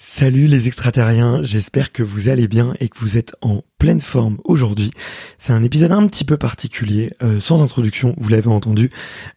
Salut 0.00 0.46
les 0.46 0.68
extraterriens, 0.68 1.42
j'espère 1.42 1.90
que 1.90 2.04
vous 2.04 2.28
allez 2.28 2.46
bien 2.46 2.72
et 2.78 2.88
que 2.88 2.96
vous 3.00 3.18
êtes 3.18 3.34
en 3.40 3.64
pleine 3.80 4.00
forme 4.00 4.38
aujourd'hui. 4.44 4.92
C'est 5.38 5.52
un 5.52 5.64
épisode 5.64 5.90
un 5.90 6.06
petit 6.06 6.24
peu 6.24 6.36
particulier, 6.36 7.12
euh, 7.20 7.40
sans 7.40 7.60
introduction, 7.64 8.14
vous 8.16 8.28
l'avez 8.28 8.46
entendu, 8.46 8.90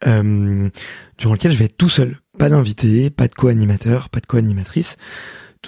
euh, 0.05 0.69
durant 1.17 1.33
lequel 1.33 1.51
je 1.51 1.57
vais 1.57 1.65
être 1.65 1.77
tout 1.77 1.89
seul. 1.89 2.19
Pas 2.37 2.49
d'invité, 2.49 3.09
pas 3.09 3.27
de 3.27 3.33
co-animateur, 3.33 4.09
pas 4.09 4.19
de 4.19 4.27
co-animatrice. 4.27 4.97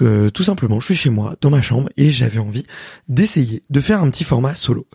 Euh, 0.01 0.29
tout 0.29 0.43
simplement, 0.43 0.79
je 0.79 0.87
suis 0.87 0.95
chez 0.95 1.09
moi, 1.09 1.35
dans 1.41 1.49
ma 1.49 1.61
chambre, 1.61 1.89
et 1.97 2.09
j'avais 2.09 2.39
envie 2.39 2.65
d'essayer 3.07 3.61
de 3.69 3.81
faire 3.81 4.01
un 4.01 4.09
petit 4.09 4.23
format 4.23 4.55
solo. 4.55 4.87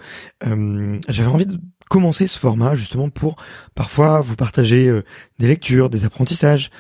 Euh, 0.47 0.99
j'avais 1.09 1.29
envie 1.29 1.47
de 1.47 1.59
commencer 1.89 2.27
ce 2.27 2.39
format 2.39 2.75
justement 2.75 3.09
pour 3.09 3.37
parfois 3.75 4.21
vous 4.21 4.37
partager 4.37 4.89
euh, 4.89 5.05
des 5.39 5.47
lectures, 5.47 5.89
des 5.89 6.05
apprentissages, 6.05 6.71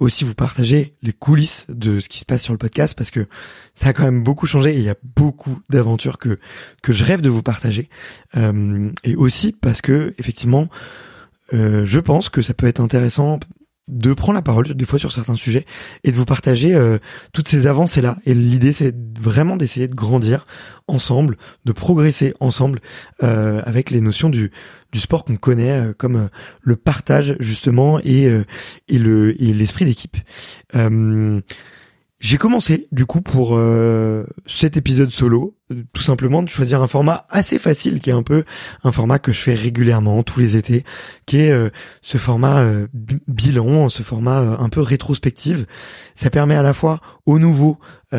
aussi 0.00 0.24
vous 0.24 0.34
partager 0.34 0.96
les 1.00 1.14
coulisses 1.14 1.64
de 1.70 1.98
ce 1.98 2.10
qui 2.10 2.18
se 2.18 2.26
passe 2.26 2.42
sur 2.42 2.52
le 2.52 2.58
podcast 2.58 2.94
parce 2.94 3.10
que 3.10 3.26
ça 3.74 3.88
a 3.88 3.92
quand 3.94 4.02
même 4.02 4.22
beaucoup 4.22 4.46
changé 4.46 4.74
et 4.74 4.76
il 4.76 4.82
y 4.82 4.90
a 4.90 4.96
beaucoup 5.16 5.60
d'aventures 5.70 6.18
que 6.18 6.38
que 6.82 6.92
je 6.92 7.04
rêve 7.04 7.22
de 7.22 7.30
vous 7.30 7.42
partager 7.42 7.88
et 8.36 9.16
aussi 9.16 9.52
parce 9.52 9.80
que 9.80 10.12
effectivement 10.18 10.68
je 11.52 11.98
pense 12.00 12.28
que 12.28 12.42
ça 12.42 12.52
peut 12.52 12.66
être 12.66 12.80
intéressant 12.80 13.40
de 13.88 14.14
prendre 14.14 14.34
la 14.34 14.42
parole 14.42 14.68
des 14.74 14.84
fois 14.84 14.98
sur 14.98 15.10
certains 15.10 15.34
sujets 15.34 15.66
et 16.04 16.12
de 16.12 16.16
vous 16.16 16.24
partager 16.24 16.74
euh, 16.74 16.98
toutes 17.32 17.48
ces 17.48 17.66
avancées 17.66 18.00
là 18.00 18.18
et 18.24 18.32
l'idée 18.32 18.72
c'est 18.72 18.94
vraiment 19.18 19.56
d'essayer 19.56 19.88
de 19.88 19.94
grandir 19.94 20.46
ensemble 20.86 21.36
de 21.64 21.72
progresser 21.72 22.32
ensemble 22.38 22.78
euh, 23.24 23.60
avec 23.64 23.90
les 23.90 24.00
notions 24.00 24.28
du, 24.28 24.52
du 24.92 25.00
sport 25.00 25.24
qu'on 25.24 25.36
connaît 25.36 25.72
euh, 25.72 25.92
comme 25.96 26.28
le 26.60 26.76
partage 26.76 27.36
justement 27.40 27.98
et, 28.04 28.30
et 28.88 28.98
le 28.98 29.40
et 29.42 29.52
l'esprit 29.52 29.84
d'équipe. 29.84 30.16
J'ai 32.20 32.38
commencé 32.38 32.86
du 32.92 33.04
coup 33.04 33.20
pour 33.20 33.60
cet 34.46 34.76
épisode 34.76 35.10
solo 35.10 35.56
tout 35.92 36.02
simplement 36.02 36.42
de 36.42 36.48
choisir 36.48 36.82
un 36.82 36.88
format 36.88 37.26
assez 37.30 37.58
facile 37.58 38.00
qui 38.00 38.10
est 38.10 38.14
un 38.14 38.22
peu 38.22 38.44
un 38.84 38.92
format 38.92 39.18
que 39.18 39.32
je 39.32 39.38
fais 39.38 39.54
régulièrement 39.54 40.22
tous 40.22 40.40
les 40.40 40.56
étés 40.56 40.84
qui 41.26 41.38
est 41.38 41.50
euh, 41.50 41.70
ce 42.02 42.18
format 42.18 42.60
euh, 42.60 42.86
bilan 42.92 43.88
ce 43.88 44.02
format 44.02 44.40
euh, 44.40 44.56
un 44.58 44.68
peu 44.68 44.80
rétrospective. 44.80 45.66
Ça 46.14 46.30
permet 46.30 46.54
à 46.54 46.62
la 46.62 46.72
fois 46.72 47.00
aux 47.26 47.38
nouveaux 47.38 47.78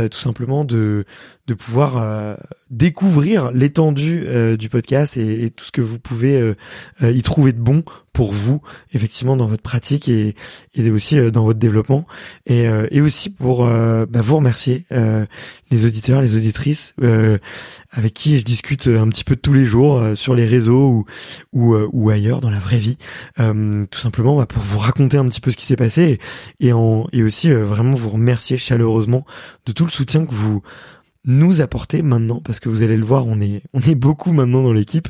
tout 0.09 0.17
simplement 0.17 0.65
de 0.65 1.05
de 1.45 1.53
pouvoir 1.53 2.35
découvrir 2.71 3.51
l'étendue 3.51 4.25
du 4.57 4.67
podcast 4.67 5.17
et, 5.17 5.51
tout 5.51 5.65
ce 5.65 5.71
que 5.71 5.81
vous 5.81 5.99
pouvez 5.99 6.55
y 6.99 7.21
trouver 7.21 7.53
de 7.53 7.59
bon 7.59 7.83
pour 8.11 8.31
vous 8.31 8.59
effectivement 8.91 9.37
dans 9.37 9.45
votre 9.45 9.61
pratique 9.61 10.09
et, 10.09 10.35
et 10.73 10.89
aussi 10.89 11.29
dans 11.29 11.43
votre 11.43 11.59
développement. 11.59 12.07
Et, 12.47 12.65
et 12.89 13.01
aussi 13.01 13.29
pour 13.29 13.67
bah, 13.67 14.21
vous 14.21 14.37
remercier 14.37 14.85
les 15.69 15.85
auditeurs 15.85 16.23
les 16.23 16.35
auditrices 16.35 16.95
avec 17.91 18.13
qui 18.13 18.39
je 18.39 18.43
discute 18.43 18.87
un 18.87 19.07
petit 19.09 19.23
peu 19.23 19.35
tous 19.35 19.53
les 19.53 19.65
jours 19.65 19.99
euh, 19.99 20.15
sur 20.15 20.35
les 20.35 20.45
réseaux 20.45 20.87
ou 20.87 21.05
ou, 21.53 21.75
euh, 21.75 21.87
ou, 21.91 22.09
ailleurs 22.09 22.41
dans 22.41 22.49
la 22.49 22.59
vraie 22.59 22.77
vie, 22.77 22.97
euh, 23.39 23.85
tout 23.89 23.99
simplement 23.99 24.37
bah, 24.37 24.45
pour 24.45 24.63
vous 24.63 24.79
raconter 24.79 25.17
un 25.17 25.27
petit 25.27 25.41
peu 25.41 25.51
ce 25.51 25.57
qui 25.57 25.65
s'est 25.65 25.75
passé 25.75 26.19
et, 26.59 26.73
en, 26.73 27.07
et 27.11 27.23
aussi 27.23 27.51
vraiment 27.51 27.95
vous 27.95 28.09
remercier 28.09 28.57
chaleureusement 28.57 29.25
de 29.65 29.71
tout 29.71 29.85
le 29.85 29.91
soutien 29.91 30.25
que 30.25 30.33
vous 30.33 30.61
nous 31.25 31.61
apportez 31.61 32.01
maintenant 32.01 32.41
parce 32.43 32.59
que 32.59 32.69
vous 32.69 32.81
allez 32.81 32.97
le 32.97 33.05
voir 33.05 33.27
on 33.27 33.39
est 33.39 33.61
on 33.73 33.79
est 33.81 33.95
beaucoup 33.95 34.33
maintenant 34.33 34.63
dans 34.63 34.73
l'équipe 34.73 35.07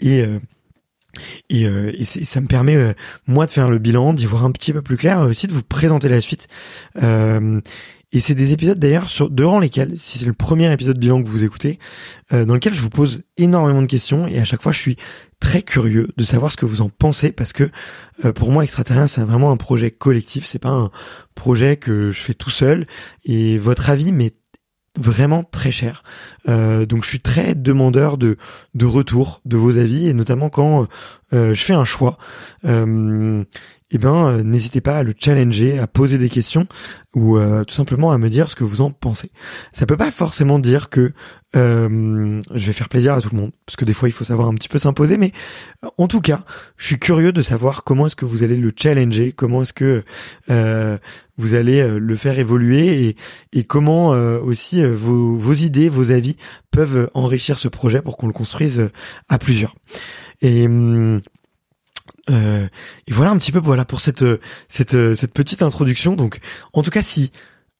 et 0.00 0.24
et, 1.50 1.64
et 1.64 2.04
ça 2.04 2.40
me 2.40 2.46
permet 2.46 2.94
moi 3.26 3.44
de 3.44 3.50
faire 3.50 3.68
le 3.68 3.78
bilan, 3.78 4.14
d'y 4.14 4.24
voir 4.24 4.46
un 4.46 4.50
petit 4.50 4.72
peu 4.72 4.80
plus 4.80 4.96
clair, 4.96 5.20
aussi 5.20 5.46
de 5.46 5.52
vous 5.52 5.62
présenter 5.62 6.08
la 6.08 6.22
suite. 6.22 6.48
Euh, 7.02 7.60
et 8.12 8.20
c'est 8.20 8.34
des 8.34 8.52
épisodes 8.52 8.78
d'ailleurs 8.78 9.08
sur 9.08 9.30
durant 9.30 9.58
lesquels, 9.58 9.96
si 9.96 10.18
c'est 10.18 10.26
le 10.26 10.34
premier 10.34 10.70
épisode 10.72 10.98
bilan 10.98 11.22
que 11.22 11.28
vous 11.28 11.44
écoutez, 11.44 11.78
euh, 12.32 12.44
dans 12.44 12.54
lequel 12.54 12.74
je 12.74 12.80
vous 12.80 12.90
pose 12.90 13.22
énormément 13.38 13.80
de 13.80 13.86
questions 13.86 14.26
et 14.26 14.38
à 14.38 14.44
chaque 14.44 14.62
fois 14.62 14.72
je 14.72 14.80
suis 14.80 14.96
très 15.40 15.62
curieux 15.62 16.08
de 16.16 16.24
savoir 16.24 16.52
ce 16.52 16.56
que 16.56 16.66
vous 16.66 16.82
en 16.82 16.90
pensez 16.90 17.32
parce 17.32 17.52
que 17.52 17.70
euh, 18.24 18.32
pour 18.32 18.52
moi 18.52 18.64
extraterrien 18.64 19.06
c'est 19.06 19.22
vraiment 19.22 19.50
un 19.50 19.56
projet 19.56 19.90
collectif, 19.90 20.44
c'est 20.44 20.58
pas 20.58 20.68
un 20.68 20.90
projet 21.34 21.76
que 21.76 22.10
je 22.10 22.20
fais 22.20 22.34
tout 22.34 22.50
seul 22.50 22.86
et 23.24 23.56
votre 23.56 23.88
avis 23.88 24.12
m'est 24.12 24.36
vraiment 25.00 25.42
très 25.42 25.72
cher. 25.72 26.02
Euh, 26.50 26.84
donc 26.84 27.04
je 27.04 27.08
suis 27.08 27.20
très 27.20 27.54
demandeur 27.54 28.18
de 28.18 28.36
de 28.74 28.84
retour 28.84 29.40
de 29.46 29.56
vos 29.56 29.78
avis 29.78 30.06
et 30.06 30.12
notamment 30.12 30.50
quand 30.50 30.86
je 31.32 31.54
fais 31.54 31.72
un 31.72 31.86
choix 31.86 32.18
eh 33.92 33.98
ben 33.98 34.26
euh, 34.26 34.42
n'hésitez 34.42 34.80
pas 34.80 34.96
à 34.96 35.02
le 35.02 35.12
challenger, 35.16 35.78
à 35.78 35.86
poser 35.86 36.16
des 36.16 36.30
questions 36.30 36.66
ou 37.14 37.36
euh, 37.36 37.62
tout 37.64 37.74
simplement 37.74 38.10
à 38.10 38.16
me 38.16 38.30
dire 38.30 38.50
ce 38.50 38.56
que 38.56 38.64
vous 38.64 38.80
en 38.80 38.90
pensez. 38.90 39.30
Ça 39.70 39.84
peut 39.84 39.98
pas 39.98 40.10
forcément 40.10 40.58
dire 40.58 40.88
que 40.88 41.12
euh, 41.54 42.40
je 42.54 42.66
vais 42.66 42.72
faire 42.72 42.88
plaisir 42.88 43.12
à 43.12 43.20
tout 43.20 43.28
le 43.30 43.36
monde, 43.38 43.52
parce 43.66 43.76
que 43.76 43.84
des 43.84 43.92
fois 43.92 44.08
il 44.08 44.12
faut 44.12 44.24
savoir 44.24 44.48
un 44.48 44.54
petit 44.54 44.70
peu 44.70 44.78
s'imposer, 44.78 45.18
mais 45.18 45.32
en 45.98 46.08
tout 46.08 46.22
cas, 46.22 46.46
je 46.78 46.86
suis 46.86 46.98
curieux 46.98 47.32
de 47.32 47.42
savoir 47.42 47.84
comment 47.84 48.06
est-ce 48.06 48.16
que 48.16 48.24
vous 48.24 48.42
allez 48.42 48.56
le 48.56 48.72
challenger, 48.74 49.32
comment 49.32 49.60
est-ce 49.60 49.74
que 49.74 50.02
vous 51.36 51.54
allez 51.54 51.86
le 51.98 52.16
faire 52.16 52.38
évoluer 52.38 53.14
et, 53.52 53.64
comment 53.64 54.08
aussi 54.08 54.82
vos, 54.82 55.52
idées, 55.52 55.90
vos 55.90 56.10
avis 56.10 56.38
peuvent 56.70 57.10
enrichir 57.12 57.58
ce 57.58 57.68
projet 57.68 58.00
pour 58.00 58.16
qu'on 58.16 58.26
le 58.28 58.32
construise 58.32 58.88
à 59.28 59.38
plusieurs. 59.38 59.74
Hum, 60.42 61.20
euh, 62.30 62.66
et 63.06 63.12
voilà 63.12 63.30
un 63.30 63.38
petit 63.38 63.52
peu 63.52 63.58
voilà 63.58 63.84
pour 63.84 64.00
cette 64.00 64.24
cette 64.68 65.14
cette 65.14 65.32
petite 65.32 65.62
introduction. 65.62 66.14
Donc 66.14 66.40
en 66.72 66.82
tout 66.82 66.90
cas 66.90 67.02
si 67.02 67.32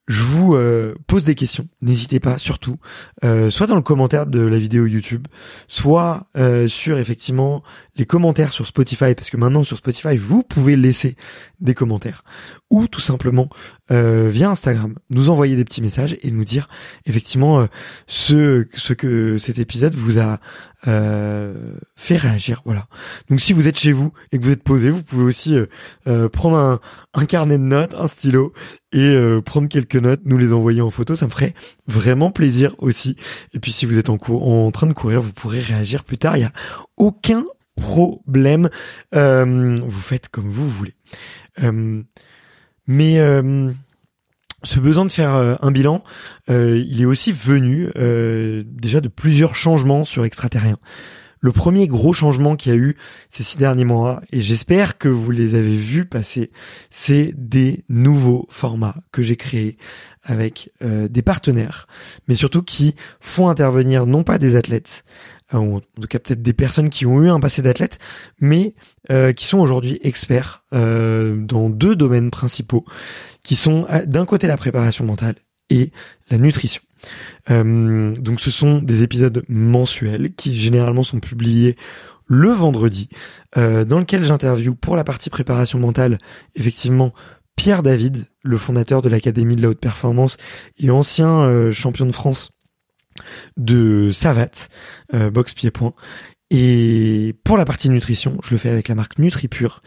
je 0.08 0.22
vous 0.24 0.54
euh, 0.54 0.96
pose 1.06 1.22
des 1.22 1.36
questions, 1.36 1.68
n'hésitez 1.80 2.18
pas 2.18 2.36
surtout, 2.36 2.76
euh, 3.22 3.50
soit 3.50 3.68
dans 3.68 3.76
le 3.76 3.82
commentaire 3.82 4.26
de 4.26 4.40
la 4.40 4.58
vidéo 4.58 4.86
YouTube, 4.86 5.28
soit 5.68 6.26
sur 6.66 6.98
effectivement 6.98 7.62
les 7.96 8.04
commentaires 8.04 8.52
sur 8.52 8.66
Spotify, 8.66 9.14
parce 9.14 9.30
que 9.30 9.36
maintenant 9.36 9.62
sur 9.62 9.78
Spotify 9.78 10.16
vous 10.16 10.42
pouvez 10.42 10.74
laisser 10.74 11.16
des 11.60 11.74
commentaires, 11.74 12.24
ou 12.68 12.88
tout 12.88 13.00
simplement 13.00 13.48
via 13.92 14.50
Instagram, 14.50 14.94
nous 15.10 15.28
envoyer 15.28 15.54
des 15.54 15.64
petits 15.64 15.82
messages 15.82 16.16
et 16.22 16.30
nous 16.30 16.44
dire 16.44 16.68
effectivement 17.06 17.66
ce 18.06 18.66
ce 18.74 18.92
que 18.94 19.38
cet 19.38 19.58
épisode 19.58 19.94
vous 19.94 20.18
a 20.18 20.40
euh, 20.88 21.76
fait 21.94 22.16
réagir. 22.16 22.60
Voilà. 22.64 22.86
Donc 23.30 23.40
si 23.40 23.52
vous 23.52 23.68
êtes 23.68 23.78
chez 23.78 23.92
vous 23.92 24.12
et 24.32 24.38
que 24.38 24.44
vous 24.44 24.50
êtes 24.50 24.64
posé, 24.64 24.90
vous 24.90 25.04
pouvez 25.04 25.22
aussi 25.22 25.54
euh, 25.54 25.66
euh, 26.08 26.28
prendre 26.28 26.56
un, 26.56 26.80
un, 27.14 27.24
carnet 27.24 27.56
de 27.56 27.62
notes, 27.62 27.94
un 27.94 28.08
stylo 28.08 28.52
et 28.92 29.16
prendre 29.46 29.68
quelques 29.68 29.96
notes, 29.96 30.20
nous 30.24 30.36
les 30.36 30.52
envoyer 30.52 30.82
en 30.82 30.90
photo. 30.90 31.14
Ça 31.14 31.26
me 31.26 31.30
ferait 31.30 31.54
vraiment 31.86 32.30
plaisir 32.30 32.74
aussi. 32.78 33.16
Et 33.54 33.58
puis 33.58 33.72
si 33.72 33.86
vous 33.86 33.98
êtes 33.98 34.10
en, 34.10 34.18
cours, 34.18 34.46
en 34.46 34.70
train 34.70 34.86
de 34.86 34.92
courir, 34.92 35.22
vous 35.22 35.32
pourrez 35.32 35.60
réagir 35.60 36.04
plus 36.04 36.18
tard. 36.18 36.36
Il 36.36 36.40
y 36.40 36.44
a 36.44 36.52
aucun 36.98 37.44
problème. 37.76 38.68
vous 39.12 40.00
faites 40.00 40.28
comme 40.28 40.50
vous 40.50 40.68
voulez. 40.68 40.94
Mais 42.86 43.18
ce 44.64 44.78
besoin 44.78 45.04
de 45.04 45.12
faire 45.12 45.34
euh, 45.34 45.54
un 45.60 45.70
bilan, 45.70 46.02
euh, 46.50 46.82
il 46.86 47.00
est 47.00 47.06
aussi 47.06 47.32
venu 47.32 47.90
euh, 47.96 48.62
déjà 48.66 49.00
de 49.00 49.08
plusieurs 49.08 49.54
changements 49.54 50.04
sur 50.04 50.24
extraterrien. 50.24 50.78
Le 51.40 51.50
premier 51.50 51.88
gros 51.88 52.12
changement 52.12 52.54
qu'il 52.54 52.72
y 52.72 52.74
a 52.76 52.78
eu 52.78 52.96
ces 53.28 53.42
six 53.42 53.58
derniers 53.58 53.84
mois, 53.84 54.22
et 54.30 54.40
j'espère 54.40 54.96
que 54.96 55.08
vous 55.08 55.32
les 55.32 55.56
avez 55.56 55.74
vus 55.74 56.04
passer, 56.04 56.52
c'est 56.88 57.34
des 57.36 57.84
nouveaux 57.88 58.46
formats 58.48 58.94
que 59.10 59.22
j'ai 59.22 59.34
créés 59.34 59.76
avec 60.22 60.70
des 60.80 61.22
partenaires, 61.22 61.88
mais 62.28 62.36
surtout 62.36 62.62
qui 62.62 62.94
font 63.18 63.48
intervenir 63.48 64.06
non 64.06 64.22
pas 64.22 64.38
des 64.38 64.54
athlètes, 64.54 65.02
en 65.52 65.80
tout 65.80 66.08
cas 66.08 66.18
peut-être 66.18 66.42
des 66.42 66.52
personnes 66.52 66.90
qui 66.90 67.06
ont 67.06 67.22
eu 67.22 67.28
un 67.28 67.40
passé 67.40 67.62
d'athlète, 67.62 67.98
mais 68.40 68.74
qui 69.36 69.46
sont 69.46 69.58
aujourd'hui 69.58 69.98
experts 70.02 70.64
dans 70.70 71.68
deux 71.68 71.96
domaines 71.96 72.30
principaux 72.30 72.84
qui 73.42 73.56
sont 73.56 73.86
d'un 74.06 74.24
côté 74.24 74.46
la 74.46 74.56
préparation 74.56 75.04
mentale 75.04 75.34
et 75.70 75.90
la 76.30 76.38
nutrition. 76.38 76.82
Euh, 77.50 78.12
donc 78.14 78.40
ce 78.40 78.50
sont 78.50 78.80
des 78.80 79.02
épisodes 79.02 79.42
mensuels 79.48 80.34
qui 80.34 80.58
généralement 80.58 81.02
sont 81.02 81.20
publiés 81.20 81.76
le 82.26 82.50
vendredi, 82.50 83.08
euh, 83.56 83.84
dans 83.84 83.98
lequel 83.98 84.24
j'interview 84.24 84.74
pour 84.74 84.96
la 84.96 85.04
partie 85.04 85.28
préparation 85.28 85.78
mentale 85.78 86.18
effectivement 86.54 87.12
Pierre 87.56 87.82
David, 87.82 88.26
le 88.42 88.56
fondateur 88.56 89.02
de 89.02 89.08
l'Académie 89.08 89.56
de 89.56 89.62
la 89.62 89.70
haute 89.70 89.80
performance 89.80 90.36
et 90.78 90.90
ancien 90.90 91.70
champion 91.72 92.06
de 92.06 92.12
France 92.12 92.52
de 93.56 94.12
savate, 94.12 94.68
euh, 95.14 95.30
box 95.30 95.54
pied-point. 95.54 95.94
Et 96.54 97.34
pour 97.44 97.56
la 97.56 97.64
partie 97.64 97.88
nutrition, 97.88 98.36
je 98.44 98.50
le 98.50 98.58
fais 98.58 98.68
avec 98.68 98.88
la 98.88 98.94
marque 98.94 99.18
NutriPure 99.18 99.80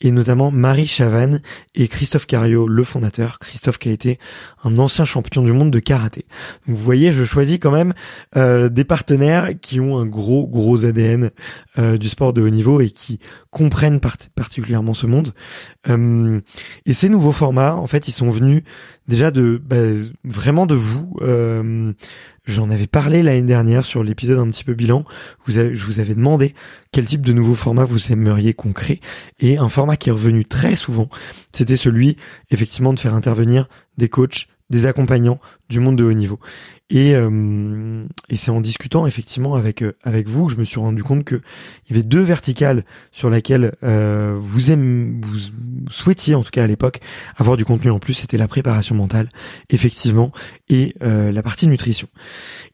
et 0.00 0.12
notamment 0.12 0.52
Marie 0.52 0.86
Chavanne 0.86 1.40
et 1.74 1.88
Christophe 1.88 2.28
Cario, 2.28 2.68
le 2.68 2.84
fondateur. 2.84 3.40
Christophe 3.40 3.78
qui 3.78 3.88
a 3.88 3.92
été 3.92 4.20
un 4.62 4.78
ancien 4.78 5.04
champion 5.04 5.42
du 5.42 5.52
monde 5.52 5.72
de 5.72 5.80
karaté. 5.80 6.24
vous 6.66 6.76
voyez, 6.76 7.10
je 7.10 7.24
choisis 7.24 7.58
quand 7.58 7.72
même 7.72 7.92
euh, 8.36 8.68
des 8.68 8.84
partenaires 8.84 9.48
qui 9.60 9.80
ont 9.80 9.98
un 9.98 10.06
gros 10.06 10.46
gros 10.46 10.84
ADN 10.84 11.30
euh, 11.78 11.98
du 11.98 12.08
sport 12.08 12.32
de 12.32 12.40
haut 12.40 12.50
niveau 12.50 12.80
et 12.80 12.90
qui 12.90 13.18
comprennent 13.50 13.98
particulièrement 14.36 14.94
ce 14.94 15.08
monde. 15.08 15.32
Euh, 15.88 16.40
et 16.86 16.94
ces 16.94 17.08
nouveaux 17.08 17.32
formats, 17.32 17.74
en 17.74 17.88
fait, 17.88 18.06
ils 18.06 18.12
sont 18.12 18.30
venus 18.30 18.62
déjà 19.08 19.32
de 19.32 19.60
bah, 19.60 19.76
vraiment 20.22 20.66
de 20.66 20.76
vous. 20.76 21.16
J'en 22.44 22.70
avais 22.70 22.88
parlé 22.88 23.22
l'année 23.22 23.42
dernière 23.42 23.84
sur 23.84 24.02
l'épisode 24.02 24.40
un 24.40 24.50
petit 24.50 24.64
peu 24.64 24.74
bilan. 24.74 25.04
Je 25.46 25.84
vous 25.84 26.00
avais 26.00 26.14
demandé 26.14 26.54
quel 26.90 27.06
type 27.06 27.24
de 27.24 27.32
nouveau 27.32 27.54
format 27.54 27.84
vous 27.84 28.10
aimeriez 28.10 28.52
qu'on 28.52 28.72
crée. 28.72 29.00
Et 29.38 29.58
un 29.58 29.68
format 29.68 29.96
qui 29.96 30.08
est 30.08 30.12
revenu 30.12 30.44
très 30.44 30.74
souvent, 30.74 31.08
c'était 31.52 31.76
celui 31.76 32.16
effectivement 32.50 32.92
de 32.92 32.98
faire 32.98 33.14
intervenir 33.14 33.68
des 33.96 34.08
coachs, 34.08 34.48
des 34.72 34.86
accompagnants 34.86 35.38
du 35.68 35.78
monde 35.78 35.96
de 35.96 36.02
haut 36.04 36.12
niveau. 36.12 36.40
Et, 36.90 37.14
euh, 37.14 38.04
et 38.28 38.36
c'est 38.36 38.50
en 38.50 38.60
discutant 38.60 39.06
effectivement 39.06 39.54
avec 39.54 39.80
euh, 39.80 39.96
avec 40.02 40.28
vous 40.28 40.46
que 40.46 40.52
je 40.52 40.58
me 40.58 40.64
suis 40.64 40.78
rendu 40.78 41.02
compte 41.02 41.24
que 41.24 41.36
il 41.36 41.96
y 41.96 41.98
avait 41.98 42.06
deux 42.06 42.20
verticales 42.20 42.84
sur 43.12 43.30
lesquelles 43.30 43.74
euh, 43.82 44.36
vous 44.38 44.70
aimez, 44.70 45.18
vous 45.22 45.38
souhaitiez 45.90 46.34
en 46.34 46.42
tout 46.42 46.50
cas 46.50 46.64
à 46.64 46.66
l'époque 46.66 47.00
avoir 47.36 47.56
du 47.56 47.64
contenu 47.64 47.90
en 47.90 47.98
plus. 47.98 48.12
C'était 48.12 48.36
la 48.36 48.48
préparation 48.48 48.94
mentale, 48.94 49.30
effectivement, 49.70 50.32
et 50.68 50.94
la 51.00 51.42
partie 51.42 51.66
nutrition. 51.66 52.08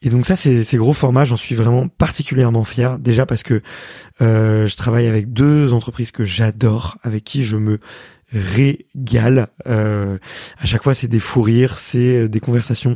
Et 0.01 0.09
donc 0.09 0.25
ça, 0.25 0.35
c'est 0.35 0.63
ces 0.63 0.77
gros 0.77 0.93
formats, 0.93 1.25
j'en 1.25 1.37
suis 1.37 1.55
vraiment 1.55 1.87
particulièrement 1.89 2.63
fier. 2.63 2.97
Déjà 2.99 3.25
parce 3.25 3.43
que 3.43 3.61
je 4.19 4.75
travaille 4.75 5.07
avec 5.07 5.33
deux 5.33 5.73
entreprises 5.73 6.11
que 6.11 6.23
j'adore, 6.23 6.97
avec 7.03 7.23
qui 7.23 7.43
je 7.43 7.57
me 7.57 7.79
régale. 8.31 9.47
Euh, 9.67 10.17
à 10.57 10.65
chaque 10.65 10.83
fois, 10.83 10.95
c'est 10.95 11.07
des 11.07 11.19
fous 11.19 11.41
rires, 11.41 11.77
c'est 11.77 12.27
des 12.27 12.39
conversations 12.39 12.95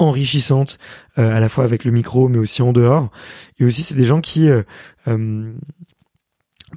enrichissante 0.00 0.78
euh, 1.18 1.34
à 1.34 1.40
la 1.40 1.48
fois 1.48 1.64
avec 1.64 1.84
le 1.84 1.90
micro 1.90 2.28
mais 2.28 2.38
aussi 2.38 2.62
en 2.62 2.72
dehors 2.72 3.10
et 3.58 3.64
aussi 3.64 3.82
c'est 3.82 3.94
des 3.94 4.06
gens 4.06 4.20
qui 4.20 4.48
euh, 4.48 4.62
euh, 5.08 5.52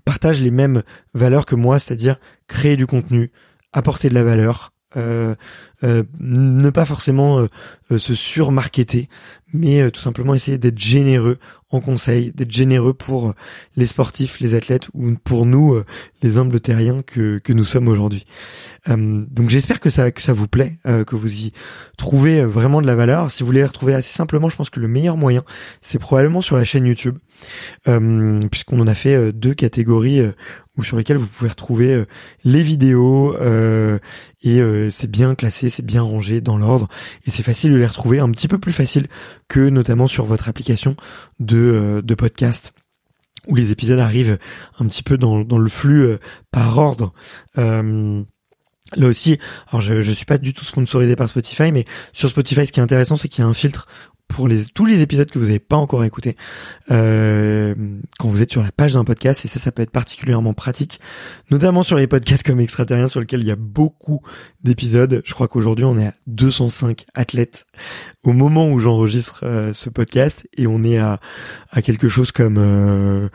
partagent 0.05 0.41
les 0.41 0.51
mêmes 0.51 0.83
valeurs 1.13 1.45
que 1.45 1.55
moi 1.55 1.79
c'est-à-dire 1.79 2.19
créer 2.47 2.77
du 2.77 2.85
contenu 2.85 3.31
apporter 3.71 4.09
de 4.09 4.13
la 4.13 4.23
valeur 4.23 4.71
ne 4.95 6.69
pas 6.69 6.85
forcément 6.85 7.47
se 7.89 8.13
surmarketer 8.13 9.09
mais 9.51 9.89
tout 9.89 9.99
simplement 9.99 10.35
essayer 10.35 10.59
d'être 10.59 10.77
généreux 10.77 11.39
en 11.73 11.81
conseil, 11.81 12.31
d'être 12.31 12.51
généreux 12.51 12.93
pour 12.93 13.33
les 13.75 13.87
sportifs, 13.87 14.39
les 14.39 14.53
athlètes 14.53 14.89
ou 14.93 15.15
pour 15.23 15.45
nous, 15.45 15.73
euh, 15.73 15.85
les 16.21 16.37
humbles 16.37 16.59
terriens 16.59 17.01
que, 17.01 17.41
nous 17.49 17.63
sommes 17.63 17.87
aujourd'hui. 17.87 18.25
Euh, 18.89 19.25
donc 19.29 19.49
j'espère 19.49 19.79
que 19.79 19.89
ça, 19.89 20.11
que 20.11 20.21
ça 20.21 20.33
vous 20.33 20.47
plaît, 20.47 20.77
euh, 20.85 21.03
que 21.03 21.15
vous 21.15 21.33
y 21.33 21.53
trouvez 21.97 22.45
vraiment 22.45 22.81
de 22.81 22.87
la 22.87 22.95
valeur. 22.95 23.31
Si 23.31 23.41
vous 23.41 23.47
voulez 23.47 23.61
les 23.61 23.65
retrouver 23.65 23.95
assez 23.95 24.13
simplement, 24.13 24.49
je 24.49 24.55
pense 24.55 24.69
que 24.69 24.79
le 24.79 24.87
meilleur 24.87 25.17
moyen, 25.17 25.43
c'est 25.81 25.99
probablement 25.99 26.41
sur 26.41 26.55
la 26.55 26.63
chaîne 26.63 26.85
YouTube, 26.85 27.17
puisqu'on 28.51 28.79
en 28.79 28.87
a 28.87 28.95
fait 28.95 29.33
deux 29.33 29.53
catégories 29.53 30.21
ou 30.77 30.83
sur 30.83 30.97
lesquelles 30.97 31.17
vous 31.17 31.27
pouvez 31.27 31.49
retrouver 31.49 32.03
les 32.43 32.61
vidéos 32.61 33.35
et 34.43 34.61
c'est 34.89 35.09
bien 35.09 35.35
classé, 35.35 35.69
c'est 35.69 35.85
bien 35.85 36.01
rangé 36.01 36.41
dans 36.41 36.57
l'ordre 36.57 36.87
et 37.25 37.31
c'est 37.31 37.43
facile 37.43 37.73
de 37.73 37.77
les 37.77 37.85
retrouver, 37.85 38.19
un 38.19 38.31
petit 38.31 38.47
peu 38.47 38.59
plus 38.59 38.71
facile 38.71 39.07
que 39.47 39.69
notamment 39.69 40.07
sur 40.07 40.25
votre 40.25 40.47
application 40.47 40.95
de, 41.39 41.62
euh, 41.63 42.01
de 42.01 42.15
podcast 42.15 42.73
où 43.47 43.55
les 43.55 43.71
épisodes 43.71 43.99
arrivent 43.99 44.37
un 44.79 44.87
petit 44.87 45.03
peu 45.03 45.17
dans, 45.17 45.43
le 45.43 45.69
flux 45.69 46.03
euh, 46.03 46.17
par 46.51 46.77
ordre. 46.77 47.13
Euh, 47.57 48.23
là 48.95 49.07
aussi, 49.07 49.37
alors 49.67 49.81
je, 49.81 50.11
suis 50.11 50.25
pas 50.25 50.37
du 50.37 50.53
tout 50.53 50.63
sponsorisé 50.63 51.15
par 51.15 51.27
Spotify, 51.27 51.71
mais 51.71 51.85
sur 52.13 52.29
Spotify, 52.29 52.65
ce 52.65 52.71
qui 52.71 52.79
est 52.79 52.83
intéressant, 52.83 53.17
c'est 53.17 53.27
qu'il 53.27 53.43
y 53.43 53.45
a 53.45 53.49
un 53.49 53.53
filtre 53.53 53.87
pour 54.29 54.47
tous 54.73 54.85
les 54.85 55.01
épisodes 55.01 55.29
que 55.29 55.37
vous 55.37 55.45
n'avez 55.45 55.59
pas 55.59 55.75
encore 55.75 56.03
écoutés 56.03 56.37
quand 56.87 58.27
vous 58.27 58.41
êtes 58.41 58.51
sur 58.51 58.63
la 58.63 58.71
page 58.71 58.93
d'un 58.93 59.03
podcast 59.03 59.45
et 59.45 59.47
ça 59.47 59.59
ça 59.59 59.71
peut 59.71 59.83
être 59.83 59.91
particulièrement 59.91 60.53
pratique 60.53 60.99
notamment 61.51 61.83
sur 61.83 61.97
les 61.97 62.07
podcasts 62.07 62.43
comme 62.43 62.59
extraterrien 62.59 63.07
sur 63.07 63.19
lequel 63.19 63.41
il 63.41 63.47
y 63.47 63.51
a 63.51 63.55
beaucoup 63.55 64.21
d'épisodes 64.63 65.21
je 65.23 65.33
crois 65.33 65.47
qu'aujourd'hui 65.47 65.85
on 65.85 65.99
est 65.99 66.07
à 66.07 66.13
205 66.27 67.05
athlètes 67.13 67.67
au 68.23 68.33
moment 68.33 68.69
où 68.69 68.79
j'enregistre 68.79 69.41
euh, 69.43 69.73
ce 69.73 69.89
podcast 69.89 70.47
et 70.57 70.67
on 70.67 70.83
est 70.83 70.97
à, 70.97 71.19
à 71.71 71.81
quelque 71.81 72.07
chose 72.07 72.31
comme 72.31 72.57
euh, 72.57 73.29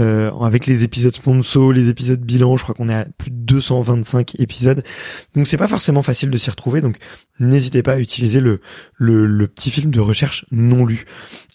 euh, 0.00 0.30
avec 0.40 0.66
les 0.66 0.84
épisodes 0.84 1.14
sponsors, 1.14 1.72
les 1.72 1.90
épisodes 1.90 2.20
bilan, 2.20 2.56
je 2.56 2.62
crois 2.62 2.74
qu'on 2.74 2.88
est 2.88 2.94
à 2.94 3.04
plus 3.18 3.30
de 3.30 3.36
225 3.36 4.40
épisodes. 4.40 4.82
Donc 5.34 5.46
c'est 5.46 5.58
pas 5.58 5.68
forcément 5.68 6.02
facile 6.02 6.30
de 6.30 6.38
s'y 6.38 6.48
retrouver. 6.48 6.80
Donc 6.80 6.96
n'hésitez 7.40 7.82
pas 7.82 7.94
à 7.94 7.98
utiliser 7.98 8.40
le, 8.40 8.60
le, 8.96 9.46
petit 9.48 9.70
film 9.70 9.90
de 9.90 10.00
recherche 10.00 10.46
non 10.50 10.86
lu, 10.86 11.04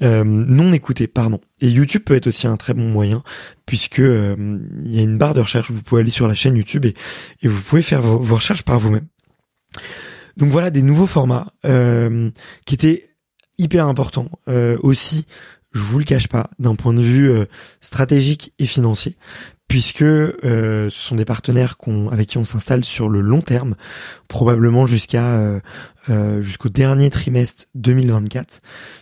euh, 0.03 0.23
non 0.23 0.71
écouté, 0.71 1.07
pardon. 1.07 1.41
Et 1.61 1.69
YouTube 1.69 2.03
peut 2.05 2.15
être 2.15 2.27
aussi 2.27 2.45
un 2.45 2.57
très 2.57 2.75
bon 2.75 2.87
moyen 2.87 3.23
puisque 3.65 3.99
euh, 3.99 4.35
il 4.85 4.95
y 4.95 4.99
a 4.99 5.03
une 5.03 5.17
barre 5.17 5.33
de 5.33 5.41
recherche. 5.41 5.71
Vous 5.71 5.81
pouvez 5.81 6.01
aller 6.01 6.11
sur 6.11 6.27
la 6.27 6.35
chaîne 6.35 6.55
YouTube 6.55 6.85
et, 6.85 6.93
et 7.41 7.47
vous 7.47 7.61
pouvez 7.61 7.81
faire 7.81 8.03
vos, 8.03 8.35
recherches 8.35 8.63
par 8.63 8.77
vous-même. 8.77 9.07
Donc 10.37 10.49
voilà 10.49 10.69
des 10.69 10.81
nouveaux 10.81 11.07
formats 11.07 11.47
qui 11.63 12.73
étaient 12.73 13.09
hyper 13.57 13.87
importants 13.87 14.29
aussi 14.81 15.25
je 15.77 15.83
vous 15.83 15.99
le 15.99 16.05
cache 16.05 16.27
pas, 16.27 16.49
d'un 16.59 16.75
point 16.75 16.93
de 16.93 17.01
vue 17.01 17.29
euh, 17.29 17.45
stratégique 17.81 18.53
et 18.59 18.65
financier, 18.65 19.15
puisque 19.67 20.01
euh, 20.01 20.89
ce 20.89 20.99
sont 20.99 21.15
des 21.15 21.25
partenaires 21.25 21.77
qu'on, 21.77 22.09
avec 22.09 22.29
qui 22.29 22.37
on 22.37 22.45
s'installe 22.45 22.83
sur 22.83 23.09
le 23.09 23.21
long 23.21 23.41
terme, 23.41 23.75
probablement 24.27 24.85
jusqu'à 24.85 25.59
euh, 26.09 26.41
jusqu'au 26.41 26.69
dernier 26.69 27.09
trimestre 27.09 27.65
2024. 27.75 28.61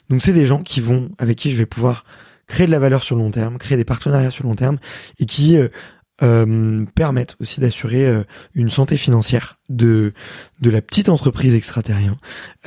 Donc 0.09 0.21
c'est 0.21 0.33
des 0.33 0.45
gens 0.45 0.61
qui 0.61 0.81
vont, 0.81 1.09
avec 1.17 1.37
qui 1.37 1.51
je 1.51 1.55
vais 1.55 1.65
pouvoir 1.65 2.03
créer 2.47 2.67
de 2.67 2.71
la 2.71 2.79
valeur 2.79 3.03
sur 3.03 3.15
le 3.15 3.21
long 3.21 3.31
terme, 3.31 3.57
créer 3.57 3.77
des 3.77 3.85
partenariats 3.85 4.31
sur 4.31 4.43
le 4.43 4.49
long 4.49 4.55
terme, 4.55 4.77
et 5.19 5.25
qui 5.25 5.57
euh, 5.57 5.69
permettent 6.17 7.35
aussi 7.41 7.59
d'assurer 7.59 8.07
euh, 8.07 8.23
une 8.53 8.69
santé 8.69 8.95
financière 8.95 9.57
de 9.67 10.13
de 10.61 10.69
la 10.69 10.81
petite 10.81 11.09
entreprise 11.09 11.53
extraterrien 11.53 12.17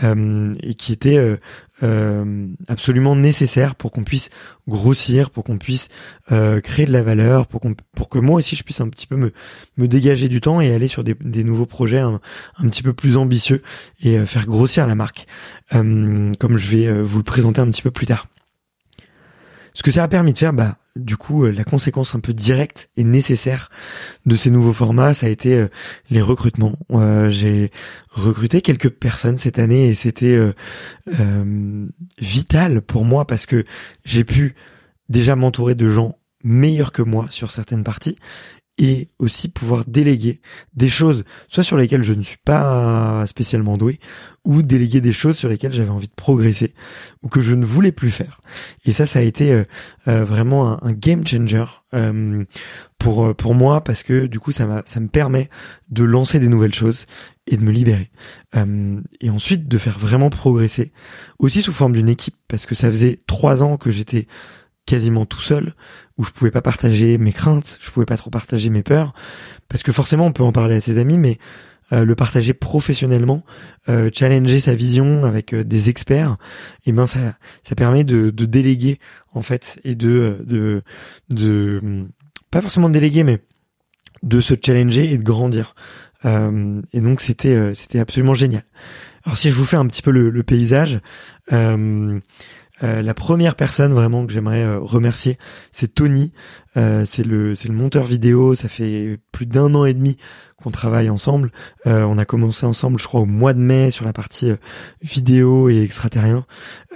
euh, 0.02 0.52
et 0.62 0.74
qui 0.74 0.92
était 0.92 1.38
euh, 1.82 2.48
absolument 2.66 3.16
nécessaire 3.16 3.74
pour 3.74 3.90
qu'on 3.90 4.04
puisse 4.04 4.28
grossir, 4.66 5.30
pour 5.30 5.44
qu'on 5.44 5.56
puisse 5.56 5.88
créer 6.26 6.84
de 6.84 6.92
la 6.92 7.02
valeur, 7.02 7.46
pour 7.46 7.60
qu'on 7.60 7.74
pour 7.96 8.10
que 8.10 8.18
moi 8.18 8.36
aussi 8.36 8.54
je 8.54 8.64
puisse 8.64 8.82
un 8.82 8.88
petit 8.90 9.06
peu 9.06 9.16
me 9.16 9.32
me 9.78 9.88
dégager 9.88 10.28
du 10.28 10.42
temps 10.42 10.60
et 10.60 10.74
aller 10.74 10.88
sur 10.88 11.02
des, 11.02 11.44
nouveaux 11.44 11.66
projets 11.66 12.00
un, 12.00 12.20
un, 12.58 12.68
petit 12.68 12.82
peu 12.82 12.92
plus 12.92 13.16
ambitieux 13.16 13.62
et 14.02 14.18
faire 14.26 14.44
grossir 14.44 14.86
la 14.86 14.94
marque, 14.94 15.26
comme 15.70 16.56
je 16.56 16.68
vais 16.68 17.02
vous 17.02 17.18
le 17.18 17.24
présenter 17.24 17.60
un 17.62 17.70
petit 17.70 17.82
peu 17.82 17.90
plus 17.90 18.06
tard. 18.06 18.26
Ce 19.72 19.84
que 19.84 19.92
ça 19.92 20.02
a 20.02 20.08
permis 20.08 20.32
de 20.32 20.38
faire, 20.38 20.52
bah, 20.52 20.76
du 20.98 21.16
coup, 21.16 21.44
euh, 21.44 21.50
la 21.50 21.64
conséquence 21.64 22.14
un 22.14 22.20
peu 22.20 22.34
directe 22.34 22.90
et 22.96 23.04
nécessaire 23.04 23.70
de 24.26 24.36
ces 24.36 24.50
nouveaux 24.50 24.72
formats, 24.72 25.14
ça 25.14 25.26
a 25.26 25.28
été 25.30 25.54
euh, 25.54 25.68
les 26.10 26.20
recrutements. 26.20 26.76
Euh, 26.90 27.30
j'ai 27.30 27.70
recruté 28.10 28.60
quelques 28.60 28.90
personnes 28.90 29.38
cette 29.38 29.58
année 29.58 29.88
et 29.88 29.94
c'était 29.94 30.38
vital 32.18 32.82
pour 32.82 33.04
moi 33.04 33.26
parce 33.26 33.46
que 33.46 33.64
j'ai 34.04 34.24
pu 34.24 34.54
déjà 35.08 35.36
m'entourer 35.36 35.74
de 35.74 35.88
gens 35.88 36.18
meilleurs 36.42 36.92
que 36.92 37.02
moi 37.02 37.26
sur 37.30 37.50
certaines 37.50 37.84
parties 37.84 38.16
et 38.78 39.08
aussi 39.18 39.48
pouvoir 39.48 39.84
déléguer 39.84 40.40
des 40.74 40.88
choses, 40.88 41.24
soit 41.48 41.64
sur 41.64 41.76
lesquelles 41.76 42.04
je 42.04 42.14
ne 42.14 42.22
suis 42.22 42.38
pas 42.44 43.26
spécialement 43.26 43.76
doué, 43.76 43.98
ou 44.44 44.62
déléguer 44.62 45.00
des 45.00 45.12
choses 45.12 45.36
sur 45.36 45.48
lesquelles 45.48 45.72
j'avais 45.72 45.90
envie 45.90 46.06
de 46.06 46.14
progresser, 46.14 46.74
ou 47.22 47.28
que 47.28 47.40
je 47.40 47.54
ne 47.54 47.64
voulais 47.64 47.92
plus 47.92 48.12
faire. 48.12 48.40
Et 48.84 48.92
ça, 48.92 49.04
ça 49.04 49.18
a 49.18 49.22
été 49.22 49.52
euh, 49.52 49.64
euh, 50.06 50.24
vraiment 50.24 50.82
un, 50.84 50.92
game 50.92 51.26
changer 51.26 51.64
euh, 51.94 52.44
pour 52.98 53.34
pour 53.36 53.54
moi 53.54 53.82
parce 53.82 54.02
que 54.02 54.26
du 54.26 54.40
coup, 54.40 54.52
ça 54.52 54.66
m'a 54.66 54.82
ça 54.86 55.00
me 55.00 55.08
permet 55.08 55.48
de 55.90 56.04
lancer 56.04 56.38
des 56.38 56.48
nouvelles 56.48 56.74
choses 56.74 57.06
et 57.46 57.56
de 57.56 57.62
me 57.62 57.70
libérer, 57.72 58.10
et 59.20 59.30
ensuite 59.30 59.68
de 59.68 59.78
faire 59.78 59.98
vraiment 59.98 60.28
progresser, 60.28 60.92
aussi 61.38 61.62
sous 61.62 61.72
forme 61.72 61.94
d'une 61.94 62.10
équipe, 62.10 62.36
parce 62.46 62.66
que 62.66 62.74
ça 62.74 62.90
faisait 62.90 63.20
trois 63.26 63.62
ans 63.62 63.78
que 63.78 63.90
j'étais 63.90 64.26
quasiment 64.84 65.24
tout 65.24 65.40
seul, 65.40 65.74
où 66.18 66.24
je 66.24 66.32
pouvais 66.32 66.50
pas 66.50 66.62
partager 66.62 67.16
mes 67.16 67.32
craintes, 67.32 67.78
je 67.80 67.90
pouvais 67.90 68.06
pas 68.06 68.16
trop 68.16 68.30
partager 68.30 68.70
mes 68.70 68.82
peurs, 68.82 69.14
parce 69.68 69.82
que 69.82 69.92
forcément 69.92 70.26
on 70.26 70.32
peut 70.32 70.42
en 70.42 70.52
parler 70.52 70.76
à 70.76 70.80
ses 70.80 70.98
amis, 70.98 71.16
mais 71.16 71.38
euh, 71.92 72.04
le 72.04 72.14
partager 72.14 72.52
professionnellement, 72.52 73.44
euh, 73.88 74.10
challenger 74.12 74.60
sa 74.60 74.74
vision 74.74 75.24
avec 75.24 75.54
euh, 75.54 75.64
des 75.64 75.88
experts, 75.88 76.36
et 76.84 76.90
eh 76.90 76.92
ben 76.92 77.06
ça 77.06 77.36
ça 77.62 77.74
permet 77.74 78.04
de, 78.04 78.28
de 78.28 78.44
déléguer 78.44 78.98
en 79.32 79.40
fait 79.40 79.80
et 79.84 79.94
de 79.94 80.44
de 80.44 80.82
de 81.30 82.04
pas 82.50 82.60
forcément 82.60 82.88
de 82.88 82.94
déléguer, 82.94 83.24
mais 83.24 83.38
de 84.22 84.40
se 84.40 84.54
challenger 84.62 85.10
et 85.12 85.16
de 85.16 85.22
grandir. 85.22 85.74
et 86.24 87.00
donc 87.00 87.20
c'était 87.20 87.74
c'était 87.74 88.00
absolument 88.00 88.34
génial. 88.34 88.64
Alors 89.24 89.38
si 89.38 89.48
je 89.48 89.54
vous 89.54 89.64
fais 89.64 89.76
un 89.76 89.86
petit 89.86 90.02
peu 90.02 90.10
le, 90.10 90.28
le 90.28 90.42
paysage, 90.42 91.00
la 92.82 93.14
première 93.14 93.54
personne 93.54 93.92
vraiment 93.92 94.26
que 94.26 94.32
j'aimerais 94.32 94.76
remercier, 94.76 95.38
c'est 95.72 95.94
Tony. 95.94 96.32
c'est 96.74 97.24
le 97.24 97.54
c'est 97.54 97.68
le 97.68 97.74
monteur 97.74 98.04
vidéo. 98.04 98.54
Ça 98.54 98.68
fait 98.68 99.18
plus 99.32 99.46
d'un 99.46 99.74
an 99.74 99.84
et 99.84 99.94
demi 99.94 100.16
qu'on 100.62 100.70
travaille 100.70 101.08
ensemble. 101.08 101.52
Euh, 101.86 102.02
on 102.02 102.18
a 102.18 102.24
commencé 102.24 102.66
ensemble, 102.66 102.98
je 102.98 103.06
crois, 103.06 103.20
au 103.20 103.26
mois 103.26 103.52
de 103.52 103.60
mai 103.60 103.90
sur 103.90 104.04
la 104.04 104.12
partie 104.12 104.50
euh, 104.50 104.56
vidéo 105.02 105.68
et 105.68 105.82
extraterrien. 105.82 106.46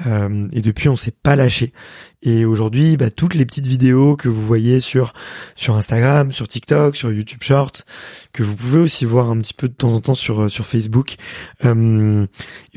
Euh, 0.06 0.48
et 0.52 0.62
depuis, 0.62 0.88
on 0.88 0.96
s'est 0.96 1.12
pas 1.12 1.36
lâché. 1.36 1.72
Et 2.24 2.44
aujourd'hui, 2.44 2.96
bah, 2.96 3.10
toutes 3.10 3.34
les 3.34 3.44
petites 3.44 3.66
vidéos 3.66 4.16
que 4.16 4.28
vous 4.28 4.46
voyez 4.46 4.78
sur 4.78 5.12
sur 5.56 5.74
Instagram, 5.74 6.30
sur 6.30 6.46
TikTok, 6.46 6.94
sur 6.94 7.10
YouTube 7.10 7.42
Short, 7.42 7.84
que 8.32 8.44
vous 8.44 8.54
pouvez 8.54 8.78
aussi 8.78 9.04
voir 9.04 9.28
un 9.28 9.40
petit 9.40 9.54
peu 9.54 9.68
de 9.68 9.72
temps 9.74 9.92
en 9.92 10.00
temps 10.00 10.14
sur 10.14 10.48
sur 10.48 10.64
Facebook, 10.64 11.16
euh, 11.64 12.24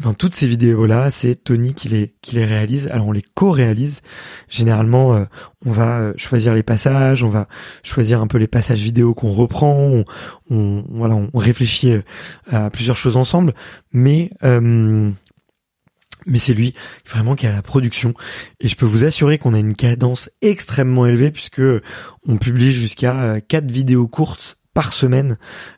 ben 0.01 0.13
toutes 0.15 0.33
ces 0.33 0.47
vidéos 0.47 0.87
là, 0.87 1.11
c'est 1.11 1.35
Tony 1.35 1.75
qui 1.75 1.89
les 1.89 2.15
qui 2.23 2.35
les 2.35 2.45
réalise. 2.45 2.87
Alors 2.87 3.07
on 3.07 3.11
les 3.11 3.21
co-réalise. 3.21 4.01
Généralement, 4.49 5.25
on 5.63 5.71
va 5.71 6.13
choisir 6.17 6.55
les 6.55 6.63
passages, 6.63 7.23
on 7.23 7.29
va 7.29 7.47
choisir 7.83 8.21
un 8.21 8.27
peu 8.27 8.39
les 8.39 8.47
passages 8.47 8.79
vidéo 8.79 9.13
qu'on 9.13 9.31
reprend, 9.31 10.03
on, 10.49 10.74
voilà, 10.89 11.15
on 11.15 11.37
réfléchit 11.37 11.91
euh, 11.91 12.01
à 12.51 12.69
plusieurs 12.69 12.97
choses 12.97 13.17
ensemble, 13.17 13.53
mais 13.91 14.31
euh, 14.43 15.11
mais 16.27 16.39
c'est 16.39 16.53
lui 16.53 16.73
vraiment 17.07 17.35
qui 17.35 17.45
a 17.45 17.51
la 17.51 17.61
production. 17.61 18.13
Et 18.59 18.67
je 18.67 18.75
peux 18.75 18.85
vous 18.85 19.03
assurer 19.03 19.37
qu'on 19.37 19.53
a 19.53 19.59
une 19.59 19.75
cadence 19.75 20.29
extrêmement 20.41 21.05
élevée 21.05 21.31
puisque 21.31 21.61
on 22.27 22.37
publie 22.37 22.71
jusqu'à 22.71 23.21
euh, 23.21 23.39
quatre 23.47 23.69
vidéos 23.69 24.07
courtes 24.07 24.57
par 24.73 24.91
semaine 24.91 25.37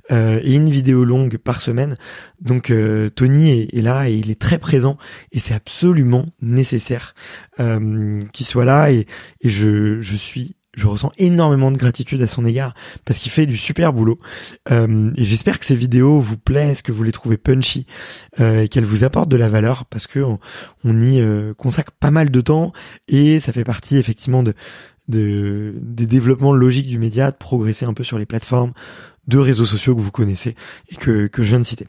et 0.09 0.55
une 0.55 0.71
vidéo 0.71 1.05
longue 1.05 1.37
par 1.37 1.61
semaine. 1.61 1.97
Donc 2.41 2.73
Tony 3.15 3.69
est, 3.71 3.81
là 3.83 4.09
et 4.09 4.15
il 4.15 4.31
est 4.31 4.41
très 4.41 4.57
présent 4.57 4.97
et 5.31 5.37
c'est 5.37 5.53
absolument 5.53 6.25
nécessaire 6.41 7.13
qu'il 7.59 8.45
soit 8.47 8.65
là. 8.65 8.91
Et, 8.91 9.05
et 9.41 9.49
je, 9.51 10.01
je 10.01 10.15
suis 10.15 10.56
je 10.77 10.85
ressens 10.85 11.11
énormément 11.17 11.71
de 11.71 11.77
gratitude 11.77 12.21
à 12.21 12.27
son 12.27 12.45
égard 12.45 12.75
parce 13.03 13.17
qu'il 13.17 13.31
fait 13.31 13.47
du 13.47 13.57
super 13.57 13.93
boulot. 13.93 14.19
Euh, 14.71 15.11
et 15.17 15.25
j'espère 15.25 15.59
que 15.59 15.65
ces 15.65 15.75
vidéos 15.75 16.19
vous 16.19 16.37
plaisent, 16.37 16.83
que 16.83 16.91
vous 16.91 17.03
les 17.03 17.11
trouvez 17.11 17.37
punchy, 17.37 17.87
euh, 18.39 18.61
et 18.61 18.69
qu'elles 18.69 18.85
vous 18.85 19.03
apportent 19.03 19.29
de 19.29 19.37
la 19.37 19.49
valeur 19.49 19.85
parce 19.85 20.05
que 20.05 20.19
on, 20.19 20.37
y 20.85 21.19
euh, 21.19 21.53
consacre 21.55 21.91
pas 21.99 22.11
mal 22.11 22.29
de 22.29 22.41
temps 22.41 22.73
et 23.07 23.39
ça 23.39 23.51
fait 23.51 23.63
partie 23.63 23.97
effectivement 23.97 24.43
de, 24.43 24.53
de 25.07 25.73
des 25.81 26.05
développements 26.05 26.53
logiques 26.53 26.87
du 26.87 26.99
média, 26.99 27.31
de 27.31 27.37
progresser 27.37 27.85
un 27.85 27.93
peu 27.93 28.03
sur 28.03 28.19
les 28.19 28.27
plateformes 28.27 28.73
de 29.27 29.39
réseaux 29.39 29.65
sociaux 29.65 29.95
que 29.95 30.01
vous 30.01 30.11
connaissez 30.11 30.55
et 30.89 30.95
que, 30.95 31.25
que 31.25 31.41
je 31.41 31.49
viens 31.49 31.59
de 31.59 31.65
citer. 31.65 31.87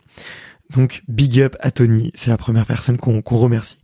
Donc 0.75 1.03
big 1.09 1.41
up 1.41 1.57
à 1.61 1.71
Tony, 1.71 2.11
c'est 2.15 2.31
la 2.31 2.39
première 2.39 2.67
personne 2.67 2.97
qu'on 2.97 3.21
remercie. 3.23 3.81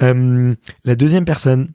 la 0.00 0.94
deuxième 0.96 1.24
personne, 1.24 1.72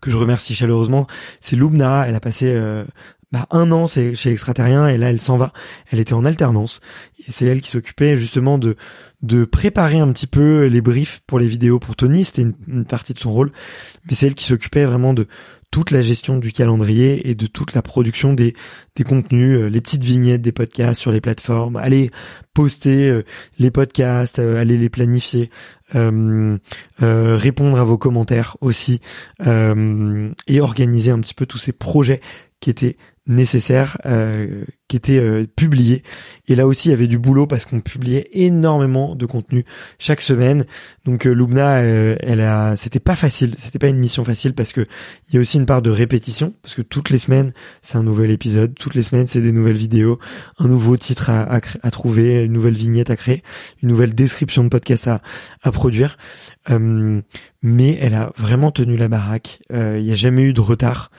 que 0.00 0.10
je 0.10 0.16
remercie 0.16 0.54
chaleureusement, 0.54 1.06
c'est 1.40 1.56
Lubna. 1.56 2.04
Elle 2.06 2.14
a 2.14 2.20
passé 2.20 2.46
euh, 2.46 2.84
bah, 3.32 3.46
un 3.50 3.70
an 3.72 3.86
chez 3.86 4.30
Extraterrien 4.30 4.86
et 4.86 4.96
là 4.98 5.10
elle 5.10 5.20
s'en 5.20 5.36
va. 5.36 5.52
Elle 5.90 6.00
était 6.00 6.14
en 6.14 6.24
alternance 6.24 6.80
et 7.26 7.30
c'est 7.30 7.46
elle 7.46 7.60
qui 7.60 7.70
s'occupait 7.70 8.16
justement 8.16 8.58
de 8.58 8.76
de 9.22 9.44
préparer 9.44 9.98
un 9.98 10.12
petit 10.12 10.26
peu 10.26 10.66
les 10.66 10.80
briefs 10.80 11.20
pour 11.26 11.38
les 11.38 11.48
vidéos 11.48 11.78
pour 11.78 11.96
Tony. 11.96 12.24
C'était 12.24 12.42
une, 12.42 12.84
partie 12.84 13.14
de 13.14 13.18
son 13.18 13.32
rôle, 13.32 13.52
mais 14.06 14.14
c'est 14.14 14.26
elle 14.26 14.34
qui 14.34 14.44
s'occupait 14.44 14.84
vraiment 14.84 15.14
de 15.14 15.26
toute 15.70 15.90
la 15.90 16.00
gestion 16.00 16.38
du 16.38 16.52
calendrier 16.52 17.28
et 17.28 17.34
de 17.34 17.46
toute 17.46 17.74
la 17.74 17.82
production 17.82 18.32
des, 18.32 18.54
des 18.96 19.04
contenus, 19.04 19.58
euh, 19.58 19.68
les 19.68 19.82
petites 19.82 20.02
vignettes 20.02 20.40
des 20.40 20.52
podcasts 20.52 21.00
sur 21.00 21.12
les 21.12 21.20
plateformes, 21.20 21.76
aller 21.76 22.10
poster 22.54 23.10
euh, 23.10 23.22
les 23.58 23.70
podcasts, 23.70 24.38
euh, 24.38 24.58
aller 24.58 24.78
les 24.78 24.88
planifier, 24.88 25.50
répondre 27.00 27.78
à 27.78 27.84
vos 27.84 27.98
commentaires 27.98 28.56
aussi 28.60 29.00
et 29.40 30.60
organiser 30.60 31.10
un 31.10 31.20
petit 31.20 31.32
peu 31.32 31.46
tous 31.46 31.58
ces 31.58 31.72
projets 31.72 32.20
qui 32.60 32.68
étaient 32.68 32.96
nécessaires 33.28 33.98
euh, 34.06 34.64
qui 34.88 34.96
était 34.96 35.18
euh, 35.18 35.46
publié. 35.54 36.02
Et 36.48 36.54
là 36.54 36.66
aussi 36.66 36.88
il 36.88 36.90
y 36.90 36.94
avait 36.94 37.06
du 37.06 37.18
boulot 37.18 37.46
parce 37.46 37.66
qu'on 37.66 37.80
publiait 37.80 38.26
énormément 38.32 39.14
de 39.14 39.26
contenu 39.26 39.64
chaque 39.98 40.22
semaine. 40.22 40.64
Donc 41.04 41.26
euh, 41.26 41.34
Lubna 41.34 41.82
euh, 41.82 42.16
elle 42.20 42.40
a 42.40 42.74
c'était 42.74 42.98
pas 42.98 43.14
facile. 43.14 43.54
C'était 43.58 43.78
pas 43.78 43.88
une 43.88 43.98
mission 43.98 44.24
facile 44.24 44.54
parce 44.54 44.72
que 44.72 44.86
il 45.28 45.34
y 45.34 45.38
a 45.38 45.40
aussi 45.40 45.58
une 45.58 45.66
part 45.66 45.82
de 45.82 45.90
répétition 45.90 46.54
parce 46.62 46.74
que 46.74 46.82
toutes 46.82 47.10
les 47.10 47.18
semaines 47.18 47.52
c'est 47.82 47.98
un 47.98 48.02
nouvel 48.02 48.30
épisode. 48.30 48.74
Toutes 48.74 48.94
les 48.94 49.02
semaines 49.02 49.26
c'est 49.26 49.42
des 49.42 49.52
nouvelles 49.52 49.76
vidéos 49.76 50.18
un 50.58 50.68
nouveau 50.68 50.96
titre 50.96 51.28
à, 51.28 51.42
à, 51.42 51.60
à, 51.82 51.90
trouver 51.90 52.44
une 52.44 52.52
nouvelle 52.52 52.74
vignette 52.74 53.10
à 53.10 53.16
créer 53.16 53.42
une 53.82 53.90
nouvelle 53.90 54.14
description 54.14 54.64
de 54.64 54.70
podcast 54.70 55.06
à, 55.06 55.20
à 55.62 55.70
produire. 55.70 56.16
Mais 57.60 57.98
elle 58.00 58.14
a 58.14 58.30
vraiment 58.36 58.70
tenu 58.70 58.96
la 58.96 59.08
baraque. 59.08 59.60
Il 59.70 60.02
n'y 60.02 60.12
a 60.12 60.14
jamais 60.14 60.42
eu 60.42 60.52
de 60.52 60.60
retard 60.60 61.10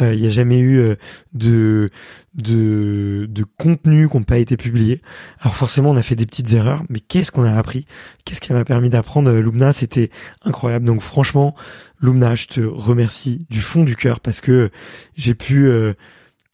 il 0.00 0.20
n'y 0.20 0.26
a 0.26 0.30
jamais 0.30 0.58
eu 0.58 0.96
de 1.32 1.88
de, 2.34 3.26
de 3.30 3.44
contenus 3.58 4.10
qui 4.10 4.16
n'ont 4.16 4.22
pas 4.22 4.38
été 4.38 4.56
publiés. 4.56 5.00
Alors 5.40 5.54
forcément, 5.54 5.90
on 5.90 5.96
a 5.96 6.02
fait 6.02 6.16
des 6.16 6.26
petites 6.26 6.52
erreurs, 6.52 6.82
mais 6.88 7.00
qu'est-ce 7.00 7.30
qu'on 7.30 7.44
a 7.44 7.52
appris? 7.52 7.86
Qu'est-ce 8.24 8.40
qui 8.40 8.52
m'a 8.52 8.64
permis 8.64 8.90
d'apprendre 8.90 9.30
euh, 9.30 9.40
Lumna? 9.40 9.72
C'était 9.72 10.10
incroyable. 10.42 10.84
Donc 10.84 11.00
franchement, 11.00 11.54
Lumna, 12.00 12.34
je 12.34 12.46
te 12.46 12.60
remercie 12.60 13.46
du 13.50 13.60
fond 13.60 13.84
du 13.84 13.96
cœur 13.96 14.20
parce 14.20 14.40
que 14.40 14.70
j'ai 15.16 15.34
pu... 15.34 15.66
Euh, 15.66 15.94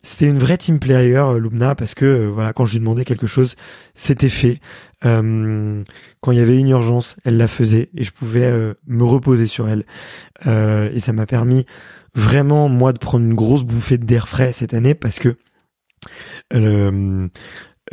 c'était 0.02 0.26
une 0.26 0.38
vraie 0.38 0.56
team 0.56 0.78
player, 0.78 1.16
euh, 1.16 1.38
Lumna, 1.38 1.74
parce 1.74 1.94
que 1.94 2.26
voilà, 2.26 2.54
quand 2.54 2.64
je 2.64 2.72
lui 2.72 2.80
demandais 2.80 3.04
quelque 3.04 3.26
chose, 3.26 3.56
c'était 3.94 4.30
fait. 4.30 4.60
quand 5.02 6.32
il 6.32 6.38
y 6.38 6.40
avait 6.40 6.56
une 6.56 6.68
urgence, 6.68 7.16
elle 7.24 7.36
la 7.36 7.48
faisait 7.48 7.90
et 7.94 8.04
je 8.04 8.10
pouvais 8.10 8.74
me 8.86 9.04
reposer 9.04 9.46
sur 9.46 9.68
elle. 9.68 9.84
et 10.46 11.00
ça 11.00 11.12
m'a 11.12 11.26
permis 11.26 11.64
vraiment 12.14 12.68
moi 12.68 12.92
de 12.92 12.98
prendre 12.98 13.24
une 13.24 13.34
grosse 13.34 13.64
bouffée 13.64 13.98
d'air 13.98 14.28
frais 14.28 14.52
cette 14.52 14.74
année 14.74 14.94
parce 14.94 15.18
que 15.18 15.36
le, 16.50 17.28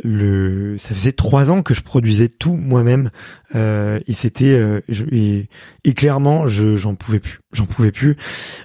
le, 0.02 0.78
ça 0.78 0.94
faisait 0.94 1.12
trois 1.12 1.50
ans 1.50 1.62
que 1.62 1.74
je 1.74 1.82
produisais 1.82 2.28
tout 2.28 2.54
moi-même 2.54 3.10
euh, 3.54 3.98
et 4.06 4.12
c'était 4.12 4.54
euh, 4.54 4.80
et, 5.12 5.48
et, 5.84 5.94
clairement 5.94 6.46
je 6.46 6.76
j'en 6.76 6.94
pouvais 6.94 7.20
plus, 7.20 7.40
j'en 7.52 7.66
pouvais 7.66 7.92
plus 7.92 8.16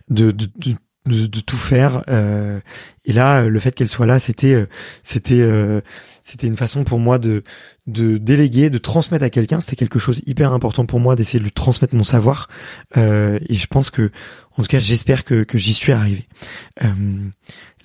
de, 0.10 0.32
de, 0.32 0.48
de 0.58 0.76
de, 1.06 1.40
tout 1.42 1.58
faire 1.58 2.04
euh, 2.08 2.60
et 3.04 3.12
là 3.12 3.44
le 3.44 3.60
fait 3.60 3.74
qu'elle 3.74 3.90
soit 3.90 4.06
là 4.06 4.20
c'était 4.20 4.54
euh, 4.54 4.66
c'était 5.04 5.42
euh, 5.42 5.82
c'était 6.22 6.48
une 6.48 6.56
façon 6.56 6.86
pour 6.86 7.00
moi 7.00 7.20
de 7.20 7.44
de 7.88 8.18
déléguer 8.18 8.70
de 8.70 8.78
transmettre 8.78 9.26
à 9.26 9.30
quelqu'un. 9.30 9.60
C'était 9.60 9.76
quelque 9.76 10.00
chose 10.00 10.22
hyper 10.26 10.54
important 10.54 10.86
pour 10.86 11.02
moi 11.02 11.18
d'essayer 11.18 11.40
de 11.40 11.44
lui 11.44 11.52
transmettre 11.52 11.96
mon 11.96 12.06
savoir 12.06 12.48
et 12.96 13.54
je 13.54 13.68
pense 13.68 13.90
que 13.92 14.12
en 14.58 14.64
tout 14.64 14.70
cas 14.70 14.80
j'espère 14.80 15.24
que 15.24 15.46
j'y 15.54 15.74
suis 15.74 15.92
arrivé. 15.92 16.28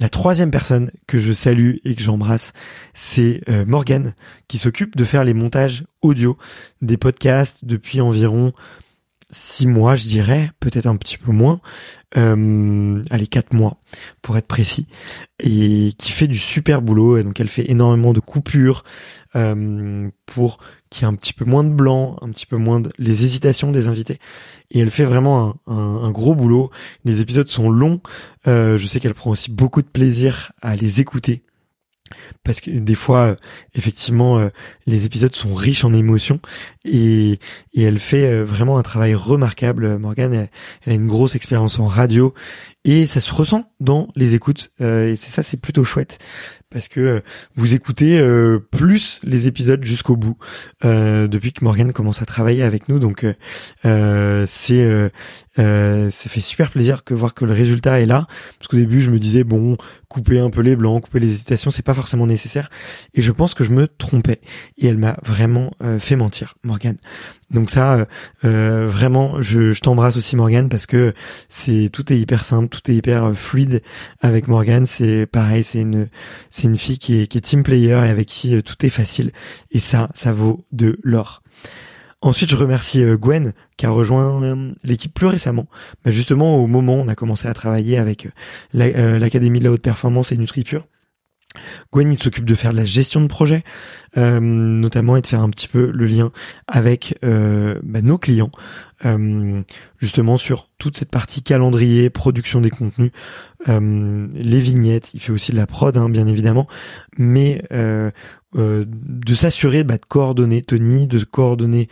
La 0.01 0.09
troisième 0.09 0.53
personne 0.53 0.93
que 1.09 1.19
je 1.19 1.33
salue 1.33 1.75
et 1.85 1.97
que 1.97 2.03
j'embrasse, 2.03 2.53
c'est 2.95 3.43
euh, 3.49 3.65
Morgane, 3.67 4.15
qui 4.47 4.57
s'occupe 4.57 4.97
de 4.97 5.05
faire 5.05 5.25
les 5.25 5.35
montages 5.35 5.85
audio 6.03 6.39
des 6.83 6.97
podcasts 6.97 7.65
depuis 7.65 8.01
environ 8.01 8.53
six 9.31 9.67
mois, 9.67 9.95
je 9.95 10.07
dirais, 10.07 10.51
peut-être 10.59 10.87
un 10.87 10.97
petit 10.97 11.19
peu 11.19 11.33
moins, 11.33 11.61
euh, 12.17 13.03
allez 13.11 13.27
quatre 13.27 13.53
mois 13.53 13.79
pour 14.23 14.39
être 14.39 14.47
précis, 14.47 14.87
et 15.39 15.93
qui 15.99 16.13
fait 16.13 16.27
du 16.27 16.39
super 16.39 16.81
boulot. 16.81 17.19
Et 17.19 17.25
donc 17.25 17.39
elle 17.41 17.49
fait 17.49 17.71
énormément 17.71 18.13
de 18.13 18.21
coupures 18.21 18.85
euh, 19.37 20.09
pour 20.25 20.59
qu'il 20.89 21.03
y 21.03 21.05
ait 21.05 21.13
un 21.13 21.15
petit 21.15 21.35
peu 21.35 21.45
moins 21.45 21.65
de 21.65 21.71
blanc, 21.71 22.17
un 22.23 22.31
petit 22.31 22.47
peu 22.47 22.57
moins 22.57 22.81
de 22.81 22.91
les 22.99 23.25
hésitations 23.25 23.71
des 23.71 23.87
invités. 23.87 24.19
Et 24.71 24.79
elle 24.79 24.91
fait 24.91 25.05
vraiment 25.05 25.57
un, 25.67 26.11
gros 26.11 26.35
boulot. 26.35 26.71
Les 27.05 27.21
épisodes 27.21 27.49
sont 27.49 27.69
longs. 27.69 28.01
Euh, 28.47 28.79
je 28.79 28.87
sais 28.87 29.01
qu'elle 29.01 29.15
prend 29.15 29.31
aussi 29.31 29.51
beaucoup 29.51 29.83
de 29.83 29.89
plaisir 29.89 30.53
à 30.63 30.77
les 30.77 31.01
écouter 31.01 31.43
parce 32.45 32.61
que 32.61 32.71
des 32.71 32.95
fois 32.95 33.21
euh, 33.21 33.35
effectivement 33.75 34.39
euh, 34.39 34.49
les 34.87 35.05
épisodes 35.05 35.35
sont 35.35 35.55
riches 35.55 35.85
en 35.85 35.93
émotions 35.93 36.41
et, 36.85 37.39
elle 37.77 37.99
fait 37.99 38.27
euh, 38.27 38.45
vraiment 38.45 38.79
un 38.79 38.83
travail 38.83 39.15
remarquable. 39.15 39.99
Morgane 39.99 40.49
elle, 40.87 40.93
a 40.93 40.95
une 40.95 41.07
grosse 41.07 41.35
expérience 41.35 41.79
en 41.79 41.87
radio 41.87 42.35
et 42.85 43.07
ça 43.07 43.21
se 43.21 43.33
ressent 43.33 43.71
dans 43.81 44.09
les 44.17 44.35
écoutes 44.35 44.71
et 44.81 45.15
c'est 45.17 45.31
ça 45.31 45.43
c'est 45.43 45.57
plutôt 45.57 45.85
chouette 45.85 46.19
parce 46.71 46.89
que 46.89 47.23
vous 47.55 47.75
écoutez 47.75 48.23
plus 48.71 49.21
les 49.25 49.47
épisodes 49.47 49.83
jusqu'au 49.85 50.17
bout 50.17 50.37
depuis 50.83 51.53
que 51.53 51.65
Morgane 51.65 51.93
commence 51.93 52.23
à 52.23 52.25
travailler 52.25 52.63
avec 52.63 52.89
nous 52.89 52.99
donc 52.99 53.27
c'est 53.85 55.11
ça 55.57 56.29
fait 56.29 56.41
super 56.41 56.71
plaisir 56.71 57.05
que 57.05 57.15
voir 57.15 57.35
que 57.35 57.45
le 57.45 57.53
résultat 57.53 58.01
est 58.01 58.07
là 58.07 58.27
parce 58.59 58.69
qu'au 58.69 58.77
début 58.77 59.01
je 59.01 59.11
me 59.11 59.19
disais 59.19 59.45
bon 59.45 59.77
couper 60.09 60.41
un 60.41 60.51
peu 60.51 60.63
les 60.63 60.75
blancs, 60.75 61.05
couper 61.05 61.21
les 61.21 61.29
hésitations, 61.29 61.71
c'est 61.71 61.85
pas 61.85 61.95
forcément 61.95 62.27
nécessaire. 62.27 62.71
Et 63.15 63.23
je 63.23 63.31
pense 63.31 63.55
que 63.55 63.63
je 63.63 63.71
me 63.71 63.87
trompais. 63.87 64.41
Et 64.79 64.87
elle 64.87 64.99
m'a 64.99 65.19
vraiment 65.23 65.71
fait 65.99 66.17
mentir, 66.17 66.55
Morgane. 66.65 66.97
Donc 67.51 67.71
ça, 67.71 68.07
vraiment, 68.43 69.41
je, 69.41 69.73
je 69.73 69.81
t'embrasse 69.81 70.17
aussi 70.17 70.37
Morgane 70.37 70.69
parce 70.69 70.87
que 70.87 71.15
c'est 71.49 71.89
tout 71.93 72.13
est 72.13 72.19
hyper 72.19 72.45
simple, 72.45 72.69
tout 72.69 72.91
est 72.91 72.95
hyper 72.95 73.35
fluide 73.35 73.83
avec 74.21 74.49
Morgane. 74.49 74.85
C'est 74.87 75.27
pareil, 75.27 75.65
c'est 75.65 75.81
une 75.81 76.09
c'est 76.51 76.65
une 76.65 76.77
fille 76.77 76.99
qui 76.99 77.23
est, 77.23 77.27
qui 77.27 77.39
est 77.39 77.41
team 77.41 77.63
player 77.63 77.93
et 78.05 78.11
avec 78.11 78.27
qui 78.27 78.63
tout 78.63 78.85
est 78.85 78.91
facile. 78.91 79.33
Et 79.71 79.81
ça, 79.81 80.11
ça 80.15 80.33
vaut 80.33 80.67
de 80.73 80.99
l'or. 81.03 81.43
Ensuite, 82.21 82.51
je 82.51 82.57
remercie 82.57 83.05
euh, 83.05 83.17
Gwen 83.17 83.53
qui 83.77 83.87
a 83.87 83.91
rejoint 83.91 84.43
euh, 84.43 84.73
l'équipe 84.83 85.15
plus 85.15 85.27
récemment. 85.27 85.67
Justement, 86.05 86.57
au 86.57 86.67
moment 86.67 86.97
où 86.97 87.03
on 87.03 87.09
a 87.09 87.15
commencé 87.15 87.47
à 87.47 87.55
travailler 87.55 87.97
avec 87.97 88.29
euh, 88.75 89.19
l'Académie 89.19 89.61
de 89.61 89.65
la 89.65 89.71
haute 89.71 89.83
performance 89.83 90.33
et 90.33 90.37
NutriPure. 90.37 90.87
Gwen, 91.93 92.13
il 92.13 92.23
s'occupe 92.23 92.45
de 92.45 92.55
faire 92.55 92.73
de 92.73 92.77
la 92.77 92.85
gestion 92.85 93.21
de 93.21 93.27
projet, 93.27 93.65
notamment 94.17 95.17
et 95.17 95.23
de 95.23 95.27
faire 95.27 95.41
un 95.41 95.51
petit 95.51 95.67
peu 95.67 95.91
le 95.91 96.07
lien 96.07 96.31
avec 96.67 97.19
bah, 97.23 98.03
nos 98.03 98.19
clients, 98.19 98.51
justement 99.99 100.37
sur 100.37 100.69
toute 100.79 100.97
cette 100.97 101.11
partie 101.11 101.43
calendrier, 101.43 102.11
production 102.11 102.61
des 102.61 102.71
contenus, 102.71 103.11
les 103.67 104.61
vignettes. 104.61 105.15
Il 105.15 105.21
fait 105.21 105.33
aussi 105.33 105.51
de 105.51 105.57
la 105.57 105.67
prod, 105.67 105.97
hein, 105.97 106.09
bien 106.09 106.27
évidemment, 106.27 106.69
mais 107.17 107.63
euh, 108.57 108.87
de 108.89 109.35
s'assurer 109.35 109.85
bah, 109.85 109.99
de 109.99 110.07
coordonner 110.09 110.63
Tony, 110.63 111.07
de 111.07 111.23
coordonner 111.23 111.89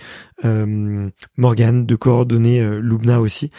euh, 0.46 1.10
Morgan, 1.36 1.84
de 1.84 1.96
coordonner 1.96 2.62
euh, 2.62 2.80
Lubna 2.80 3.20
aussi, 3.20 3.50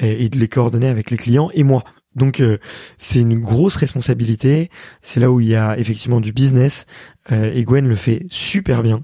et, 0.00 0.30
de 0.30 0.38
les 0.38 0.48
coordonner 0.48 0.88
avec 0.88 1.10
les 1.10 1.18
clients 1.18 1.50
et 1.52 1.64
moi. 1.64 1.84
Donc 2.16 2.40
euh, 2.40 2.58
c'est 2.96 3.20
une 3.20 3.38
grosse 3.40 3.76
responsabilité. 3.76 4.70
C'est 5.02 5.20
là 5.20 5.30
où 5.30 5.40
il 5.40 5.48
y 5.48 5.54
a 5.54 5.78
effectivement 5.78 6.20
du 6.20 6.32
business. 6.32 6.86
Euh, 7.30 7.52
et 7.52 7.64
Gwen 7.64 7.86
le 7.86 7.94
fait 7.94 8.24
super 8.30 8.82
bien. 8.82 9.02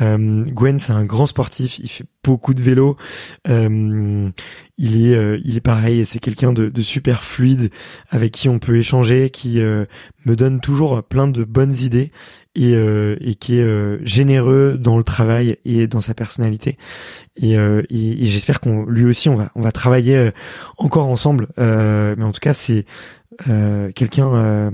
Euh, 0.00 0.44
Gwen 0.44 0.78
c'est 0.78 0.92
un 0.92 1.04
grand 1.04 1.26
sportif. 1.26 1.78
Il 1.78 1.88
fait 1.88 2.06
beaucoup 2.24 2.54
de 2.54 2.62
vélo. 2.62 2.96
il 3.46 4.32
est 4.78 5.40
il 5.44 5.56
est 5.56 5.62
pareil. 5.62 6.06
C'est 6.06 6.20
quelqu'un 6.20 6.52
de, 6.52 6.68
de, 6.68 6.82
super 6.82 7.22
fluide 7.22 7.70
avec 8.08 8.32
qui 8.32 8.48
on 8.48 8.58
peut 8.58 8.76
échanger, 8.76 9.28
qui 9.28 9.58
me 9.58 10.36
donne 10.36 10.60
toujours 10.60 11.02
plein 11.02 11.28
de 11.28 11.44
bonnes 11.44 11.76
idées 11.76 12.10
et, 12.54 12.72
et 12.72 13.34
qui 13.34 13.58
est 13.58 14.06
généreux 14.06 14.76
dans 14.78 14.96
le 14.96 15.04
travail 15.04 15.56
et 15.64 15.86
dans 15.86 16.00
sa 16.00 16.14
personnalité. 16.14 16.78
Et, 17.36 17.54
et, 17.54 18.22
et 18.22 18.26
j'espère 18.26 18.60
qu'on 18.60 18.84
lui 18.86 19.04
aussi 19.04 19.28
on 19.28 19.36
va 19.36 19.50
on 19.54 19.60
va 19.60 19.72
travailler 19.72 20.30
encore 20.76 21.08
ensemble. 21.08 21.48
mais 21.56 22.22
en 22.22 22.32
tout 22.32 22.40
cas 22.40 22.54
c'est 22.54 22.86
euh, 23.48 23.90
quelqu'un 23.92 24.32
euh, 24.34 24.70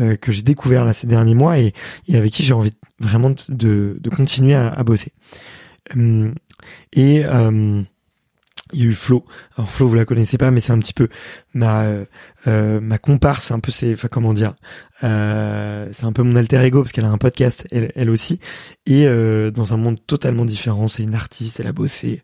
euh, 0.00 0.16
que 0.16 0.32
j'ai 0.32 0.42
découvert 0.42 0.84
là 0.84 0.92
ces 0.92 1.06
derniers 1.06 1.34
mois 1.34 1.58
et, 1.58 1.72
avec 2.12 2.32
qui 2.32 2.42
j'ai 2.42 2.52
envie 2.52 2.72
vraiment 2.98 3.30
de, 3.48 3.96
de 4.00 4.10
continuer 4.10 4.54
à, 4.54 4.68
à 4.68 4.82
bosser. 4.84 5.12
et 6.92 7.22
il 8.72 8.80
y 8.80 8.82
a 8.82 8.86
eu 8.86 8.94
Flo. 8.94 9.24
Alors 9.56 9.70
Flo, 9.70 9.88
vous 9.88 9.94
la 9.94 10.04
connaissez 10.04 10.38
pas, 10.38 10.50
mais 10.50 10.60
c'est 10.60 10.72
un 10.72 10.78
petit 10.78 10.92
peu 10.92 11.08
ma 11.54 11.84
euh, 11.84 12.04
euh 12.46 12.80
ma 12.80 12.98
comparse, 12.98 13.50
un 13.50 13.60
peu 13.60 13.70
c'est, 13.70 13.92
enfin 13.92 14.08
comment 14.08 14.34
dire, 14.34 14.54
euh, 15.04 15.88
c'est 15.92 16.04
un 16.04 16.12
peu 16.12 16.22
mon 16.22 16.36
alter 16.36 16.64
ego 16.64 16.82
parce 16.82 16.92
qu'elle 16.92 17.04
a 17.04 17.10
un 17.10 17.18
podcast, 17.18 17.68
elle, 17.70 17.92
elle 17.94 18.10
aussi, 18.10 18.40
et 18.86 19.06
euh, 19.06 19.50
dans 19.50 19.72
un 19.72 19.76
monde 19.76 19.98
totalement 20.06 20.44
différent. 20.44 20.88
C'est 20.88 21.04
une 21.04 21.14
artiste, 21.14 21.60
elle 21.60 21.68
a 21.68 21.72
bossé 21.72 22.22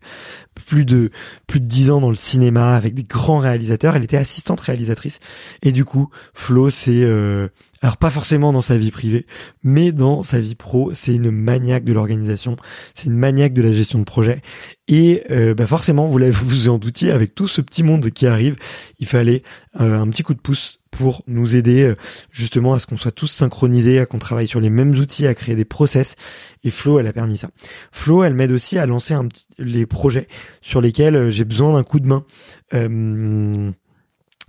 plus 0.65 0.85
de 0.85 1.11
plus 1.47 1.59
de 1.61 1.65
dix 1.65 1.91
ans 1.91 2.01
dans 2.01 2.09
le 2.09 2.15
cinéma 2.15 2.75
avec 2.75 2.93
des 2.93 3.03
grands 3.03 3.39
réalisateurs. 3.39 3.95
Elle 3.95 4.03
était 4.03 4.17
assistante 4.17 4.59
réalisatrice, 4.59 5.19
et 5.61 5.71
du 5.71 5.85
coup, 5.85 6.09
Flo, 6.33 6.69
c'est 6.69 7.03
euh, 7.03 7.47
alors 7.83 7.97
pas 7.97 8.09
forcément 8.09 8.53
dans 8.53 8.61
sa 8.61 8.77
vie 8.77 8.91
privée, 8.91 9.27
mais 9.61 9.91
dans 9.91 10.23
sa 10.23 10.39
vie 10.39 10.55
pro, 10.55 10.91
c'est 10.93 11.13
une 11.13 11.31
maniaque 11.31 11.83
de 11.83 11.91
l'organisation, 11.91 12.55
c'est 12.95 13.07
une 13.07 13.17
maniaque 13.17 13.53
de 13.53 13.61
la 13.61 13.73
gestion 13.73 13.99
de 13.99 14.05
projet. 14.05 14.41
Et 14.87 15.23
euh, 15.31 15.53
bah 15.53 15.67
forcément, 15.67 16.07
vous 16.07 16.17
l'avez 16.17 16.31
vous 16.43 16.69
en 16.69 16.77
doutiez, 16.77 17.11
avec 17.11 17.35
tout 17.35 17.49
ce 17.49 17.59
petit 17.59 17.83
monde 17.83 18.09
qui 18.09 18.25
arrive, 18.25 18.55
il 18.99 19.05
fallait 19.05 19.43
euh, 19.81 19.99
un 19.99 20.07
petit 20.07 20.23
coup 20.23 20.33
de 20.33 20.39
pouce 20.39 20.79
pour 20.91 21.23
nous 21.27 21.57
aider 21.57 21.83
euh, 21.83 21.95
justement 22.31 22.73
à 22.73 22.79
ce 22.79 22.85
qu'on 22.85 22.95
soit 22.95 23.11
tous 23.11 23.27
synchronisés, 23.27 23.99
à 23.99 24.05
qu'on 24.05 24.19
travaille 24.19 24.47
sur 24.47 24.61
les 24.61 24.69
mêmes 24.69 24.91
outils, 24.91 25.27
à 25.27 25.33
créer 25.33 25.55
des 25.55 25.65
process. 25.65 26.15
Et 26.63 26.69
Flo, 26.69 26.99
elle 26.99 27.07
a 27.07 27.13
permis 27.13 27.35
ça. 27.35 27.49
Flo, 27.91 28.23
elle 28.23 28.33
m'aide 28.33 28.53
aussi 28.53 28.77
à 28.77 28.85
lancer 28.85 29.13
les 29.57 29.85
projets 29.85 30.29
sur 30.61 30.79
lesquels 30.79 31.31
j'ai 31.31 31.43
besoin 31.43 31.73
d'un 31.73 31.83
coup 31.83 31.99
de 31.99 32.07
main 32.07 32.23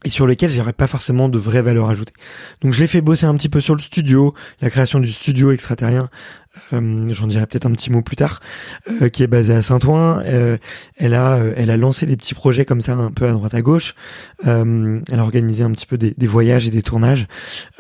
et 0.05 0.11
sur 0.11 0.27
lesquels 0.27 0.51
j'aurais 0.51 0.73
pas 0.73 0.87
forcément 0.87 1.29
de 1.29 1.39
vraie 1.39 1.63
valeur 1.63 1.89
ajoutée. 1.89 2.13
Donc 2.61 2.73
je 2.73 2.81
l'ai 2.81 2.87
fait 2.87 3.01
bosser 3.01 3.27
un 3.27 3.35
petit 3.35 3.49
peu 3.49 3.61
sur 3.61 3.75
le 3.75 3.81
studio, 3.81 4.35
la 4.61 4.71
création 4.71 5.01
du 5.01 5.11
studio 5.11 5.51
extraterrien, 5.51 6.11
euh, 6.73 7.09
j'en 7.11 7.27
dirai 7.27 7.47
peut-être 7.47 7.67
un 7.67 7.73
petit 7.73 7.91
mot 7.91 8.03
plus 8.03 8.17
tard, 8.17 8.41
euh, 9.03 9.09
qui 9.09 9.23
est 9.23 9.27
basé 9.27 9.55
à 9.55 9.63
Saint-Ouen. 9.63 10.23
Euh, 10.25 10.57
elle 10.97 11.15
a 11.15 11.39
elle 11.57 11.71
a 11.71 11.77
lancé 11.77 12.07
des 12.07 12.17
petits 12.17 12.35
projets 12.35 12.65
comme 12.65 12.81
ça 12.81 12.95
un 12.95 13.11
peu 13.11 13.27
à 13.27 13.33
droite 13.33 13.55
à 13.55 13.63
gauche. 13.63 13.95
elle 14.45 15.03
a 15.13 15.23
organisé 15.23 15.65
un 15.65 15.73
petit 15.73 15.87
peu 15.87 15.99
des, 15.99 16.27
voyages 16.27 16.67
et 16.67 16.71
des 16.71 16.83
tournages. 16.83 17.27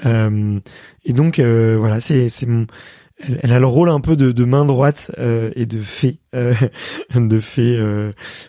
et 0.04 1.12
donc 1.12 1.40
voilà, 1.40 2.00
c'est 2.00 2.28
c'est 2.28 2.46
mon 2.46 2.66
elle, 3.42 3.52
a 3.52 3.60
le 3.60 3.66
rôle 3.66 3.90
un 3.90 4.00
peu 4.00 4.16
de, 4.16 4.32
de 4.32 4.44
main 4.44 4.64
droite 4.64 5.12
et 5.54 5.66
de 5.66 5.80
fée, 5.82 6.18
de 7.14 7.40
fée 7.40 7.80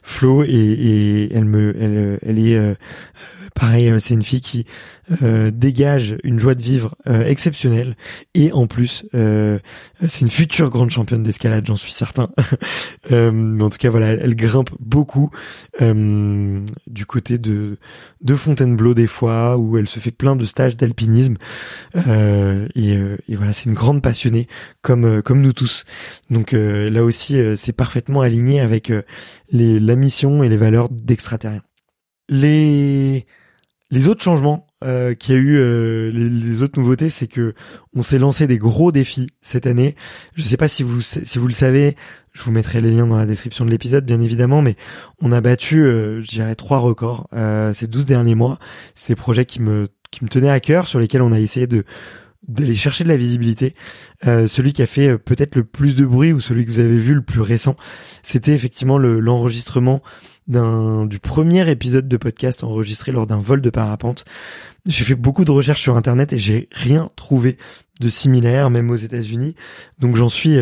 Flo 0.02 0.44
et, 0.44 0.48
et 0.50 1.36
elle 1.36 1.46
me, 1.46 1.76
elle, 1.80 2.20
elle 2.24 2.40
est 2.40 2.76
Pareil, 3.56 3.90
euh, 3.90 4.00
c'est 4.00 4.14
une 4.14 4.24
fille 4.24 4.42
qui 4.42 4.66
euh, 5.24 5.50
dégage 5.50 6.18
une 6.26 6.40
joie 6.40 6.56
de 6.56 6.62
vivre 6.62 6.94
euh, 7.08 7.26
exceptionnelle 7.26 7.96
et 8.34 8.52
en 8.52 8.68
plus 8.68 9.06
c'est 9.14 10.22
une 10.22 10.30
future 10.30 10.70
grande 10.70 10.90
championne 10.90 11.24
d'escalade, 11.24 11.66
j'en 11.66 11.78
suis 11.78 11.94
certain. 11.94 12.30
mais 13.10 13.64
en 13.64 13.70
tout 13.70 13.78
cas 13.78 13.90
voilà, 13.90 14.08
elle, 14.08 14.36
grimpe 14.36 14.72
beaucoup 14.80 15.32
du 15.80 17.06
côté 17.08 17.38
de 17.38 17.78
de 18.22 18.36
Fontainebleau 18.36 18.94
des 18.94 19.08
fois 19.08 19.58
où 19.58 19.78
elle 19.78 19.88
se 19.88 20.00
fait 20.00 20.12
plein 20.12 20.36
de 20.36 20.44
stages 20.44 20.76
d'alpinisme 20.76 21.36
et, 21.96 22.98
voilà, 23.30 23.54
c'est 23.54 23.66
une 23.66 23.74
grande 23.74 24.02
passionnée 24.02 24.48
comme 24.82 25.22
comme 25.22 25.42
nous 25.42 25.54
tous. 25.54 25.86
Donc 26.30 26.52
là 26.52 27.04
aussi 27.04 27.40
c'est 27.56 27.74
parfaitement 27.74 28.22
aligné 28.22 28.60
avec 28.60 28.92
la 29.52 29.96
mission 29.96 30.44
et 30.44 30.50
les 30.50 30.58
valeurs 30.58 30.90
d'extraterrien. 30.90 31.62
Les 32.28 33.26
les 33.92 34.08
autres 34.08 34.24
changements 34.24 34.68
euh, 34.84 35.14
qu'il 35.14 35.36
y 35.36 35.38
a 35.38 35.42
eu, 35.42 35.58
euh, 35.58 36.12
les, 36.12 36.62
autres 36.62 36.80
nouveautés, 36.80 37.10
c'est 37.10 37.28
que 37.28 37.54
on 37.94 38.02
s'est 38.02 38.20
lancé 38.20 38.48
des 38.48 38.58
gros 38.58 38.92
défis 38.92 39.28
cette 39.42 39.68
année. 39.68 39.96
Je 40.36 40.42
ne 40.42 40.48
sais 40.48 40.58
pas 40.58 40.68
si 40.68 40.84
vous 40.84 41.02
si 41.02 41.38
vous 41.38 41.48
le 41.48 41.54
savez, 41.54 41.96
je 42.36 42.44
vous 42.44 42.52
mettrai 42.52 42.82
les 42.82 42.92
liens 42.92 43.08
dans 43.08 43.18
la 43.18 43.26
description 43.26 43.66
de 43.66 43.70
l'épisode, 43.70 44.06
bien 44.06 44.20
évidemment, 44.20 44.62
mais 44.62 44.76
on 45.22 45.32
a 45.32 45.40
battu, 45.40 45.84
euh, 45.84 46.22
je 46.22 46.28
dirais, 46.28 46.56
trois 46.56 46.80
records 46.80 47.28
euh, 47.34 47.74
ces 47.74 47.88
12 47.88 48.06
derniers 48.06 48.36
mois. 48.36 48.60
C'est 48.94 49.14
des 49.14 49.16
projets 49.16 49.46
qui 49.46 49.62
me 49.62 49.88
qui 50.12 50.24
me 50.24 50.30
tenaient 50.30 50.50
à 50.50 50.60
cœur, 50.60 50.88
sur 50.88 51.00
lesquels 51.00 51.22
on 51.22 51.32
a 51.32 51.40
essayé 51.40 51.68
de 51.68 51.84
d'aller 52.48 52.76
chercher 52.76 53.04
de 53.04 53.10
la 53.10 53.18
visibilité. 53.18 53.76
Euh, 54.26 54.48
celui 54.48 54.74
qui 54.74 54.82
a 54.82 54.88
fait 54.88 55.10
euh, 55.10 55.18
peut-être 55.18 55.56
le 55.56 55.64
plus 55.64 55.96
de 55.96 56.06
bruit 56.06 56.34
ou 56.34 56.40
celui 56.40 56.66
que 56.66 56.72
vous 56.72 56.80
avez 56.80 56.98
vu 56.98 57.14
le 57.14 57.22
plus 57.22 57.42
récent, 57.42 57.76
c'était 58.24 58.54
effectivement 58.54 58.98
l'enregistrement 58.98 60.02
du 60.48 61.18
premier 61.20 61.68
épisode 61.72 62.08
de 62.08 62.18
podcast 62.18 62.64
enregistré 62.64 63.12
lors 63.12 63.26
d'un 63.26 63.40
vol 63.40 63.62
de 63.62 63.70
parapente. 63.72 64.26
J'ai 64.86 65.04
fait 65.04 65.16
beaucoup 65.16 65.44
de 65.44 65.50
recherches 65.50 65.82
sur 65.82 65.98
internet 65.98 66.34
et 66.34 66.38
j'ai 66.38 66.70
rien 66.72 67.10
trouvé 67.16 67.58
de 68.00 68.10
similaire, 68.10 68.70
même 68.70 68.92
aux 68.92 68.96
États-Unis. 68.96 69.56
Donc 69.98 70.16
j'en 70.16 70.30
suis 70.30 70.58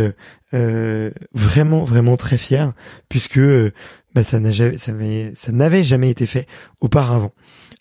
euh 0.53 1.11
vraiment 1.33 1.83
vraiment 1.83 2.15
très 2.15 2.37
fier 2.37 2.71
puisque 3.09 3.41
bah, 4.15 4.23
ça 4.23 4.39
n'avait 4.39 5.83
jamais 5.83 6.11
été 6.11 6.27
fait 6.27 6.47
auparavant 6.79 7.33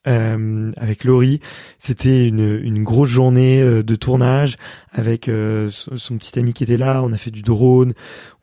euh, 0.07 0.73
avec 0.77 1.05
Laurie. 1.05 1.41
C'était 1.79 2.27
une, 2.27 2.61
une 2.63 2.83
grosse 2.83 3.09
journée 3.09 3.61
euh, 3.63 3.83
de 3.83 3.95
tournage 3.95 4.57
avec 4.91 5.29
euh, 5.29 5.71
son, 5.71 6.19
petit 6.19 6.39
ami 6.39 6.53
qui 6.53 6.65
était 6.65 6.77
là. 6.77 7.03
On 7.05 7.13
a 7.13 7.19
fait 7.19 7.31
du 7.31 7.43
drone, 7.43 7.93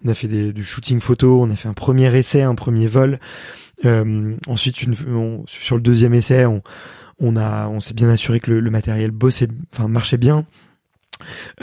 on 0.04 0.10
a 0.10 0.14
fait 0.14 0.28
des, 0.28 0.54
du 0.54 0.64
shooting 0.64 1.00
photo, 1.00 1.42
on 1.42 1.50
a 1.50 1.56
fait 1.56 1.68
un 1.68 1.74
premier 1.74 2.16
essai, 2.16 2.42
un 2.42 2.56
premier 2.56 2.88
vol. 2.88 3.20
Euh, 3.86 4.36
ensuite, 4.48 4.82
une, 4.82 4.96
sur 5.48 5.76
le 5.76 5.82
deuxième 5.82 6.14
essai, 6.14 6.46
on, 6.46 6.62
on 7.20 7.36
a, 7.36 7.68
on 7.68 7.80
s'est 7.80 7.94
bien 7.94 8.10
assuré 8.10 8.40
que 8.40 8.52
le, 8.52 8.60
le 8.60 8.72
matériel 8.72 9.12
bossait, 9.12 9.48
enfin 9.74 9.88
marchait 9.88 10.18
bien. 10.18 10.46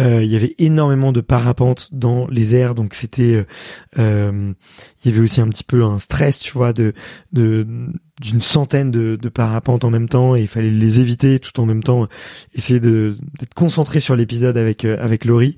Euh, 0.00 0.22
il 0.22 0.30
y 0.30 0.36
avait 0.36 0.54
énormément 0.58 1.12
de 1.12 1.20
parapentes 1.20 1.88
dans 1.92 2.26
les 2.28 2.54
airs, 2.54 2.74
donc 2.74 2.94
c'était, 2.94 3.34
euh, 3.34 3.44
euh, 3.98 4.52
il 5.04 5.10
y 5.10 5.14
avait 5.14 5.22
aussi 5.22 5.40
un 5.40 5.48
petit 5.48 5.64
peu 5.64 5.82
un 5.84 5.98
stress, 5.98 6.38
tu 6.38 6.52
vois, 6.52 6.72
de, 6.72 6.92
d'une 7.32 8.42
centaine 8.42 8.90
de, 8.90 9.16
de, 9.16 9.28
parapentes 9.28 9.84
en 9.84 9.90
même 9.90 10.08
temps 10.08 10.36
et 10.36 10.42
il 10.42 10.48
fallait 10.48 10.70
les 10.70 11.00
éviter 11.00 11.38
tout 11.38 11.60
en 11.60 11.66
même 11.66 11.82
temps 11.82 12.06
essayer 12.54 12.80
de 12.80 13.18
d'être 13.38 13.52
concentré 13.54 14.00
sur 14.00 14.16
l'épisode 14.16 14.56
avec 14.56 14.84
avec 14.84 15.24
Laurie. 15.24 15.56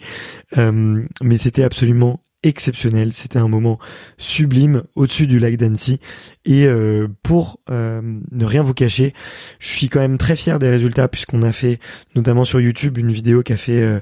Mais 0.57 1.39
c'était 1.39 1.63
absolument 1.63 2.21
exceptionnel. 2.43 3.13
C'était 3.13 3.39
un 3.39 3.49
moment 3.49 3.79
sublime 4.17 4.85
au-dessus 4.95 5.27
du 5.27 5.39
lac 5.39 5.57
d'Annecy. 5.57 6.01
Et 6.45 6.67
euh, 6.67 7.09
pour 7.23 7.61
euh, 7.71 8.01
ne 8.31 8.45
rien 8.45 8.63
vous 8.63 8.75
cacher, 8.75 9.15
je 9.59 9.69
suis 9.69 9.89
quand 9.89 10.01
même 10.01 10.19
très 10.19 10.37
fier 10.37 10.59
des 10.59 10.69
résultats 10.69 11.09
puisqu'on 11.09 11.43
a 11.43 11.53
fait 11.53 11.81
notamment 12.15 12.45
sur 12.45 12.61
YouTube 12.61 12.99
une 12.99 13.13
vidéo 13.13 13.43
qui 13.43 13.53
a 13.53 13.57
fait 13.57 14.01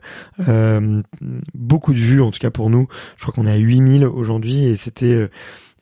euh, 0.49 1.03
beaucoup 1.55 1.95
de 1.95 1.99
vues, 1.99 2.21
en 2.21 2.31
tout 2.31 2.39
cas 2.39 2.51
pour 2.51 2.71
nous. 2.71 2.89
Je 3.17 3.23
crois 3.23 3.33
qu'on 3.33 3.47
est 3.47 3.53
à 3.53 3.57
8000 3.57 4.05
aujourd'hui 4.05 4.67
et 4.67 4.77
c'était... 4.77 5.29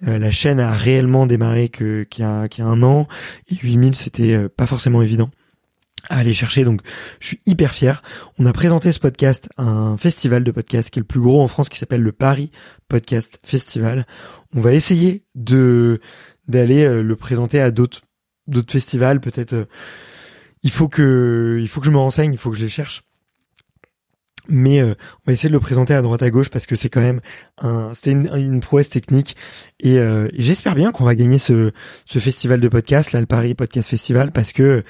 la 0.02 0.30
chaîne 0.30 0.60
a 0.60 0.72
réellement 0.72 1.26
démarré 1.26 1.68
qu'il 1.68 2.06
y 2.18 2.22
a, 2.22 2.42
a 2.42 2.62
un 2.62 2.82
an 2.82 3.08
et 3.50 3.56
8000 3.56 3.94
c'était 3.94 4.48
pas 4.48 4.66
forcément 4.66 5.02
évident 5.02 5.30
à 6.08 6.18
aller 6.18 6.34
chercher. 6.34 6.64
Donc, 6.64 6.80
je 7.20 7.28
suis 7.28 7.40
hyper 7.46 7.72
fier. 7.72 8.02
On 8.38 8.46
a 8.46 8.52
présenté 8.52 8.92
ce 8.92 8.98
podcast 8.98 9.48
à 9.56 9.64
un 9.64 9.96
festival 9.96 10.44
de 10.44 10.50
podcast 10.50 10.90
qui 10.90 10.98
est 10.98 11.02
le 11.02 11.06
plus 11.06 11.20
gros 11.20 11.42
en 11.42 11.48
France, 11.48 11.68
qui 11.68 11.78
s'appelle 11.78 12.02
le 12.02 12.12
Paris 12.12 12.50
Podcast 12.88 13.40
Festival. 13.44 14.06
On 14.54 14.60
va 14.60 14.72
essayer 14.72 15.24
de 15.34 16.00
d'aller 16.48 16.84
euh, 16.84 17.02
le 17.02 17.16
présenter 17.16 17.60
à 17.60 17.70
d'autres 17.70 18.02
d'autres 18.46 18.72
festivals. 18.72 19.20
Peut-être, 19.20 19.54
euh, 19.54 19.64
il 20.62 20.70
faut 20.70 20.88
que 20.88 21.58
il 21.60 21.68
faut 21.68 21.80
que 21.80 21.86
je 21.86 21.92
me 21.92 21.98
renseigne, 21.98 22.32
il 22.32 22.38
faut 22.38 22.50
que 22.50 22.56
je 22.56 22.62
les 22.62 22.68
cherche. 22.68 23.02
Mais 24.46 24.82
euh, 24.82 24.90
on 24.90 25.22
va 25.28 25.32
essayer 25.32 25.48
de 25.48 25.54
le 25.54 25.60
présenter 25.60 25.94
à 25.94 26.02
droite 26.02 26.22
à 26.22 26.28
gauche 26.28 26.50
parce 26.50 26.66
que 26.66 26.76
c'est 26.76 26.90
quand 26.90 27.00
même 27.00 27.22
un, 27.62 27.94
c'était 27.94 28.12
une, 28.12 28.60
prouesse 28.60 28.90
technique 28.90 29.36
et, 29.80 29.98
j'espère 30.34 30.74
bien 30.74 30.92
qu'on 30.92 31.04
va 31.04 31.14
gagner 31.14 31.38
ce, 31.38 31.72
ce 32.04 32.18
festival 32.18 32.60
de 32.60 32.68
podcast 32.68 33.12
là, 33.12 33.20
le 33.20 33.26
Paris 33.26 33.54
Podcast 33.54 33.88
Festival, 33.88 34.32
parce 34.32 34.52
que 34.52 34.84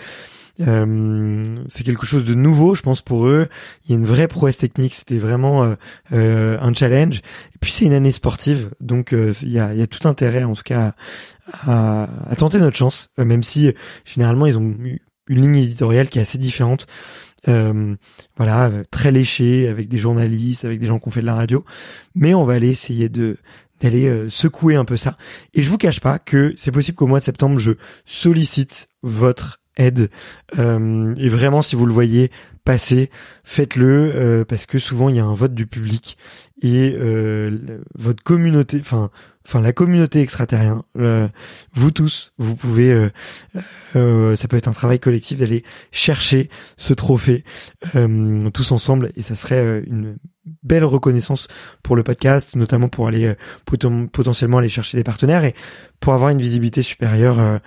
euh, 0.61 1.57
c'est 1.69 1.85
quelque 1.85 2.07
chose 2.07 2.25
de 2.25 2.35
nouveau, 2.35 2.75
je 2.75 2.83
pense 2.83 3.03
pour 3.03 3.27
eux. 3.27 3.49
Il 3.85 3.91
y 3.91 3.95
a 3.95 3.99
une 3.99 4.05
vraie 4.05 4.29
prouesse 4.29 4.59
technique. 4.59 4.95
C'était 4.95 5.19
vraiment 5.19 5.65
euh, 5.65 5.75
euh, 6.13 6.59
un 6.61 6.73
challenge. 6.73 7.19
Et 7.55 7.59
puis 7.61 7.73
c'est 7.73 7.85
une 7.85 7.93
année 7.93 8.13
sportive, 8.13 8.71
donc 8.81 9.13
il 9.13 9.49
y 9.49 9.59
a, 9.59 9.75
y, 9.75 9.83
a, 9.83 9.87
tout 9.87 10.07
intérêt, 10.07 10.45
en 10.45 10.55
tout 10.55 10.63
cas, 10.63 10.95
à, 11.67 12.09
à 12.29 12.37
tenter 12.37 12.59
notre 12.59 12.77
chance, 12.77 13.09
même 13.17 13.43
si 13.43 13.73
généralement 14.05 14.47
ils 14.47 14.59
ont 14.59 14.75
une 15.29 15.41
ligne 15.41 15.57
éditoriale 15.57 16.09
qui 16.09 16.19
est 16.19 16.23
assez 16.23 16.39
différente. 16.39 16.87
Euh, 17.49 17.95
voilà, 18.37 18.71
très 18.91 19.13
léchée, 19.13 19.69
avec 19.69 19.89
des 19.89 19.99
journalistes, 19.99 20.65
avec 20.65 20.81
des 20.81 20.87
gens 20.87 20.99
qui 20.99 21.09
ont 21.09 21.11
fait 21.11 21.21
de 21.21 21.27
la 21.27 21.35
radio. 21.35 21.65
Mais 22.15 22.35
on 22.35 22.45
va 22.45 22.55
aller 22.55 22.71
essayer 22.71 23.09
de 23.09 23.39
d'aller 23.81 24.31
secouer 24.31 24.77
un 24.77 24.85
peu 24.85 24.97
ça. 24.97 25.19
Et 25.53 25.63
je 25.63 25.69
vous 25.69 25.79
cache 25.79 26.01
pas 26.01 26.19
que 26.19 26.55
c'est 26.57 26.71
possible 26.71 26.97
qu'au 26.97 27.07
mois 27.07 27.19
de 27.19 27.25
septembre, 27.25 27.59
je 27.59 27.73
sollicite 28.07 28.89
votre 29.03 29.59
aide. 29.77 30.11
Euh, 30.59 31.15
et 31.17 31.29
vraiment, 31.29 31.63
si 31.63 31.77
vous 31.77 31.87
le 31.87 31.93
voyez 31.93 32.31
passer, 32.65 33.11
faites-le 33.45 34.13
euh, 34.15 34.45
parce 34.45 34.65
que 34.65 34.79
souvent 34.79 35.11
il 35.11 35.17
y 35.17 35.21
a 35.21 35.25
un 35.25 35.35
vote 35.35 35.53
du 35.53 35.67
public 35.67 36.17
et 36.63 36.97
euh, 36.99 37.81
votre 37.95 38.23
communauté, 38.23 38.79
enfin, 38.81 39.11
enfin 39.47 39.61
la 39.61 39.75
communauté 39.75 40.21
extraterrien, 40.23 40.83
vous 41.75 41.91
tous, 41.91 42.33
vous 42.39 42.57
pouvez, 42.57 43.11
ça 43.93 44.49
peut 44.49 44.57
être 44.57 44.69
un 44.69 44.73
travail 44.73 44.99
collectif 44.99 45.41
d'aller 45.41 45.63
chercher 45.93 46.49
ce 46.79 46.95
trophée 46.95 47.45
tous 48.55 48.73
ensemble 48.73 49.11
et 49.15 49.21
ça 49.21 49.35
serait 49.35 49.85
une 49.87 50.17
belle 50.63 50.85
reconnaissance 50.85 51.49
pour 51.83 51.97
le 51.97 52.03
podcast, 52.03 52.57
notamment 52.57 52.89
pour 52.89 53.09
aller 53.09 53.35
potentiellement 53.67 54.59
aller 54.59 54.71
chercher 54.71 54.97
des 54.97 55.05
partenaires 55.05 55.45
et 55.45 55.55
pour 56.01 56.13
avoir 56.13 56.31
une 56.31 56.39
visibilité 56.39 56.83
supérieure 56.83 57.41
euh, 57.41 57.59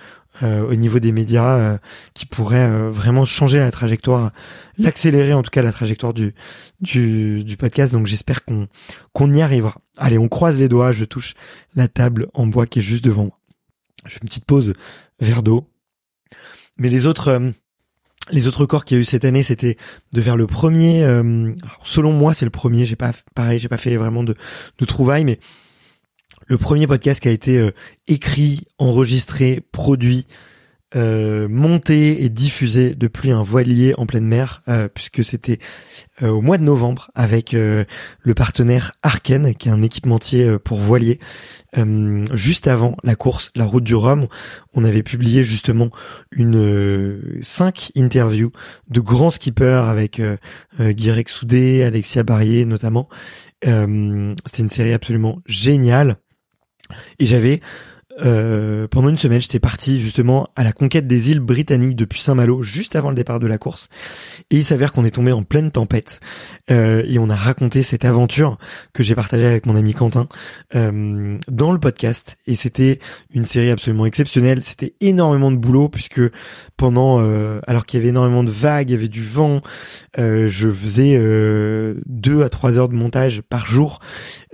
au 0.42 0.74
niveau 0.74 0.98
des 0.98 1.12
médias 1.12 1.58
euh, 1.58 1.78
qui 2.14 2.26
pourrait 2.26 2.68
euh, 2.68 2.90
vraiment 2.90 3.24
changer 3.24 3.58
la 3.58 3.70
trajectoire, 3.70 4.32
l'accélérer 4.76 5.32
en 5.32 5.42
tout 5.42 5.50
cas 5.50 5.62
la 5.62 5.72
trajectoire 5.72 6.14
du 6.14 6.34
du, 6.80 7.44
du 7.44 7.56
podcast. 7.56 7.92
Donc 7.92 8.06
j'espère 8.06 8.44
qu'on 8.44 8.68
qu'on 9.12 9.32
y 9.32 9.42
arrivera. 9.42 9.80
Allez, 9.96 10.18
on 10.18 10.28
croise 10.28 10.58
les 10.58 10.68
doigts. 10.68 10.92
Je 10.92 11.04
touche 11.04 11.34
la 11.74 11.88
table 11.88 12.28
en 12.34 12.46
bois 12.46 12.66
qui 12.66 12.78
est 12.78 12.82
juste 12.82 13.04
devant 13.04 13.24
moi. 13.24 13.38
Je 14.06 14.12
fais 14.12 14.20
une 14.22 14.28
petite 14.28 14.44
pause, 14.44 14.74
verre 15.20 15.42
d'eau. 15.42 15.68
Mais 16.78 16.88
les 16.88 17.06
autres 17.06 17.52
les 18.30 18.46
autres 18.46 18.60
records 18.60 18.84
qu'il 18.84 18.96
y 18.96 18.98
a 18.98 19.02
eu 19.02 19.06
cette 19.06 19.24
année, 19.24 19.42
c'était 19.42 19.76
de 20.12 20.20
faire 20.20 20.36
le 20.36 20.46
premier. 20.46 21.00
selon 21.84 22.12
moi, 22.12 22.34
c'est 22.34 22.44
le 22.44 22.50
premier. 22.50 22.84
J'ai 22.86 22.96
pas 22.96 23.12
pareil, 23.34 23.58
j'ai 23.58 23.68
pas 23.68 23.78
fait 23.78 23.96
vraiment 23.96 24.22
de, 24.22 24.34
de 24.78 24.84
trouvailles, 24.84 25.24
mais 25.24 25.40
le 26.48 26.56
premier 26.56 26.86
podcast 26.86 27.20
qui 27.20 27.28
a 27.28 27.32
été 27.32 27.58
euh, 27.58 27.70
écrit, 28.08 28.66
enregistré, 28.78 29.62
produit, 29.70 30.26
euh, 30.96 31.46
monté 31.50 32.24
et 32.24 32.30
diffusé 32.30 32.94
depuis 32.94 33.30
un 33.30 33.42
voilier 33.42 33.92
en 33.98 34.06
pleine 34.06 34.24
mer, 34.24 34.62
euh, 34.68 34.88
puisque 34.88 35.22
c'était 35.22 35.58
au 36.22 36.40
mois 36.40 36.56
de 36.56 36.62
novembre 36.62 37.10
avec 37.14 37.52
le 37.52 37.86
partenaire 38.34 38.92
Arken, 39.02 39.54
qui 39.54 39.68
est 39.68 39.72
un 39.72 39.82
équipementier 39.82 40.58
pour 40.58 40.78
voilier. 40.78 41.20
juste 42.32 42.66
avant 42.66 42.96
la 43.04 43.14
course, 43.14 43.52
la 43.54 43.66
route 43.66 43.84
du 43.84 43.94
Rhum, 43.94 44.26
on 44.74 44.82
avait 44.82 45.04
publié 45.04 45.44
justement 45.44 45.90
une 46.32 47.38
cinq 47.40 47.92
interviews 47.94 48.50
de 48.88 48.98
grands 48.98 49.30
skippers 49.30 49.84
avec 49.88 50.20
Guirec 50.80 51.28
Soudé, 51.28 51.84
Alexia 51.84 52.24
Barrier 52.24 52.64
notamment. 52.64 53.08
C'était 53.62 54.62
une 54.62 54.70
série 54.70 54.92
absolument 54.92 55.40
géniale. 55.46 56.18
Et 57.18 57.26
j'avais 57.26 57.60
euh, 58.24 58.88
pendant 58.88 59.08
une 59.08 59.16
semaine, 59.16 59.40
j'étais 59.40 59.60
parti 59.60 60.00
justement 60.00 60.48
à 60.56 60.64
la 60.64 60.72
conquête 60.72 61.06
des 61.06 61.30
îles 61.30 61.40
britanniques 61.40 61.96
depuis 61.96 62.20
Saint-Malo, 62.20 62.62
juste 62.62 62.96
avant 62.96 63.10
le 63.10 63.14
départ 63.14 63.40
de 63.40 63.46
la 63.46 63.58
course. 63.58 63.88
Et 64.50 64.56
il 64.56 64.64
s'avère 64.64 64.92
qu'on 64.92 65.04
est 65.04 65.10
tombé 65.10 65.32
en 65.32 65.42
pleine 65.42 65.70
tempête. 65.70 66.20
Euh, 66.70 67.02
et 67.06 67.18
on 67.18 67.30
a 67.30 67.36
raconté 67.36 67.82
cette 67.82 68.04
aventure 68.04 68.58
que 68.92 69.02
j'ai 69.02 69.14
partagée 69.14 69.46
avec 69.46 69.66
mon 69.66 69.76
ami 69.76 69.94
Quentin 69.94 70.28
euh, 70.74 71.38
dans 71.48 71.72
le 71.72 71.78
podcast. 71.78 72.38
Et 72.46 72.54
c'était 72.54 72.98
une 73.32 73.44
série 73.44 73.70
absolument 73.70 74.06
exceptionnelle. 74.06 74.62
C'était 74.62 74.94
énormément 75.00 75.50
de 75.50 75.56
boulot 75.56 75.88
puisque 75.88 76.22
pendant, 76.76 77.20
euh, 77.20 77.60
alors 77.66 77.86
qu'il 77.86 77.98
y 77.98 78.02
avait 78.02 78.10
énormément 78.10 78.44
de 78.44 78.50
vagues, 78.50 78.90
il 78.90 78.92
y 78.92 78.96
avait 78.96 79.08
du 79.08 79.22
vent, 79.22 79.62
euh, 80.18 80.48
je 80.48 80.70
faisais 80.70 81.18
deux 82.06 82.42
à 82.42 82.48
trois 82.48 82.78
heures 82.78 82.88
de 82.88 82.94
montage 82.94 83.42
par 83.42 83.66
jour, 83.66 84.00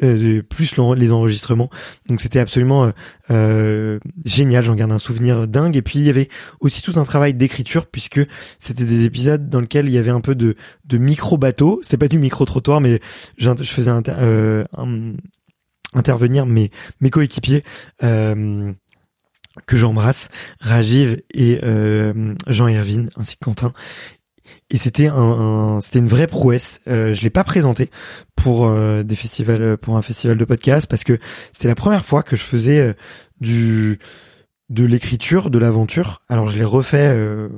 plus 0.00 0.77
les 0.96 1.12
enregistrements. 1.12 1.70
Donc 2.09 2.20
c'était 2.20 2.38
absolument 2.38 2.92
euh, 3.31 3.54
génial, 4.25 4.64
j'en 4.64 4.75
garde 4.75 4.93
un 4.93 4.99
souvenir 4.99 5.49
dingue. 5.49 5.77
Et 5.77 5.83
puis 5.83 5.99
il 5.99 6.05
y 6.05 6.11
avait 6.11 6.29
aussi 6.61 6.83
tout 6.83 6.99
un 6.99 7.05
travail 7.05 7.35
d'écriture 7.35 7.87
puisque 7.87 8.21
c'était 8.59 8.85
des 8.85 9.05
épisodes 9.05 9.49
dans 9.49 9.61
lesquels 9.61 9.87
il 9.87 9.93
y 9.93 9.99
avait 9.99 10.11
un 10.11 10.21
peu 10.21 10.35
de, 10.35 10.57
micro 10.93 11.38
bateau. 11.38 11.81
C'était 11.83 11.99
pas 11.99 12.09
du 12.09 12.19
micro 12.19 12.45
trottoir, 12.45 12.81
mais 12.81 13.01
je 13.37 13.53
faisais 13.64 13.90
euh, 14.09 14.64
intervenir 15.95 16.47
mes 16.47 16.71
coéquipiers. 17.11 17.64
Euh, 18.03 18.73
que 19.67 19.77
j'embrasse, 19.77 20.31
Rajiv 20.59 21.23
et 21.33 21.61
Jean 22.49 22.67
Irvine 22.67 23.09
ainsi 23.17 23.37
que 23.37 23.45
Quentin 23.45 23.73
et 24.75 24.79
c'était 24.79 25.07
un, 25.07 25.79
c'était 25.81 26.01
une 26.01 26.09
vraie 26.09 26.27
prouesse. 26.27 26.81
Euh, 26.89 27.15
je 27.15 27.23
l'ai 27.23 27.31
pas 27.31 27.45
présenté 27.45 27.93
pour 28.35 28.67
euh, 28.67 29.05
des 29.05 29.15
festivals, 29.15 29.77
pour 29.77 29.97
un 29.97 30.03
festival 30.03 30.37
de 30.37 30.45
podcast 30.45 30.89
parce 30.91 31.05
que 31.05 31.17
c'était 31.53 31.69
la 31.69 31.77
première 31.77 32.05
fois 32.05 32.25
que 32.25 32.35
je 32.35 32.43
faisais 32.43 32.81
euh, 32.81 32.93
du 33.41 34.01
de 34.70 34.85
l'écriture, 34.85 35.50
de 35.50 35.59
l'aventure. 35.59 36.22
Alors 36.29 36.48
je 36.48 36.57
l'ai 36.57 36.64
refait, 36.64 37.12
euh, 37.12 37.48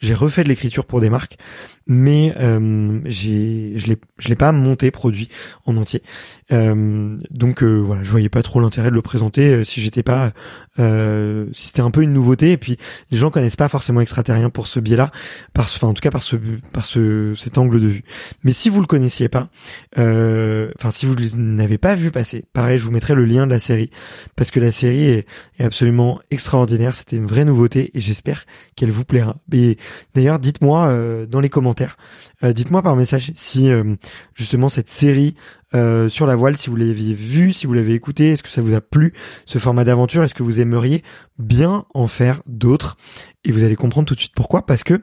j'ai 0.00 0.14
refait 0.14 0.42
de 0.42 0.48
l'écriture 0.48 0.84
pour 0.84 1.00
des 1.00 1.10
marques, 1.10 1.38
mais 1.86 2.34
euh, 2.40 3.00
j'ai, 3.04 3.74
je 3.76 3.86
l'ai, 3.86 3.96
je 4.18 4.28
l'ai 4.28 4.34
pas 4.34 4.50
monté 4.50 4.90
produit 4.90 5.28
en 5.64 5.76
entier. 5.76 6.02
Euh, 6.50 7.16
donc 7.30 7.62
euh, 7.62 7.76
voilà, 7.76 8.02
je 8.02 8.10
voyais 8.10 8.28
pas 8.28 8.42
trop 8.42 8.58
l'intérêt 8.58 8.90
de 8.90 8.96
le 8.96 9.02
présenter 9.02 9.54
euh, 9.54 9.64
si 9.64 9.80
j'étais 9.80 10.02
pas, 10.02 10.32
euh, 10.80 11.46
si 11.52 11.68
c'était 11.68 11.82
un 11.82 11.92
peu 11.92 12.02
une 12.02 12.12
nouveauté. 12.12 12.50
Et 12.50 12.56
puis 12.56 12.78
les 13.12 13.16
gens 13.16 13.30
connaissent 13.30 13.54
pas 13.54 13.68
forcément 13.68 14.00
extraterrien 14.00 14.50
pour 14.50 14.66
ce 14.66 14.80
biais-là, 14.80 15.12
par, 15.54 15.66
enfin 15.66 15.86
en 15.86 15.94
tout 15.94 16.02
cas 16.02 16.10
par 16.10 16.24
ce, 16.24 16.34
par 16.72 16.84
ce, 16.84 17.34
cet 17.36 17.58
angle 17.58 17.80
de 17.80 17.86
vue. 17.86 18.04
Mais 18.42 18.52
si 18.52 18.70
vous 18.70 18.80
le 18.80 18.86
connaissiez 18.88 19.28
pas, 19.28 19.50
enfin 19.96 20.90
si 20.90 21.06
vous 21.06 21.14
n'avez 21.36 21.78
pas 21.78 21.94
vu 21.94 22.10
passer, 22.10 22.44
pareil, 22.52 22.80
je 22.80 22.84
vous 22.84 22.90
mettrai 22.90 23.14
le 23.14 23.24
lien 23.24 23.46
de 23.46 23.52
la 23.52 23.60
série 23.60 23.90
parce 24.34 24.50
que 24.50 24.58
la 24.58 24.72
série 24.72 25.04
est, 25.04 25.26
est 25.60 25.64
absolument 25.64 26.18
extraordinaire. 26.32 26.55
C'était 26.94 27.16
une 27.16 27.26
vraie 27.26 27.44
nouveauté 27.44 27.90
et 27.94 28.00
j'espère 28.00 28.44
qu'elle 28.76 28.90
vous 28.90 29.04
plaira. 29.04 29.36
Et 29.52 29.76
d'ailleurs, 30.14 30.38
dites-moi 30.38 31.26
dans 31.26 31.40
les 31.40 31.48
commentaires 31.48 31.96
euh, 32.44 32.52
dites-moi 32.52 32.82
par 32.82 32.96
message 32.96 33.32
si 33.34 33.70
euh, 33.70 33.96
justement 34.34 34.68
cette 34.68 34.90
série 34.90 35.34
euh, 35.74 36.08
sur 36.08 36.26
la 36.26 36.36
voile, 36.36 36.56
si 36.56 36.70
vous 36.70 36.76
l'avez 36.76 37.14
vu, 37.14 37.52
si 37.52 37.66
vous 37.66 37.72
l'avez 37.72 37.94
écouté, 37.94 38.32
est-ce 38.32 38.42
que 38.42 38.50
ça 38.50 38.62
vous 38.62 38.74
a 38.74 38.80
plu 38.80 39.14
ce 39.46 39.58
format 39.58 39.84
d'aventure? 39.84 40.22
Est-ce 40.22 40.34
que 40.34 40.42
vous 40.42 40.60
aimeriez 40.60 41.02
bien 41.38 41.84
en 41.94 42.06
faire 42.06 42.42
d'autres? 42.46 42.96
Et 43.44 43.52
vous 43.52 43.64
allez 43.64 43.76
comprendre 43.76 44.06
tout 44.06 44.14
de 44.14 44.20
suite 44.20 44.34
pourquoi. 44.34 44.66
Parce 44.66 44.84
que 44.84 45.02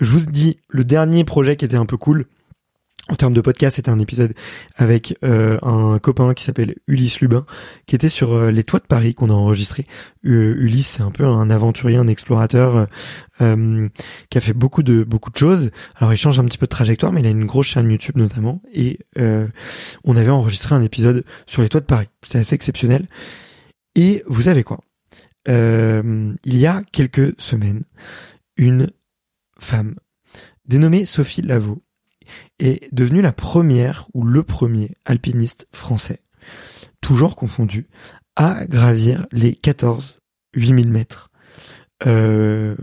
je 0.00 0.10
vous 0.10 0.26
dis, 0.26 0.58
le 0.68 0.84
dernier 0.84 1.24
projet 1.24 1.56
qui 1.56 1.64
était 1.64 1.76
un 1.76 1.86
peu 1.86 1.96
cool, 1.96 2.26
en 3.08 3.14
termes 3.14 3.34
de 3.34 3.40
podcast, 3.40 3.76
c'était 3.76 3.90
un 3.90 4.00
épisode 4.00 4.34
avec 4.74 5.16
euh, 5.22 5.58
un 5.62 5.98
copain 6.00 6.34
qui 6.34 6.42
s'appelle 6.42 6.74
Ulysse 6.88 7.20
Lubin, 7.20 7.46
qui 7.86 7.94
était 7.94 8.08
sur 8.08 8.32
euh, 8.32 8.50
les 8.50 8.64
toits 8.64 8.80
de 8.80 8.86
Paris 8.86 9.14
qu'on 9.14 9.30
a 9.30 9.32
enregistré. 9.32 9.86
Ulysse, 10.24 10.88
c'est 10.88 11.02
un 11.02 11.12
peu 11.12 11.24
un 11.24 11.48
aventurier, 11.48 11.98
un 11.98 12.08
explorateur 12.08 12.88
euh, 13.40 13.88
qui 14.28 14.38
a 14.38 14.40
fait 14.40 14.54
beaucoup 14.54 14.82
de 14.82 15.04
beaucoup 15.04 15.30
de 15.30 15.36
choses. 15.36 15.70
Alors 15.94 16.12
il 16.12 16.16
change 16.16 16.40
un 16.40 16.44
petit 16.46 16.58
peu 16.58 16.66
de 16.66 16.70
trajectoire, 16.70 17.12
mais 17.12 17.20
il 17.20 17.26
a 17.26 17.30
une 17.30 17.44
grosse 17.44 17.68
chaîne 17.68 17.88
YouTube 17.88 18.16
notamment. 18.16 18.60
Et 18.72 18.98
on 19.16 20.16
avait 20.16 20.30
enregistré 20.30 20.74
un 20.74 20.82
épisode 20.82 21.24
sur 21.46 21.62
les 21.62 21.68
toits 21.68 21.80
de 21.80 21.86
Paris. 21.86 22.08
C'était 22.24 22.40
assez 22.40 22.56
exceptionnel. 22.56 23.06
Et 23.94 24.24
vous 24.26 24.42
savez 24.42 24.64
quoi? 24.64 24.80
Il 25.46 26.36
y 26.44 26.66
a 26.66 26.82
quelques 26.90 27.40
semaines, 27.40 27.84
une 28.56 28.90
femme 29.60 29.94
dénommée 30.66 31.04
Sophie 31.04 31.42
Lavaux 31.42 31.85
est 32.58 32.92
devenue 32.92 33.22
la 33.22 33.32
première 33.32 34.08
ou 34.14 34.24
le 34.24 34.42
premier 34.42 34.96
alpiniste 35.04 35.68
français, 35.72 36.22
toujours 37.00 37.36
confondu, 37.36 37.88
à 38.36 38.66
gravir 38.66 39.26
les 39.32 39.54
14 39.54 40.20
8000 40.54 40.88
mètres 40.88 41.30
euh, 42.06 42.76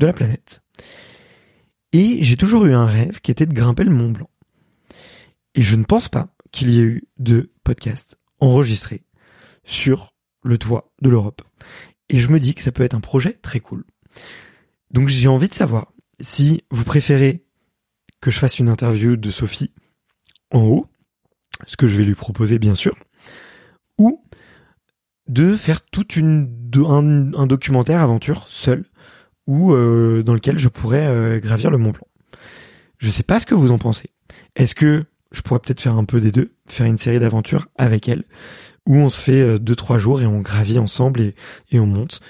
de 0.00 0.06
la 0.06 0.12
planète. 0.12 0.62
Et 1.92 2.22
j'ai 2.22 2.36
toujours 2.36 2.66
eu 2.66 2.74
un 2.74 2.86
rêve 2.86 3.20
qui 3.20 3.30
était 3.30 3.46
de 3.46 3.54
grimper 3.54 3.84
le 3.84 3.90
Mont 3.90 4.10
Blanc. 4.10 4.30
Et 5.54 5.62
je 5.62 5.76
ne 5.76 5.84
pense 5.84 6.08
pas 6.08 6.34
qu'il 6.50 6.70
y 6.70 6.80
ait 6.80 6.84
eu 6.84 7.08
de 7.18 7.52
podcast 7.62 8.18
enregistré 8.40 9.04
sur 9.64 10.14
le 10.42 10.58
toit 10.58 10.92
de 11.00 11.08
l'Europe. 11.08 11.42
Et 12.08 12.18
je 12.18 12.28
me 12.28 12.40
dis 12.40 12.54
que 12.54 12.62
ça 12.62 12.72
peut 12.72 12.82
être 12.82 12.94
un 12.94 13.00
projet 13.00 13.32
très 13.32 13.60
cool. 13.60 13.84
Donc 14.90 15.08
j'ai 15.08 15.28
envie 15.28 15.48
de 15.48 15.54
savoir 15.54 15.92
si 16.20 16.62
vous 16.70 16.84
préférez 16.84 17.43
je 18.30 18.38
fasse 18.38 18.58
une 18.58 18.68
interview 18.68 19.16
de 19.16 19.30
Sophie 19.30 19.72
en 20.50 20.62
haut, 20.62 20.86
ce 21.66 21.76
que 21.76 21.86
je 21.86 21.96
vais 21.96 22.04
lui 22.04 22.14
proposer 22.14 22.58
bien 22.58 22.74
sûr, 22.74 22.96
ou 23.98 24.22
de 25.28 25.56
faire 25.56 25.82
toute 25.82 26.16
une 26.16 26.48
un, 26.86 27.46
documentaire 27.46 28.02
aventure 28.02 28.48
seul 28.48 28.84
ou 29.46 29.72
euh, 29.72 30.22
dans 30.22 30.34
lequel 30.34 30.58
je 30.58 30.68
pourrais 30.68 31.06
euh, 31.06 31.38
gravir 31.38 31.70
le 31.70 31.78
Mont 31.78 31.90
Blanc. 31.90 32.06
Je 32.98 33.10
sais 33.10 33.22
pas 33.22 33.40
ce 33.40 33.46
que 33.46 33.54
vous 33.54 33.70
en 33.70 33.78
pensez. 33.78 34.10
Est-ce 34.56 34.74
que 34.74 35.04
je 35.30 35.42
pourrais 35.42 35.60
peut-être 35.60 35.80
faire 35.80 35.96
un 35.96 36.04
peu 36.04 36.20
des 36.20 36.32
deux, 36.32 36.52
faire 36.66 36.86
une 36.86 36.96
série 36.96 37.18
d'aventures 37.18 37.68
avec 37.76 38.08
elle, 38.08 38.24
où 38.86 38.96
on 38.96 39.08
se 39.08 39.20
fait 39.20 39.40
euh, 39.40 39.58
deux 39.58 39.76
trois 39.76 39.98
jours 39.98 40.22
et 40.22 40.26
on 40.26 40.40
gravit 40.40 40.78
ensemble 40.78 41.20
et, 41.20 41.34
et 41.70 41.78
on 41.78 41.86
monte. 41.86 42.20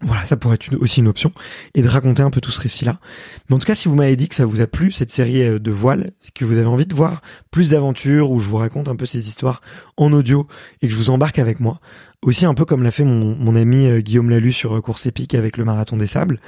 Voilà, 0.00 0.24
ça 0.24 0.36
pourrait 0.36 0.54
être 0.54 0.76
aussi 0.80 1.00
une 1.00 1.08
option 1.08 1.32
et 1.74 1.82
de 1.82 1.88
raconter 1.88 2.22
un 2.22 2.30
peu 2.30 2.40
tout 2.40 2.52
ce 2.52 2.60
récit-là. 2.60 3.00
Mais 3.48 3.56
en 3.56 3.58
tout 3.58 3.66
cas, 3.66 3.74
si 3.74 3.88
vous 3.88 3.96
m'avez 3.96 4.14
dit 4.14 4.28
que 4.28 4.36
ça 4.36 4.46
vous 4.46 4.60
a 4.60 4.68
plu 4.68 4.92
cette 4.92 5.10
série 5.10 5.42
euh, 5.42 5.58
de 5.58 5.70
voiles, 5.72 6.12
que 6.34 6.44
vous 6.44 6.56
avez 6.56 6.66
envie 6.66 6.86
de 6.86 6.94
voir 6.94 7.20
plus 7.50 7.70
d'aventures 7.70 8.30
où 8.30 8.38
je 8.38 8.48
vous 8.48 8.58
raconte 8.58 8.88
un 8.88 8.94
peu 8.94 9.06
ces 9.06 9.26
histoires 9.26 9.60
en 9.96 10.12
audio 10.12 10.46
et 10.82 10.88
que 10.88 10.94
je 10.94 10.98
vous 10.98 11.10
embarque 11.10 11.40
avec 11.40 11.58
moi, 11.58 11.80
aussi 12.22 12.46
un 12.46 12.54
peu 12.54 12.64
comme 12.64 12.84
l'a 12.84 12.92
fait 12.92 13.02
mon, 13.02 13.34
mon 13.36 13.56
ami 13.56 13.86
euh, 13.86 14.00
Guillaume 14.00 14.30
Lalu 14.30 14.52
sur 14.52 14.76
euh, 14.76 14.80
Course 14.80 15.06
épique 15.06 15.34
avec 15.34 15.56
le 15.56 15.64
marathon 15.64 15.96
des 15.96 16.06
sables. 16.06 16.40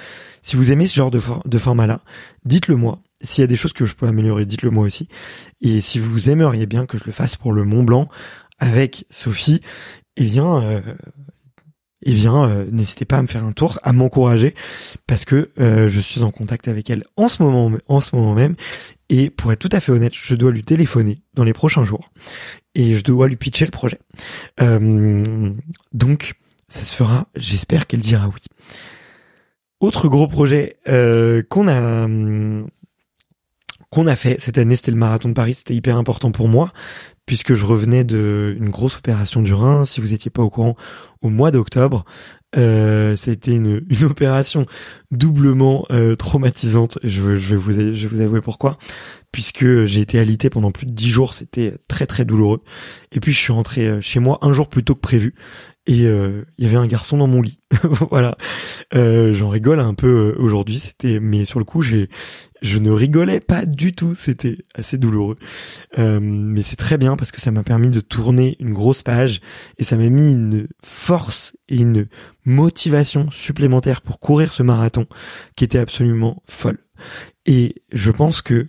Si 0.42 0.54
vous 0.54 0.70
aimez 0.70 0.86
ce 0.86 0.94
genre 0.94 1.10
de, 1.10 1.20
de 1.44 1.58
format-là, 1.58 2.02
dites-le 2.44 2.76
moi. 2.76 3.00
S'il 3.20 3.42
y 3.42 3.44
a 3.44 3.48
des 3.48 3.56
choses 3.56 3.72
que 3.72 3.84
je 3.84 3.94
peux 3.94 4.06
améliorer, 4.06 4.46
dites-le 4.46 4.70
moi 4.70 4.84
aussi. 4.84 5.08
Et 5.60 5.80
si 5.80 5.98
vous 5.98 6.30
aimeriez 6.30 6.66
bien 6.66 6.86
que 6.86 6.96
je 6.96 7.04
le 7.04 7.12
fasse 7.12 7.36
pour 7.36 7.52
le 7.52 7.64
Mont 7.64 7.82
Blanc 7.82 8.08
avec 8.58 9.04
Sophie, 9.10 9.60
eh 10.16 10.24
bien, 10.24 10.62
euh, 10.62 10.80
eh 12.02 12.12
bien, 12.12 12.44
euh, 12.44 12.66
n'hésitez 12.70 13.04
pas 13.04 13.18
à 13.18 13.22
me 13.22 13.26
faire 13.26 13.44
un 13.44 13.52
tour, 13.52 13.78
à 13.82 13.92
m'encourager, 13.92 14.54
parce 15.06 15.24
que 15.24 15.50
euh, 15.60 15.88
je 15.88 16.00
suis 16.00 16.22
en 16.22 16.30
contact 16.30 16.68
avec 16.68 16.88
elle 16.88 17.04
en 17.16 17.28
ce 17.28 17.42
moment, 17.42 17.76
en 17.88 18.00
ce 18.00 18.16
moment 18.16 18.34
même. 18.34 18.56
Et 19.08 19.28
pour 19.28 19.52
être 19.52 19.58
tout 19.58 19.68
à 19.72 19.80
fait 19.80 19.92
honnête, 19.92 20.12
je 20.14 20.34
dois 20.34 20.50
lui 20.50 20.62
téléphoner 20.62 21.20
dans 21.34 21.44
les 21.44 21.52
prochains 21.52 21.84
jours 21.84 22.10
et 22.74 22.94
je 22.94 23.02
dois 23.02 23.28
lui 23.28 23.36
pitcher 23.36 23.64
le 23.64 23.70
projet. 23.70 23.98
Euh, 24.60 25.50
donc, 25.92 26.34
ça 26.68 26.82
se 26.82 26.94
fera. 26.94 27.26
J'espère 27.36 27.86
qu'elle 27.86 28.00
dira 28.00 28.28
oui. 28.28 28.40
Autre 29.80 30.08
gros 30.08 30.28
projet 30.28 30.76
qu'on 31.48 31.68
a 31.68 32.06
qu'on 33.90 34.06
a 34.06 34.14
fait 34.14 34.38
cette 34.40 34.58
année, 34.58 34.76
c'était 34.76 34.92
le 34.92 34.96
marathon 34.96 35.30
de 35.30 35.34
Paris. 35.34 35.54
C'était 35.54 35.74
hyper 35.74 35.96
important 35.96 36.30
pour 36.30 36.48
moi 36.48 36.72
puisque 37.30 37.54
je 37.54 37.64
revenais 37.64 38.02
de 38.02 38.56
une 38.58 38.70
grosse 38.70 38.96
opération 38.96 39.40
du 39.40 39.54
rein. 39.54 39.84
Si 39.84 40.00
vous 40.00 40.08
n'étiez 40.08 40.32
pas 40.32 40.42
au 40.42 40.50
courant, 40.50 40.74
au 41.22 41.28
mois 41.28 41.52
d'octobre, 41.52 42.04
euh, 42.56 43.14
c'était 43.14 43.52
une, 43.52 43.86
une 43.88 44.02
opération 44.02 44.66
doublement 45.12 45.86
euh, 45.92 46.16
traumatisante. 46.16 46.98
Je, 47.04 47.36
je, 47.36 47.54
vais 47.54 47.54
vous, 47.54 47.70
je 47.70 47.78
vais 47.78 48.06
vous 48.08 48.20
avouer 48.20 48.40
pourquoi. 48.40 48.78
Puisque 49.30 49.84
j'ai 49.84 50.00
été 50.00 50.18
alité 50.18 50.50
pendant 50.50 50.72
plus 50.72 50.86
de 50.86 50.90
dix 50.90 51.08
jours, 51.08 51.32
c'était 51.32 51.76
très 51.86 52.06
très 52.06 52.24
douloureux. 52.24 52.64
Et 53.12 53.20
puis 53.20 53.30
je 53.30 53.38
suis 53.38 53.52
rentré 53.52 53.86
euh, 53.86 54.00
chez 54.00 54.18
moi 54.18 54.40
un 54.42 54.50
jour 54.50 54.66
plus 54.66 54.82
tôt 54.82 54.96
que 54.96 55.00
prévu 55.00 55.36
et 55.86 56.04
euh, 56.04 56.44
il 56.58 56.64
y 56.64 56.68
avait 56.68 56.76
un 56.76 56.86
garçon 56.86 57.16
dans 57.16 57.26
mon 57.26 57.40
lit. 57.40 57.58
voilà. 58.10 58.36
Euh, 58.94 59.32
J'en 59.32 59.48
rigole 59.48 59.80
un 59.80 59.94
peu 59.94 60.34
euh, 60.36 60.40
aujourd'hui. 60.40 60.78
C'était, 60.78 61.20
mais 61.20 61.44
sur 61.44 61.58
le 61.58 61.64
coup, 61.64 61.80
j'ai, 61.80 62.10
je 62.60 62.78
ne 62.78 62.90
rigolais 62.90 63.40
pas 63.40 63.64
du 63.64 63.92
tout. 63.92 64.14
C'était 64.14 64.58
assez 64.74 64.98
douloureux. 64.98 65.36
Mais 65.96 66.62
c'est 66.62 66.76
très 66.76 66.98
bien 66.98 67.16
parce 67.16 67.32
que 67.32 67.40
ça 67.40 67.50
m'a 67.50 67.62
permis 67.62 67.88
de 67.88 68.00
tourner 68.00 68.56
une 68.60 68.74
grosse 68.74 69.02
page 69.02 69.40
et 69.78 69.84
ça 69.84 69.96
m'a 69.96 70.08
mis 70.08 70.32
une 70.32 70.68
force 70.84 71.54
et 71.68 71.78
une 71.78 72.08
motivation 72.44 73.30
supplémentaire 73.30 74.02
pour 74.02 74.20
courir 74.20 74.52
ce 74.52 74.62
marathon 74.62 75.06
qui 75.56 75.64
était 75.64 75.78
absolument 75.78 76.42
folle. 76.46 76.78
Et 77.46 77.82
je 77.92 78.10
pense 78.10 78.42
que 78.42 78.68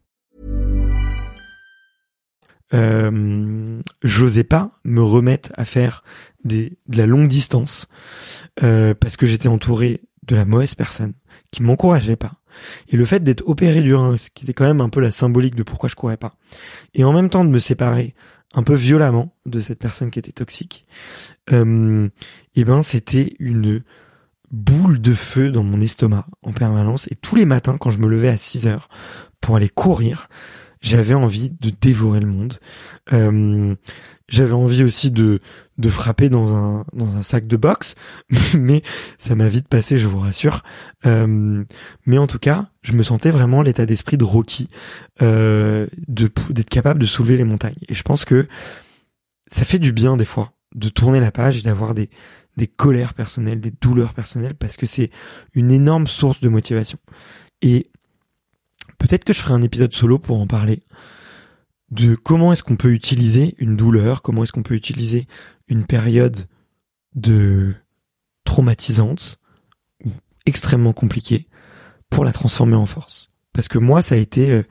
Euh, 2.73 3.81
j'osais 4.03 4.43
pas 4.43 4.79
me 4.83 5.01
remettre 5.01 5.51
à 5.55 5.65
faire 5.65 6.03
des, 6.43 6.77
de 6.87 6.97
la 6.97 7.05
longue 7.05 7.27
distance 7.27 7.87
euh, 8.63 8.93
parce 8.93 9.17
que 9.17 9.25
j'étais 9.25 9.47
entouré 9.47 10.01
de 10.27 10.35
la 10.35 10.45
mauvaise 10.45 10.75
personne 10.75 11.13
qui 11.51 11.63
m'encourageait 11.63 12.15
pas. 12.15 12.33
Et 12.89 12.97
le 12.97 13.05
fait 13.05 13.23
d'être 13.23 13.47
opéré 13.47 13.81
du 13.81 13.95
rein, 13.95 14.17
ce 14.17 14.29
qui 14.33 14.43
était 14.43 14.53
quand 14.53 14.65
même 14.65 14.81
un 14.81 14.89
peu 14.89 14.99
la 14.99 15.11
symbolique 15.11 15.55
de 15.55 15.63
pourquoi 15.63 15.89
je 15.89 15.95
courais 15.95 16.17
pas, 16.17 16.35
et 16.93 17.03
en 17.03 17.13
même 17.13 17.29
temps 17.29 17.45
de 17.45 17.49
me 17.49 17.59
séparer 17.59 18.13
un 18.53 18.63
peu 18.63 18.73
violemment 18.73 19.33
de 19.45 19.61
cette 19.61 19.79
personne 19.79 20.11
qui 20.11 20.19
était 20.19 20.33
toxique, 20.33 20.85
euh, 21.51 22.07
et 22.55 22.61
eh 22.61 22.63
ben 22.65 22.81
c'était 22.81 23.33
une 23.39 23.83
boule 24.51 24.99
de 24.99 25.13
feu 25.13 25.49
dans 25.49 25.63
mon 25.63 25.79
estomac 25.79 26.25
en 26.43 26.51
permanence. 26.51 27.07
Et 27.09 27.15
tous 27.15 27.35
les 27.35 27.45
matins, 27.45 27.77
quand 27.79 27.89
je 27.89 27.99
me 27.99 28.07
levais 28.07 28.27
à 28.27 28.37
6 28.37 28.67
heures 28.67 28.89
pour 29.39 29.55
aller 29.55 29.69
courir, 29.69 30.27
j'avais 30.81 31.13
envie 31.13 31.51
de 31.61 31.69
dévorer 31.69 32.19
le 32.19 32.27
monde. 32.27 32.55
Euh, 33.13 33.75
j'avais 34.27 34.53
envie 34.53 34.83
aussi 34.83 35.11
de 35.11 35.39
de 35.77 35.89
frapper 35.89 36.29
dans 36.29 36.55
un 36.55 36.85
dans 36.93 37.15
un 37.15 37.21
sac 37.21 37.47
de 37.47 37.57
boxe, 37.57 37.95
mais 38.57 38.81
ça 39.17 39.35
m'a 39.35 39.47
vite 39.47 39.67
passé, 39.67 39.97
je 39.97 40.07
vous 40.07 40.19
rassure. 40.19 40.63
Euh, 41.05 41.63
mais 42.05 42.17
en 42.17 42.27
tout 42.27 42.39
cas, 42.39 42.69
je 42.81 42.93
me 42.93 43.03
sentais 43.03 43.29
vraiment 43.31 43.61
l'état 43.61 43.85
d'esprit 43.85 44.17
de 44.17 44.23
Rocky, 44.23 44.69
euh, 45.21 45.87
d'être 46.07 46.69
capable 46.69 46.99
de 46.99 47.05
soulever 47.05 47.37
les 47.37 47.43
montagnes. 47.43 47.77
Et 47.87 47.93
je 47.93 48.03
pense 48.03 48.25
que 48.25 48.47
ça 49.47 49.65
fait 49.65 49.79
du 49.79 49.91
bien 49.91 50.17
des 50.17 50.25
fois 50.25 50.53
de 50.73 50.89
tourner 50.89 51.19
la 51.19 51.31
page 51.31 51.57
et 51.57 51.61
d'avoir 51.61 51.93
des 51.93 52.09
des 52.57 52.67
colères 52.67 53.13
personnelles, 53.13 53.61
des 53.61 53.71
douleurs 53.71 54.13
personnelles, 54.13 54.55
parce 54.55 54.77
que 54.77 54.85
c'est 54.85 55.09
une 55.53 55.71
énorme 55.71 56.07
source 56.07 56.41
de 56.41 56.49
motivation. 56.49 56.97
Et 57.61 57.90
Peut-être 59.01 59.25
que 59.25 59.33
je 59.33 59.39
ferai 59.39 59.55
un 59.55 59.63
épisode 59.63 59.93
solo 59.93 60.19
pour 60.19 60.39
en 60.39 60.45
parler 60.45 60.83
de 61.89 62.13
comment 62.13 62.53
est-ce 62.53 62.61
qu'on 62.61 62.75
peut 62.75 62.93
utiliser 62.93 63.55
une 63.57 63.75
douleur, 63.75 64.21
comment 64.21 64.43
est-ce 64.43 64.51
qu'on 64.51 64.61
peut 64.61 64.75
utiliser 64.75 65.27
une 65.67 65.85
période 65.85 66.47
de 67.15 67.73
traumatisante 68.45 69.39
ou 70.05 70.11
extrêmement 70.45 70.93
compliquée 70.93 71.47
pour 72.11 72.23
la 72.23 72.31
transformer 72.31 72.75
en 72.75 72.85
force. 72.85 73.31
Parce 73.53 73.67
que 73.67 73.79
moi, 73.79 74.03
ça 74.03 74.13
a 74.13 74.19
été 74.19 74.51
euh, 74.51 74.63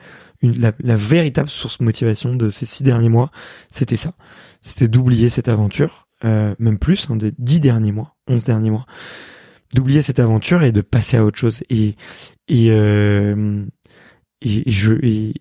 la, 0.43 0.97
véritable 0.97 1.51
source 1.51 1.79
de 1.79 1.85
motivation 1.85 2.37
de 2.37 2.51
ces 2.51 2.67
six 2.67 2.85
derniers 2.85 3.09
mois, 3.09 3.33
c'était 3.69 3.97
ça. 3.97 4.13
C'était 4.61 4.87
d'oublier 4.87 5.29
cette 5.29 5.49
aventure, 5.49 6.07
euh, 6.25 6.55
même 6.61 6.79
plus, 6.79 7.11
hein, 7.11 7.17
des 7.17 7.33
dix 7.37 7.59
derniers 7.59 7.93
mois, 7.93 8.15
onze 8.29 8.45
derniers 8.45 8.71
mois. 8.71 8.87
d'oublier 9.75 10.03
cette 10.03 10.21
aventure 10.21 10.63
et 10.63 10.71
de 10.71 10.83
passer 10.83 11.17
à 11.17 11.25
autre 11.25 11.39
chose. 11.39 11.63
Et 11.69 11.97
et 12.51 12.71
euh, 12.71 13.65
et, 14.43 14.71
je 14.71 14.95
et, 15.03 15.35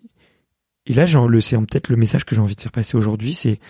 et 0.86 0.94
là, 0.94 1.06
c'est 1.40 1.56
peut-être 1.56 1.88
le 1.88 1.96
message 1.96 2.24
que 2.24 2.34
j'ai 2.34 2.40
envie 2.40 2.56
de 2.56 2.60
faire 2.60 2.72
passer 2.72 2.96
aujourd'hui, 2.96 3.34
c'est 3.34 3.60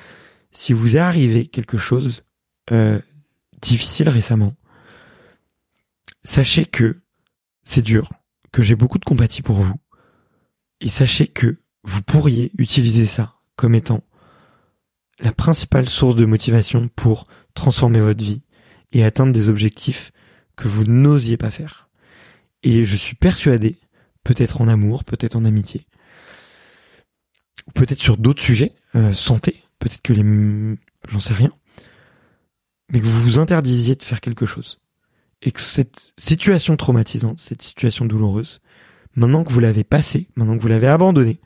si 0.52 0.72
vous 0.72 0.96
est 0.96 1.46
quelque 1.46 1.76
chose 1.76 2.24
euh, 2.72 3.00
difficile 3.60 4.08
récemment, 4.08 4.54
sachez 6.24 6.64
que 6.64 7.00
c'est 7.64 7.82
dur, 7.82 8.10
que 8.52 8.62
j'ai 8.62 8.74
beaucoup 8.74 8.98
de 8.98 9.04
compatie 9.04 9.42
pour 9.42 9.56
vous, 9.56 9.76
et 10.80 10.88
sachez 10.88 11.26
que 11.26 11.60
vous 11.84 12.02
pourriez 12.02 12.52
utiliser 12.58 13.06
ça 13.06 13.34
comme 13.56 13.74
étant 13.74 14.02
la 15.20 15.32
principale 15.32 15.88
source 15.88 16.16
de 16.16 16.24
motivation 16.24 16.88
pour 16.88 17.26
transformer 17.54 18.00
votre 18.00 18.24
vie 18.24 18.44
et 18.92 19.04
atteindre 19.04 19.32
des 19.32 19.48
objectifs 19.48 20.12
que 20.56 20.68
vous 20.68 20.84
n'osiez 20.84 21.36
pas 21.36 21.50
faire. 21.50 21.88
Et 22.62 22.84
je 22.84 22.96
suis 22.96 23.14
persuadé, 23.14 23.78
peut-être 24.24 24.60
en 24.60 24.68
amour, 24.68 25.04
peut-être 25.04 25.36
en 25.36 25.44
amitié, 25.44 25.86
peut-être 27.74 28.00
sur 28.00 28.16
d'autres 28.16 28.42
sujets, 28.42 28.72
euh, 28.94 29.12
santé, 29.12 29.62
peut-être 29.78 30.02
que 30.02 30.12
les... 30.12 30.76
j'en 31.08 31.20
sais 31.20 31.34
rien, 31.34 31.52
mais 32.90 33.00
que 33.00 33.06
vous 33.06 33.22
vous 33.22 33.38
interdisiez 33.38 33.94
de 33.94 34.02
faire 34.02 34.20
quelque 34.20 34.46
chose. 34.46 34.80
Et 35.42 35.52
que 35.52 35.60
cette 35.60 36.12
situation 36.18 36.76
traumatisante, 36.76 37.40
cette 37.40 37.62
situation 37.62 38.04
douloureuse, 38.04 38.60
maintenant 39.14 39.44
que 39.44 39.52
vous 39.52 39.60
l'avez 39.60 39.84
passée, 39.84 40.28
maintenant 40.36 40.56
que 40.56 40.62
vous 40.62 40.68
l'avez 40.68 40.88
abandonnée, 40.88 41.40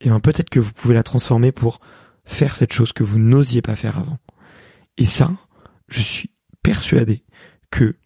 et 0.00 0.06
eh 0.06 0.08
bien 0.08 0.20
peut-être 0.20 0.50
que 0.50 0.60
vous 0.60 0.72
pouvez 0.72 0.94
la 0.94 1.04
transformer 1.04 1.52
pour 1.52 1.80
faire 2.24 2.56
cette 2.56 2.72
chose 2.72 2.92
que 2.92 3.04
vous 3.04 3.18
n'osiez 3.18 3.62
pas 3.62 3.76
faire 3.76 3.98
avant. 3.98 4.18
Et 4.98 5.06
ça, 5.06 5.32
je 5.88 6.00
suis 6.00 6.30
persuadé 6.62 7.22
que 7.70 7.96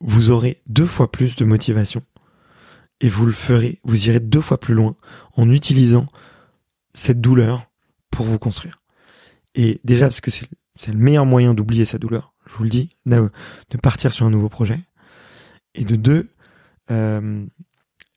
vous 0.00 0.30
aurez 0.30 0.60
deux 0.66 0.86
fois 0.86 1.10
plus 1.10 1.36
de 1.36 1.44
motivation 1.44 2.02
et 3.04 3.08
vous 3.10 3.26
le 3.26 3.32
ferez, 3.32 3.80
vous 3.84 4.08
irez 4.08 4.18
deux 4.18 4.40
fois 4.40 4.58
plus 4.58 4.72
loin 4.72 4.96
en 5.36 5.50
utilisant 5.50 6.06
cette 6.94 7.20
douleur 7.20 7.70
pour 8.10 8.24
vous 8.24 8.38
construire. 8.38 8.80
Et 9.54 9.78
déjà 9.84 10.06
parce 10.06 10.22
que 10.22 10.30
c'est 10.30 10.48
le 10.90 10.98
meilleur 10.98 11.26
moyen 11.26 11.52
d'oublier 11.52 11.84
sa 11.84 11.98
douleur, 11.98 12.32
je 12.46 12.54
vous 12.54 12.64
le 12.64 12.70
dis, 12.70 12.88
de, 13.04 13.30
partir 13.82 14.14
sur 14.14 14.24
un 14.24 14.30
nouveau 14.30 14.48
projet. 14.48 14.80
Et 15.74 15.84
de 15.84 15.96
deux, 15.96 16.30
euh, 16.90 17.44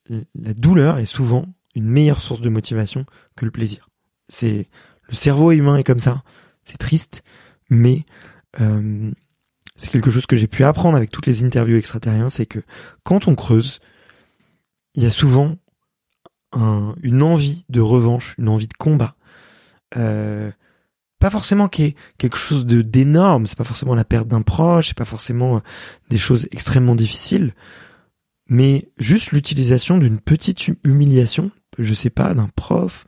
la 0.08 0.54
douleur 0.54 0.96
est 0.96 1.04
souvent 1.04 1.44
une 1.74 1.86
meilleure 1.86 2.22
source 2.22 2.40
de 2.40 2.48
motivation 2.48 3.04
que 3.36 3.44
le 3.44 3.50
plaisir. 3.50 3.90
C'est 4.30 4.70
le 5.06 5.14
cerveau 5.14 5.52
humain 5.52 5.76
est 5.76 5.84
comme 5.84 6.00
ça. 6.00 6.22
C'est 6.62 6.78
triste, 6.78 7.22
mais 7.68 8.06
euh, 8.58 9.10
c'est 9.76 9.90
quelque 9.90 10.10
chose 10.10 10.24
que 10.24 10.36
j'ai 10.36 10.46
pu 10.46 10.64
apprendre 10.64 10.96
avec 10.96 11.10
toutes 11.10 11.26
les 11.26 11.44
interviews 11.44 11.76
extraterriens, 11.76 12.30
c'est 12.30 12.46
que 12.46 12.60
quand 13.02 13.28
on 13.28 13.34
creuse, 13.34 13.80
il 14.98 15.04
y 15.04 15.06
a 15.06 15.10
souvent 15.10 15.56
une 17.02 17.22
envie 17.22 17.64
de 17.68 17.80
revanche, 17.80 18.34
une 18.36 18.48
envie 18.48 18.66
de 18.66 18.74
combat. 18.74 19.14
Euh, 19.96 20.50
pas 21.20 21.30
forcément 21.30 21.68
quelque 21.68 22.36
chose 22.36 22.66
de 22.66 22.82
d'énorme, 22.82 23.46
c'est 23.46 23.56
pas 23.56 23.62
forcément 23.62 23.94
la 23.94 24.04
perte 24.04 24.26
d'un 24.26 24.42
proche, 24.42 24.88
c'est 24.88 24.96
pas 24.96 25.04
forcément 25.04 25.62
des 26.10 26.18
choses 26.18 26.48
extrêmement 26.50 26.96
difficiles, 26.96 27.54
mais 28.48 28.88
juste 28.98 29.30
l'utilisation 29.30 29.98
d'une 29.98 30.18
petite 30.18 30.66
humiliation, 30.82 31.52
je 31.78 31.94
sais 31.94 32.10
pas, 32.10 32.34
d'un 32.34 32.48
prof, 32.48 33.06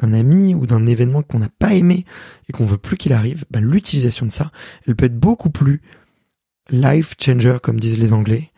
d'un 0.00 0.14
ami 0.14 0.54
ou 0.54 0.66
d'un 0.66 0.86
événement 0.86 1.22
qu'on 1.22 1.40
n'a 1.40 1.50
pas 1.50 1.74
aimé 1.74 2.06
et 2.48 2.52
qu'on 2.52 2.64
veut 2.64 2.78
plus 2.78 2.96
qu'il 2.96 3.12
arrive, 3.12 3.44
bah, 3.50 3.60
l'utilisation 3.60 4.24
de 4.24 4.32
ça, 4.32 4.52
elle 4.86 4.96
peut 4.96 5.04
être 5.04 5.20
beaucoup 5.20 5.50
plus 5.50 5.82
life 6.70 7.14
changer, 7.22 7.58
comme 7.62 7.78
disent 7.78 7.98
les 7.98 8.14
Anglais, 8.14 8.52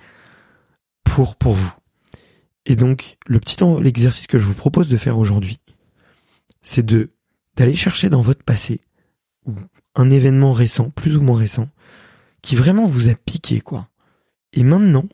pour 1.02 1.34
vous. 1.54 1.72
Et 2.68 2.76
donc, 2.76 3.16
le 3.26 3.40
petit 3.40 3.56
l'exercice 3.80 4.26
que 4.26 4.38
je 4.38 4.44
vous 4.44 4.54
propose 4.54 4.88
de 4.88 4.98
faire 4.98 5.18
aujourd'hui, 5.18 5.58
c'est 6.60 6.84
de, 6.84 7.10
d'aller 7.56 7.74
chercher 7.74 8.10
dans 8.10 8.20
votre 8.20 8.44
passé, 8.44 8.82
un 9.94 10.10
événement 10.10 10.52
récent, 10.52 10.90
plus 10.90 11.16
ou 11.16 11.22
moins 11.22 11.38
récent, 11.38 11.70
qui 12.42 12.56
vraiment 12.56 12.86
vous 12.86 13.08
a 13.08 13.14
piqué, 13.14 13.62
quoi. 13.62 13.88
Et 14.52 14.64
maintenant, 14.64 15.08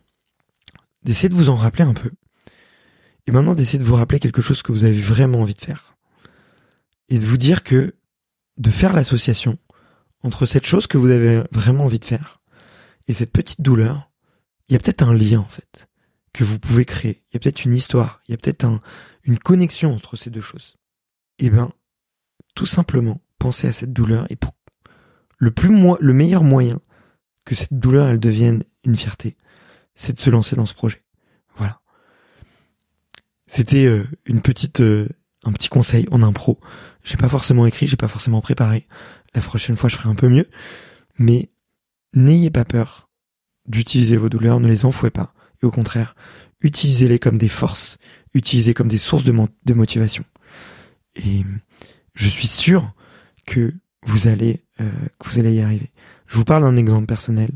d'essayer 1.03 1.29
de 1.29 1.33
vous 1.33 1.47
en 1.47 1.55
rappeler 1.55 1.85
un 1.85 1.93
peu. 1.93 2.11
Et 3.25 3.31
maintenant, 3.31 3.55
d'essayer 3.55 3.79
de 3.79 3.85
vous 3.85 3.95
rappeler 3.95 4.19
quelque 4.19 4.41
chose 4.41 4.61
que 4.61 4.73
vous 4.73 4.83
avez 4.83 4.99
vraiment 4.99 5.39
envie 5.39 5.55
de 5.55 5.61
faire. 5.61 5.95
Et 7.07 7.19
de 7.19 7.25
vous 7.25 7.37
dire 7.37 7.63
que, 7.63 7.95
de 8.57 8.69
faire 8.69 8.91
l'association 8.91 9.57
entre 10.23 10.45
cette 10.45 10.65
chose 10.65 10.87
que 10.87 10.97
vous 10.97 11.09
avez 11.09 11.43
vraiment 11.53 11.85
envie 11.85 11.99
de 11.99 12.05
faire 12.05 12.41
et 13.07 13.13
cette 13.13 13.31
petite 13.31 13.61
douleur, 13.61 14.11
il 14.67 14.73
y 14.73 14.75
a 14.75 14.79
peut-être 14.79 15.03
un 15.03 15.13
lien 15.13 15.39
en 15.39 15.47
fait 15.47 15.87
que 16.35 16.43
vous 16.43 16.59
pouvez 16.59 16.85
créer. 16.85 17.23
Il 17.29 17.35
y 17.35 17.37
a 17.37 17.39
peut-être 17.39 17.65
une 17.65 17.73
histoire, 17.73 18.21
il 18.27 18.31
y 18.31 18.33
a 18.33 18.37
peut-être 18.37 18.65
un, 18.65 18.81
une 19.23 19.37
connexion 19.37 19.93
entre 19.93 20.15
ces 20.15 20.29
deux 20.29 20.41
choses. 20.41 20.77
Eh 21.39 21.49
ben, 21.49 21.71
tout 22.53 22.65
simplement, 22.65 23.21
pensez 23.39 23.67
à 23.67 23.73
cette 23.73 23.93
douleur 23.93 24.25
et 24.29 24.35
pour 24.35 24.53
le 25.37 25.51
plus 25.51 25.69
le 25.69 26.13
meilleur 26.13 26.43
moyen 26.43 26.79
que 27.43 27.55
cette 27.55 27.73
douleur 27.73 28.07
elle 28.07 28.19
devienne 28.19 28.63
une 28.83 28.95
fierté, 28.95 29.35
c'est 29.93 30.13
de 30.13 30.19
se 30.19 30.29
lancer 30.29 30.55
dans 30.55 30.65
ce 30.65 30.73
projet. 30.73 31.03
Voilà. 31.55 31.81
C'était 33.47 33.85
euh, 33.85 34.07
une 34.25 34.41
petite 34.41 34.81
euh, 34.81 35.07
un 35.43 35.51
petit 35.51 35.69
conseil 35.69 36.07
en 36.11 36.23
impro. 36.23 36.59
J'ai 37.03 37.17
pas 37.17 37.29
forcément 37.29 37.65
écrit, 37.65 37.87
j'ai 37.87 37.97
pas 37.97 38.07
forcément 38.07 38.41
préparé. 38.41 38.87
La 39.35 39.41
prochaine 39.41 39.75
fois, 39.75 39.89
je 39.89 39.95
ferai 39.95 40.09
un 40.09 40.15
peu 40.15 40.29
mieux. 40.29 40.49
Mais 41.19 41.51
N'ayez 42.15 42.49
pas 42.49 42.63
peur 42.63 43.09
d'utiliser 43.67 44.15
vos 44.15 44.29
douleurs, 44.29 44.61
ne 44.61 44.69
les 44.69 44.85
enfouez 44.85 45.09
pas. 45.09 45.33
Au 45.65 45.71
contraire, 45.71 46.15
utilisez-les 46.61 47.19
comme 47.19 47.37
des 47.37 47.49
forces, 47.49 47.97
utilisez 48.33 48.73
comme 48.73 48.87
des 48.87 48.97
sources 48.97 49.23
de, 49.23 49.73
motivation. 49.73 50.23
Et 51.15 51.43
je 52.13 52.27
suis 52.27 52.47
sûr 52.47 52.93
que 53.45 53.73
vous 54.05 54.27
allez, 54.27 54.63
euh, 54.79 54.91
vous 55.25 55.39
allez 55.39 55.53
y 55.53 55.61
arriver. 55.61 55.91
Je 56.27 56.37
vous 56.37 56.45
parle 56.45 56.63
d'un 56.63 56.77
exemple 56.77 57.07
personnel. 57.07 57.49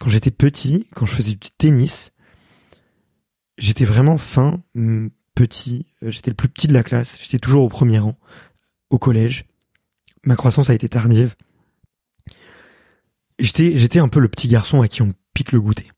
Quand 0.00 0.08
j'étais 0.08 0.30
petit, 0.30 0.86
quand 0.94 1.06
je 1.06 1.14
faisais 1.14 1.34
du 1.34 1.50
tennis, 1.56 2.12
j'étais 3.58 3.84
vraiment 3.84 4.18
fin, 4.18 4.62
petit. 5.34 5.86
Euh, 6.02 6.10
j'étais 6.10 6.30
le 6.30 6.36
plus 6.36 6.48
petit 6.48 6.66
de 6.66 6.74
la 6.74 6.82
classe. 6.82 7.18
J'étais 7.20 7.38
toujours 7.38 7.62
au 7.64 7.68
premier 7.68 7.98
rang, 7.98 8.18
au 8.90 8.98
collège. 8.98 9.44
Ma 10.24 10.36
croissance 10.36 10.70
a 10.70 10.74
été 10.74 10.88
tardive 10.88 11.36
j'étais 13.38 13.98
un 13.98 14.08
peu 14.08 14.20
le 14.20 14.28
petit 14.28 14.48
garçon 14.48 14.80
à 14.80 14.88
qui 14.88 15.02
on 15.02 15.12
pique 15.34 15.52
le 15.52 15.60
goûter. 15.60 15.90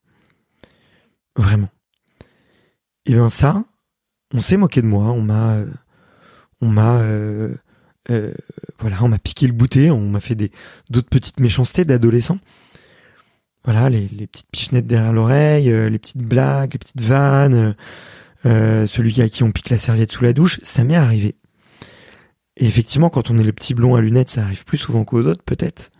Vraiment. 1.38 1.70
Et 3.06 3.14
bien 3.14 3.30
ça, 3.30 3.64
on 4.34 4.40
s'est 4.40 4.58
moqué 4.58 4.82
de 4.82 4.86
moi, 4.86 5.12
on 5.12 5.22
m'a 5.22 5.62
on 6.60 6.68
m'a 6.68 6.98
euh, 7.00 7.54
euh, 8.10 8.34
voilà, 8.78 9.02
on 9.02 9.08
m'a 9.08 9.18
piqué 9.18 9.46
le 9.46 9.54
goûter, 9.54 9.90
on 9.90 10.08
m'a 10.08 10.20
fait 10.20 10.34
des 10.34 10.52
d'autres 10.90 11.08
petites 11.08 11.40
méchancetés 11.40 11.86
d'adolescent. 11.86 12.38
Voilà, 13.64 13.88
les, 13.88 14.06
petites 14.26 14.50
pichenettes 14.50 14.86
derrière 14.86 15.12
l'oreille, 15.12 15.70
euh, 15.70 15.88
les 15.88 15.98
petites 15.98 16.22
blagues, 16.22 16.72
les 16.74 16.78
petites 16.78 17.00
vannes, 17.00 17.74
celui 18.44 19.20
à 19.20 19.28
qui 19.28 19.42
on 19.42 19.50
pique 19.50 19.70
la 19.70 19.78
serviette 19.78 20.12
sous 20.12 20.24
la 20.24 20.32
douche, 20.32 20.60
ça 20.62 20.84
m'est 20.84 20.96
arrivé. 20.96 21.36
Et 22.58 22.66
effectivement, 22.66 23.10
quand 23.10 23.30
on 23.30 23.38
est 23.38 23.44
le 23.44 23.52
petit 23.52 23.74
blond 23.74 23.94
à 23.94 24.00
lunettes, 24.00 24.30
ça 24.30 24.42
arrive 24.42 24.64
plus 24.64 24.78
souvent 24.78 25.04
qu'aux 25.04 25.22
autres, 25.22 25.44
peut-être. 25.44 25.90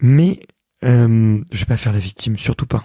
Mais 0.00 0.40
euh, 0.84 1.42
je 1.52 1.58
vais 1.58 1.66
pas 1.66 1.76
faire 1.76 1.92
la 1.92 1.98
victime, 1.98 2.38
surtout 2.38 2.66
pas. 2.66 2.84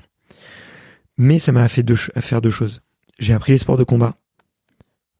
Mais 1.17 1.39
ça 1.39 1.51
m'a 1.51 1.67
fait 1.67 1.83
deux, 1.83 1.95
faire 1.95 2.41
deux 2.41 2.49
choses. 2.49 2.81
J'ai 3.19 3.33
appris 3.33 3.51
les 3.51 3.57
sports 3.57 3.77
de 3.77 3.83
combat. 3.83 4.15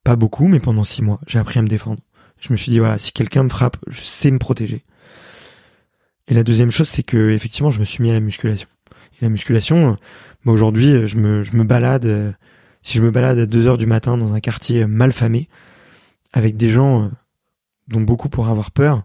Pas 0.04 0.16
beaucoup, 0.16 0.48
mais 0.48 0.60
pendant 0.60 0.84
six 0.84 1.02
mois, 1.02 1.20
j'ai 1.28 1.40
appris 1.40 1.60
à 1.60 1.62
me 1.62 1.68
défendre. 1.68 2.02
Je 2.40 2.52
me 2.52 2.58
suis 2.58 2.72
dit, 2.72 2.80
voilà, 2.80 2.98
si 2.98 3.12
quelqu'un 3.12 3.44
me 3.44 3.50
frappe, 3.50 3.78
je 3.88 4.02
sais 4.02 4.32
me 4.32 4.40
protéger. 4.40 4.84
Et 6.28 6.34
la 6.34 6.44
deuxième 6.44 6.72
chose, 6.72 6.90
c'est 6.90 7.04
que 7.04 7.30
effectivement, 7.30 7.70
je 7.70 7.80
me 7.80 7.86
suis 7.86 8.02
mis 8.02 8.10
à 8.10 8.14
la 8.14 8.20
musculation. 8.20 8.68
Et 9.14 9.26
la 9.26 9.30
musculation, 9.30 9.98
bah 10.46 10.52
aujourd'hui, 10.52 11.08
je 11.08 11.18
me, 11.18 11.44
je 11.44 11.56
me 11.56 11.64
balade, 11.64 12.36
si 12.82 12.98
je 12.98 13.04
me 13.04 13.12
balade 13.12 13.38
à 13.38 13.46
deux 13.46 13.68
heures 13.68 13.78
du 13.78 13.86
matin 13.86 14.18
dans 14.18 14.34
un 14.34 14.40
quartier 14.40 14.88
mal 14.88 15.14
famé, 15.14 15.50
avec 16.34 16.58
des 16.58 16.70
gens 16.70 17.04
euh, 17.04 17.10
dont 17.88 18.02
beaucoup 18.02 18.30
pourraient 18.30 18.52
avoir 18.52 18.72
peur, 18.72 19.04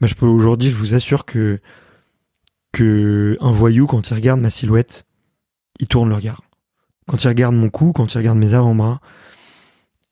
bah, 0.00 0.06
je 0.06 0.14
peux 0.14 0.26
aujourd'hui, 0.26 0.70
je 0.70 0.76
vous 0.76 0.94
assure 0.94 1.24
que 1.24 1.60
que 2.72 3.38
un 3.40 3.52
voyou 3.52 3.86
quand 3.86 4.10
il 4.10 4.14
regarde 4.14 4.40
ma 4.40 4.50
silhouette, 4.50 5.06
il 5.80 5.88
tourne 5.88 6.08
le 6.08 6.14
regard. 6.14 6.42
Quand 7.08 7.22
il 7.22 7.28
regarde 7.28 7.54
mon 7.54 7.70
cou, 7.70 7.92
quand 7.92 8.14
il 8.14 8.18
regarde 8.18 8.38
mes 8.38 8.54
avant-bras, 8.54 9.00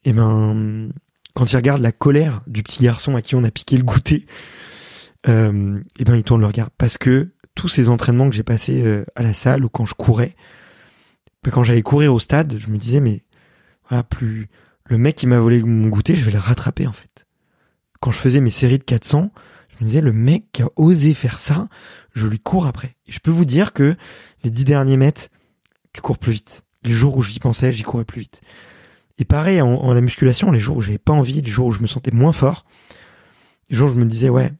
et 0.04 0.10
eh 0.10 0.12
ben 0.12 0.90
quand 1.34 1.50
il 1.50 1.56
regarde 1.56 1.80
la 1.80 1.92
colère 1.92 2.42
du 2.46 2.62
petit 2.62 2.82
garçon 2.82 3.16
à 3.16 3.22
qui 3.22 3.34
on 3.34 3.42
a 3.42 3.50
piqué 3.50 3.76
le 3.76 3.82
goûter, 3.82 4.26
euh, 5.28 5.78
et 5.78 6.02
eh 6.02 6.04
ben 6.04 6.16
il 6.16 6.22
tourne 6.22 6.40
le 6.40 6.46
regard 6.46 6.70
parce 6.72 6.98
que 6.98 7.30
tous 7.54 7.68
ces 7.68 7.88
entraînements 7.88 8.28
que 8.28 8.36
j'ai 8.36 8.42
passés 8.42 8.84
euh, 8.84 9.04
à 9.14 9.22
la 9.22 9.32
salle 9.32 9.64
ou 9.64 9.68
quand 9.68 9.86
je 9.86 9.94
courais, 9.94 10.36
ben, 11.42 11.50
quand 11.50 11.62
j'allais 11.62 11.82
courir 11.82 12.14
au 12.14 12.18
stade, 12.18 12.56
je 12.58 12.68
me 12.68 12.76
disais 12.76 13.00
mais 13.00 13.24
voilà 13.88 14.02
plus 14.02 14.48
le 14.86 14.98
mec 14.98 15.16
qui 15.16 15.26
m'a 15.26 15.40
volé 15.40 15.62
mon 15.62 15.88
goûter, 15.88 16.14
je 16.14 16.24
vais 16.24 16.32
le 16.32 16.38
rattraper 16.38 16.86
en 16.86 16.92
fait. 16.92 17.26
Quand 18.00 18.10
je 18.10 18.18
faisais 18.18 18.40
mes 18.40 18.50
séries 18.50 18.78
de 18.78 18.84
400, 18.84 19.30
Je 19.70 19.84
me 19.84 19.88
disais, 19.88 20.00
le 20.00 20.12
mec 20.12 20.44
qui 20.52 20.62
a 20.62 20.68
osé 20.76 21.14
faire 21.14 21.40
ça, 21.40 21.68
je 22.12 22.28
lui 22.28 22.38
cours 22.38 22.66
après. 22.66 22.96
Et 23.06 23.12
je 23.12 23.18
peux 23.18 23.30
vous 23.30 23.46
dire 23.46 23.72
que 23.72 23.96
les 24.44 24.50
dix 24.50 24.64
derniers 24.64 24.96
mètres, 24.96 25.30
tu 25.94 26.02
cours 26.02 26.18
plus 26.18 26.32
vite. 26.32 26.64
Les 26.82 26.92
jours 26.92 27.16
où 27.16 27.22
j'y 27.22 27.38
pensais, 27.38 27.72
j'y 27.72 27.82
courais 27.82 28.04
plus 28.04 28.20
vite. 28.20 28.42
Et 29.16 29.24
pareil, 29.24 29.62
en, 29.62 29.94
la 29.94 30.00
musculation, 30.00 30.50
les 30.50 30.58
jours 30.58 30.76
où 30.76 30.80
j'avais 30.82 30.98
pas 30.98 31.12
envie, 31.12 31.40
les 31.40 31.50
jours 31.50 31.68
où 31.68 31.72
je 31.72 31.80
me 31.80 31.86
sentais 31.86 32.10
moins 32.10 32.32
fort, 32.32 32.66
les 33.70 33.76
jours 33.76 33.88
où 33.88 33.94
je 33.94 33.98
me 33.98 34.04
disais, 34.04 34.28
ouais, 34.28 34.52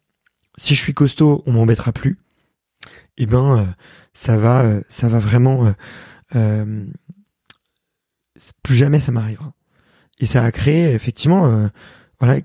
si 0.57 0.74
je 0.74 0.80
suis 0.80 0.95
costaud, 0.95 1.43
on 1.47 1.53
m'embêtera 1.53 1.93
plus. 1.93 2.18
Eh 3.18 3.26
ben, 3.26 3.59
euh, 3.59 3.64
ça 4.14 4.37
va, 4.37 4.62
euh, 4.62 4.80
ça 4.89 5.09
va 5.09 5.18
vraiment, 5.18 5.74
euh, 6.37 6.85
plus 8.62 8.76
jamais 8.76 9.01
ça 9.01 9.12
m'arrivera. 9.12 9.53
Et 10.20 10.26
ça 10.26 10.45
a 10.45 10.53
créé 10.53 10.95
effectivement, 10.95 11.68
voilà, 12.20 12.41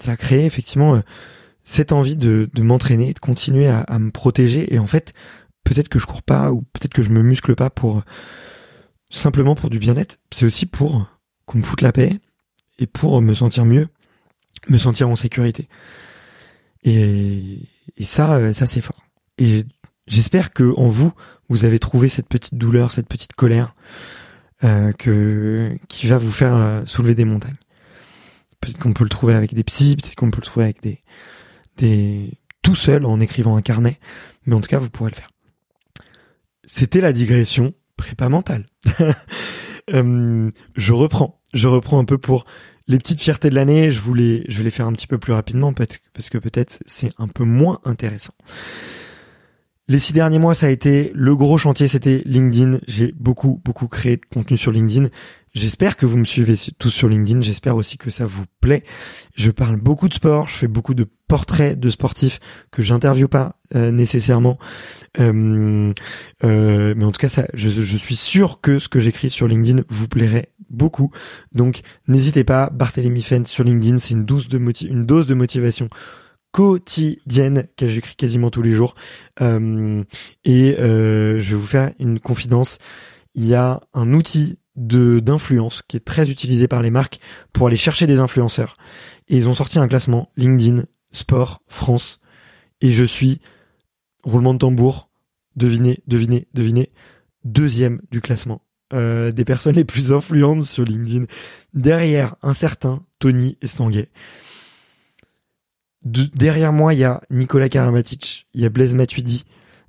ça 0.00 0.12
a 0.12 0.16
créé 0.16 0.46
effectivement 0.46 1.02
cette 1.64 1.90
envie 1.90 2.14
de, 2.14 2.48
de 2.54 2.62
m'entraîner, 2.62 3.12
de 3.12 3.18
continuer 3.18 3.66
à, 3.66 3.80
à, 3.80 3.98
me 3.98 4.12
protéger. 4.12 4.72
Et 4.72 4.78
en 4.78 4.86
fait, 4.86 5.12
peut-être 5.64 5.88
que 5.88 5.98
je 5.98 6.06
cours 6.06 6.22
pas 6.22 6.52
ou 6.52 6.62
peut-être 6.72 6.94
que 6.94 7.02
je 7.02 7.10
me 7.10 7.22
muscle 7.22 7.54
pas 7.54 7.70
pour 7.70 8.02
simplement 9.10 9.54
pour 9.54 9.70
du 9.70 9.78
bien-être. 9.78 10.18
C'est 10.32 10.46
aussi 10.46 10.66
pour 10.66 11.06
qu'on 11.46 11.58
me 11.58 11.62
foute 11.62 11.82
la 11.82 11.92
paix 11.92 12.18
et 12.78 12.86
pour 12.86 13.20
me 13.20 13.34
sentir 13.34 13.64
mieux, 13.64 13.88
me 14.68 14.78
sentir 14.78 15.08
en 15.08 15.16
sécurité. 15.16 15.68
Et, 16.82 17.68
et 17.96 18.04
ça, 18.04 18.34
euh, 18.34 18.52
ça 18.52 18.66
c'est 18.66 18.80
fort. 18.80 19.04
Et 19.38 19.64
j'espère 20.06 20.52
que 20.52 20.74
en 20.76 20.88
vous, 20.88 21.12
vous 21.48 21.64
avez 21.64 21.78
trouvé 21.78 22.08
cette 22.08 22.28
petite 22.28 22.54
douleur, 22.54 22.90
cette 22.90 23.08
petite 23.08 23.34
colère 23.34 23.74
euh, 24.64 24.92
que 24.92 25.76
qui 25.88 26.06
va 26.06 26.18
vous 26.18 26.32
faire 26.32 26.54
euh, 26.54 26.84
soulever 26.86 27.14
des 27.14 27.24
montagnes. 27.24 27.56
Peut-être 28.60 28.78
qu'on 28.78 28.92
peut 28.92 29.04
le 29.04 29.10
trouver 29.10 29.34
avec 29.34 29.54
des 29.54 29.64
psys, 29.64 29.96
peut-être 29.96 30.14
qu'on 30.14 30.30
peut 30.30 30.40
le 30.40 30.46
trouver 30.46 30.64
avec 30.64 30.82
des 30.82 31.00
des 31.76 32.38
tout 32.62 32.74
seul 32.74 33.04
en 33.06 33.18
écrivant 33.20 33.56
un 33.56 33.62
carnet, 33.62 33.98
mais 34.46 34.54
en 34.54 34.60
tout 34.60 34.68
cas 34.68 34.78
vous 34.78 34.90
pourrez 34.90 35.10
le 35.10 35.16
faire. 35.16 35.31
C'était 36.64 37.00
la 37.00 37.12
digression 37.12 37.74
prépa 37.96 38.28
mentale. 38.28 38.66
Euh, 39.92 40.48
je 40.76 40.92
reprends, 40.92 41.40
je 41.54 41.66
reprends 41.66 41.98
un 41.98 42.04
peu 42.04 42.16
pour 42.16 42.44
les 42.86 42.98
petites 42.98 43.20
fiertés 43.20 43.50
de 43.50 43.56
l'année. 43.56 43.90
Je 43.90 43.98
voulais, 43.98 44.44
je 44.48 44.58
vais 44.58 44.64
les 44.64 44.70
faire 44.70 44.86
un 44.86 44.92
petit 44.92 45.08
peu 45.08 45.18
plus 45.18 45.32
rapidement 45.32 45.72
parce 45.72 46.30
que 46.30 46.38
peut-être 46.38 46.78
c'est 46.86 47.10
un 47.18 47.26
peu 47.26 47.42
moins 47.42 47.80
intéressant. 47.84 48.32
Les 49.88 49.98
six 49.98 50.12
derniers 50.12 50.38
mois, 50.38 50.54
ça 50.54 50.66
a 50.66 50.70
été 50.70 51.10
le 51.14 51.34
gros 51.34 51.58
chantier, 51.58 51.88
c'était 51.88 52.22
LinkedIn. 52.24 52.78
J'ai 52.86 53.12
beaucoup, 53.18 53.60
beaucoup 53.64 53.88
créé 53.88 54.18
de 54.18 54.26
contenu 54.32 54.56
sur 54.56 54.70
LinkedIn. 54.70 55.08
J'espère 55.54 55.98
que 55.98 56.06
vous 56.06 56.16
me 56.16 56.24
suivez 56.24 56.56
tous 56.78 56.88
sur 56.88 57.08
LinkedIn. 57.08 57.42
J'espère 57.42 57.76
aussi 57.76 57.98
que 57.98 58.08
ça 58.08 58.24
vous 58.24 58.44
plaît. 58.62 58.84
Je 59.34 59.50
parle 59.50 59.76
beaucoup 59.76 60.08
de 60.08 60.14
sport. 60.14 60.48
Je 60.48 60.54
fais 60.54 60.68
beaucoup 60.68 60.94
de 60.94 61.06
portraits 61.28 61.78
de 61.78 61.90
sportifs 61.90 62.40
que 62.70 62.80
j'interviewe 62.80 63.28
pas 63.28 63.56
euh, 63.74 63.90
nécessairement. 63.90 64.58
Euh, 65.20 65.92
euh, 66.44 66.94
mais 66.96 67.04
en 67.04 67.12
tout 67.12 67.18
cas, 67.18 67.28
ça, 67.28 67.46
je, 67.52 67.68
je 67.68 67.96
suis 67.98 68.16
sûr 68.16 68.62
que 68.62 68.78
ce 68.78 68.88
que 68.88 68.98
j'écris 68.98 69.28
sur 69.28 69.46
LinkedIn 69.46 69.82
vous 69.90 70.08
plairait 70.08 70.52
beaucoup. 70.70 71.10
Donc, 71.52 71.82
n'hésitez 72.08 72.44
pas. 72.44 72.70
Barthélémy 72.70 73.20
Fent 73.20 73.44
sur 73.44 73.62
LinkedIn, 73.62 73.98
c'est 73.98 74.14
une 74.14 74.24
dose 74.24 74.48
de 74.48 74.58
une 74.86 75.04
dose 75.04 75.26
de 75.26 75.34
motivation 75.34 75.90
quotidienne 76.50 77.66
que 77.76 77.88
j'écris 77.88 78.16
quasiment 78.16 78.50
tous 78.50 78.62
les 78.62 78.72
jours. 78.72 78.94
et 79.38 79.44
je 80.78 81.36
vais 81.36 81.56
vous 81.56 81.66
faire 81.66 81.92
une 81.98 82.20
confidence. 82.20 82.78
Il 83.34 83.46
y 83.46 83.54
a 83.54 83.80
un 83.94 84.12
outil 84.12 84.58
de 84.76 85.20
d'influence 85.20 85.82
qui 85.82 85.96
est 85.96 86.04
très 86.04 86.30
utilisé 86.30 86.68
par 86.68 86.82
les 86.82 86.90
marques 86.90 87.20
pour 87.52 87.66
aller 87.66 87.76
chercher 87.76 88.06
des 88.06 88.18
influenceurs. 88.18 88.76
Et 89.28 89.36
ils 89.36 89.48
ont 89.48 89.54
sorti 89.54 89.78
un 89.78 89.88
classement 89.88 90.30
LinkedIn 90.36 90.84
Sport 91.12 91.62
France 91.66 92.20
et 92.80 92.92
je 92.92 93.04
suis 93.04 93.40
roulement 94.24 94.54
de 94.54 94.58
tambour, 94.58 95.10
devinez, 95.56 96.02
devinez, 96.06 96.48
devinez, 96.54 96.92
deuxième 97.44 98.00
du 98.10 98.20
classement 98.20 98.62
euh, 98.92 99.32
des 99.32 99.44
personnes 99.44 99.76
les 99.76 99.84
plus 99.84 100.12
influentes 100.12 100.64
sur 100.64 100.84
LinkedIn 100.84 101.24
derrière 101.72 102.36
un 102.42 102.54
certain 102.54 103.02
Tony 103.18 103.56
Estanguet. 103.62 104.10
derrière 106.04 106.72
moi, 106.72 106.92
il 106.92 107.00
y 107.00 107.04
a 107.04 107.22
Nicolas 107.30 107.68
Karabatic, 107.68 108.48
il 108.52 108.60
y 108.60 108.66
a 108.66 108.68
Blaise 108.68 108.94
Matuidi, 108.94 109.44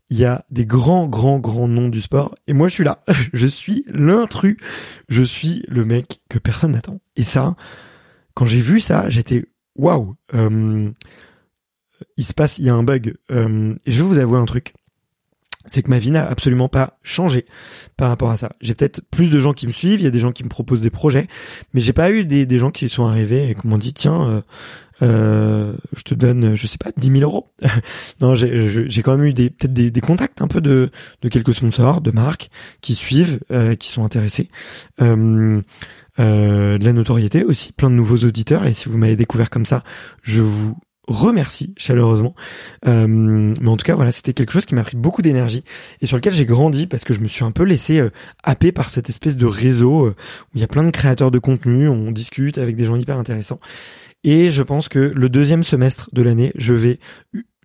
il 0.09 0.17
y 0.17 0.25
a 0.25 0.45
des 0.51 0.65
grands, 0.65 1.07
grands, 1.07 1.39
grands 1.39 1.67
noms 1.67 1.89
du 1.89 2.01
sport. 2.01 2.35
Et 2.47 2.53
moi, 2.53 2.67
je 2.67 2.73
suis 2.73 2.83
là. 2.83 3.03
Je 3.33 3.47
suis 3.47 3.83
l'intrus. 3.87 4.57
Je 5.09 5.23
suis 5.23 5.65
le 5.67 5.85
mec 5.85 6.21
que 6.29 6.39
personne 6.39 6.73
n'attend. 6.73 6.99
Et 7.15 7.23
ça, 7.23 7.55
quand 8.33 8.45
j'ai 8.45 8.59
vu 8.59 8.79
ça, 8.79 9.09
j'étais 9.09 9.45
waouh. 9.75 10.15
Euh, 10.33 10.91
il 12.17 12.23
se 12.23 12.33
passe, 12.33 12.57
il 12.59 12.65
y 12.65 12.69
a 12.69 12.75
un 12.75 12.83
bug. 12.83 13.15
Euh, 13.31 13.75
je 13.85 14.03
vais 14.03 14.07
vous 14.07 14.17
avouer 14.17 14.39
un 14.39 14.45
truc. 14.45 14.73
C'est 15.65 15.81
que 15.81 15.89
ma 15.89 15.99
vie 15.99 16.11
n'a 16.11 16.25
absolument 16.25 16.67
pas 16.67 16.97
changé 17.03 17.45
par 17.95 18.09
rapport 18.09 18.31
à 18.31 18.37
ça. 18.37 18.51
J'ai 18.59 18.73
peut-être 18.73 19.01
plus 19.09 19.29
de 19.29 19.39
gens 19.39 19.53
qui 19.53 19.65
me 19.67 19.71
suivent, 19.71 20.01
il 20.01 20.03
y 20.03 20.07
a 20.07 20.11
des 20.11 20.19
gens 20.19 20.33
qui 20.33 20.43
me 20.43 20.49
proposent 20.49 20.81
des 20.81 20.89
projets, 20.89 21.27
mais 21.73 21.81
j'ai 21.81 21.93
pas 21.93 22.11
eu 22.11 22.25
des, 22.25 22.57
gens 22.57 22.71
qui 22.71 22.89
sont 22.89 23.05
arrivés 23.05 23.49
et 23.49 23.55
qui 23.55 23.67
m'ont 23.67 23.77
dit 23.77 23.93
tiens, 23.93 24.27
euh, 24.27 24.41
euh, 25.01 25.75
je 25.95 26.03
te 26.03 26.13
donne, 26.13 26.55
je 26.55 26.67
sais 26.67 26.77
pas, 26.77 26.91
10 26.95 27.11
000 27.11 27.21
euros. 27.21 27.49
non, 28.21 28.35
j'ai 28.35 29.01
quand 29.03 29.15
même 29.15 29.25
eu 29.25 29.33
des 29.33 29.49
peut-être 29.49 29.73
des, 29.73 30.01
contacts 30.01 30.41
un 30.41 30.47
peu 30.47 30.59
de, 30.59 30.91
quelques 31.31 31.53
sponsors, 31.53 32.01
de 32.01 32.11
marques 32.11 32.49
qui 32.81 32.93
suivent, 32.93 33.39
euh, 33.51 33.75
qui 33.75 33.89
sont 33.89 34.03
intéressés. 34.03 34.49
De 34.99 35.63
la 36.17 36.93
notoriété 36.93 37.43
aussi, 37.43 37.71
plein 37.71 37.89
de 37.89 37.95
nouveaux 37.95 38.17
auditeurs. 38.17 38.65
Et 38.65 38.73
si 38.73 38.89
vous 38.89 38.97
m'avez 38.97 39.15
découvert 39.15 39.49
comme 39.49 39.65
ça, 39.65 39.83
je 40.21 40.41
vous 40.41 40.75
remercie 41.07 41.73
chaleureusement. 41.77 42.35
Euh, 42.87 43.07
mais 43.07 43.69
en 43.69 43.77
tout 43.77 43.85
cas, 43.85 43.95
voilà, 43.95 44.11
c'était 44.11 44.33
quelque 44.33 44.51
chose 44.51 44.65
qui 44.65 44.75
m'a 44.75 44.83
pris 44.83 44.97
beaucoup 44.97 45.21
d'énergie 45.21 45.63
et 46.01 46.05
sur 46.05 46.17
lequel 46.17 46.33
j'ai 46.33 46.45
grandi 46.45 46.87
parce 46.87 47.03
que 47.03 47.13
je 47.13 47.19
me 47.19 47.27
suis 47.27 47.43
un 47.43 47.51
peu 47.51 47.63
laissé 47.63 47.99
euh, 47.99 48.09
happer 48.43 48.71
par 48.71 48.89
cette 48.89 49.09
espèce 49.09 49.37
de 49.37 49.45
réseau 49.45 50.09
où 50.09 50.13
il 50.55 50.61
y 50.61 50.63
a 50.63 50.67
plein 50.67 50.83
de 50.83 50.91
créateurs 50.91 51.31
de 51.31 51.39
contenu, 51.39 51.87
on 51.87 52.11
discute 52.11 52.57
avec 52.57 52.75
des 52.75 52.85
gens 52.85 52.95
hyper 52.95 53.17
intéressants. 53.17 53.59
Et 54.23 54.49
je 54.49 54.63
pense 54.63 54.87
que 54.87 55.11
le 55.13 55.29
deuxième 55.29 55.63
semestre 55.63 56.09
de 56.13 56.21
l'année, 56.21 56.53
je 56.55 56.73
vais 56.73 56.99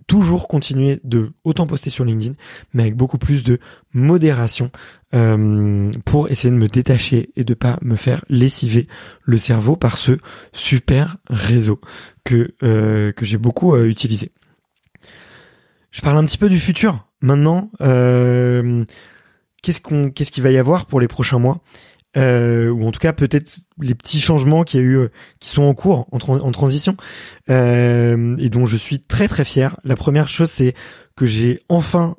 toujours 0.08 0.48
continuer 0.48 1.00
de 1.04 1.32
autant 1.44 1.68
poster 1.68 1.90
sur 1.90 2.04
LinkedIn, 2.04 2.34
mais 2.72 2.82
avec 2.82 2.96
beaucoup 2.96 3.18
plus 3.18 3.44
de 3.44 3.60
modération 3.92 4.72
euh, 5.14 5.92
pour 6.04 6.28
essayer 6.30 6.50
de 6.50 6.58
me 6.58 6.66
détacher 6.66 7.30
et 7.36 7.44
de 7.44 7.54
pas 7.54 7.78
me 7.82 7.94
faire 7.94 8.24
lessiver 8.28 8.88
le 9.22 9.38
cerveau 9.38 9.76
par 9.76 9.96
ce 9.98 10.18
super 10.52 11.18
réseau 11.28 11.80
que 12.24 12.54
euh, 12.64 13.12
que 13.12 13.24
j'ai 13.24 13.38
beaucoup 13.38 13.76
euh, 13.76 13.86
utilisé. 13.86 14.32
Je 15.90 16.00
parle 16.00 16.16
un 16.16 16.24
petit 16.24 16.38
peu 16.38 16.48
du 16.48 16.58
futur 16.58 17.06
maintenant. 17.20 17.70
qu'est-ce 19.62 19.80
qu'on 19.80 20.10
qu'est-ce 20.10 20.32
qu'il 20.32 20.42
va 20.42 20.50
y 20.50 20.58
avoir 20.58 20.86
pour 20.86 21.00
les 21.00 21.08
prochains 21.08 21.38
mois? 21.38 21.60
Euh, 22.18 22.68
ou 22.70 22.86
en 22.86 22.92
tout 22.92 23.00
cas 23.00 23.12
peut-être 23.12 23.60
les 23.80 23.94
petits 23.94 24.20
changements 24.20 24.64
qu'il 24.64 24.80
a 24.80 24.82
eu, 24.82 24.96
euh, 24.96 25.08
qui 25.40 25.48
sont 25.50 25.62
en 25.62 25.74
cours, 25.74 26.08
en, 26.12 26.18
en 26.18 26.52
transition, 26.52 26.96
euh, 27.48 28.36
et 28.38 28.50
dont 28.50 28.66
je 28.66 28.76
suis 28.76 29.00
très 29.00 29.28
très 29.28 29.44
fier. 29.44 29.78
La 29.84 29.96
première 29.96 30.28
chose, 30.28 30.50
c'est 30.50 30.74
que 31.16 31.26
j'ai 31.26 31.60
enfin 31.68 32.16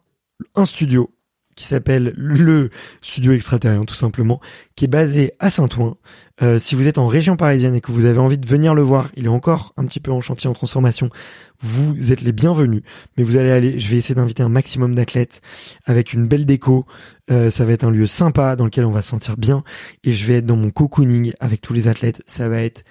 un 0.55 0.65
studio 0.65 1.11
qui 1.59 1.65
s'appelle 1.65 2.13
le 2.15 2.69
Studio 3.01 3.33
Extraterrien 3.33 3.83
tout 3.83 3.93
simplement, 3.93 4.39
qui 4.77 4.85
est 4.85 4.87
basé 4.87 5.33
à 5.39 5.49
Saint-Ouen. 5.49 5.97
Euh, 6.41 6.57
si 6.57 6.73
vous 6.73 6.87
êtes 6.87 6.97
en 6.97 7.07
région 7.07 7.35
parisienne 7.35 7.75
et 7.75 7.81
que 7.81 7.91
vous 7.91 8.05
avez 8.05 8.17
envie 8.17 8.37
de 8.37 8.47
venir 8.47 8.73
le 8.73 8.81
voir, 8.81 9.11
il 9.17 9.25
est 9.25 9.27
encore 9.27 9.73
un 9.75 9.83
petit 9.83 9.99
peu 9.99 10.09
en 10.13 10.21
chantier 10.21 10.49
en 10.49 10.53
transformation. 10.53 11.09
Vous 11.59 12.13
êtes 12.13 12.21
les 12.21 12.31
bienvenus, 12.31 12.81
mais 13.17 13.25
vous 13.25 13.35
allez 13.35 13.51
aller. 13.51 13.77
Je 13.77 13.89
vais 13.89 13.97
essayer 13.97 14.15
d'inviter 14.15 14.41
un 14.41 14.47
maximum 14.47 14.95
d'athlètes 14.95 15.41
avec 15.83 16.13
une 16.13 16.29
belle 16.29 16.45
déco. 16.45 16.85
Euh, 17.29 17.51
ça 17.51 17.65
va 17.65 17.73
être 17.73 17.83
un 17.83 17.91
lieu 17.91 18.07
sympa 18.07 18.55
dans 18.55 18.63
lequel 18.63 18.85
on 18.85 18.91
va 18.91 19.01
se 19.01 19.09
sentir 19.09 19.35
bien 19.35 19.65
et 20.05 20.13
je 20.13 20.25
vais 20.25 20.35
être 20.35 20.45
dans 20.45 20.55
mon 20.55 20.69
cocooning 20.69 21.33
avec 21.41 21.59
tous 21.59 21.73
les 21.73 21.89
athlètes. 21.89 22.21
Ça 22.25 22.47
va 22.47 22.61
être 22.61 22.85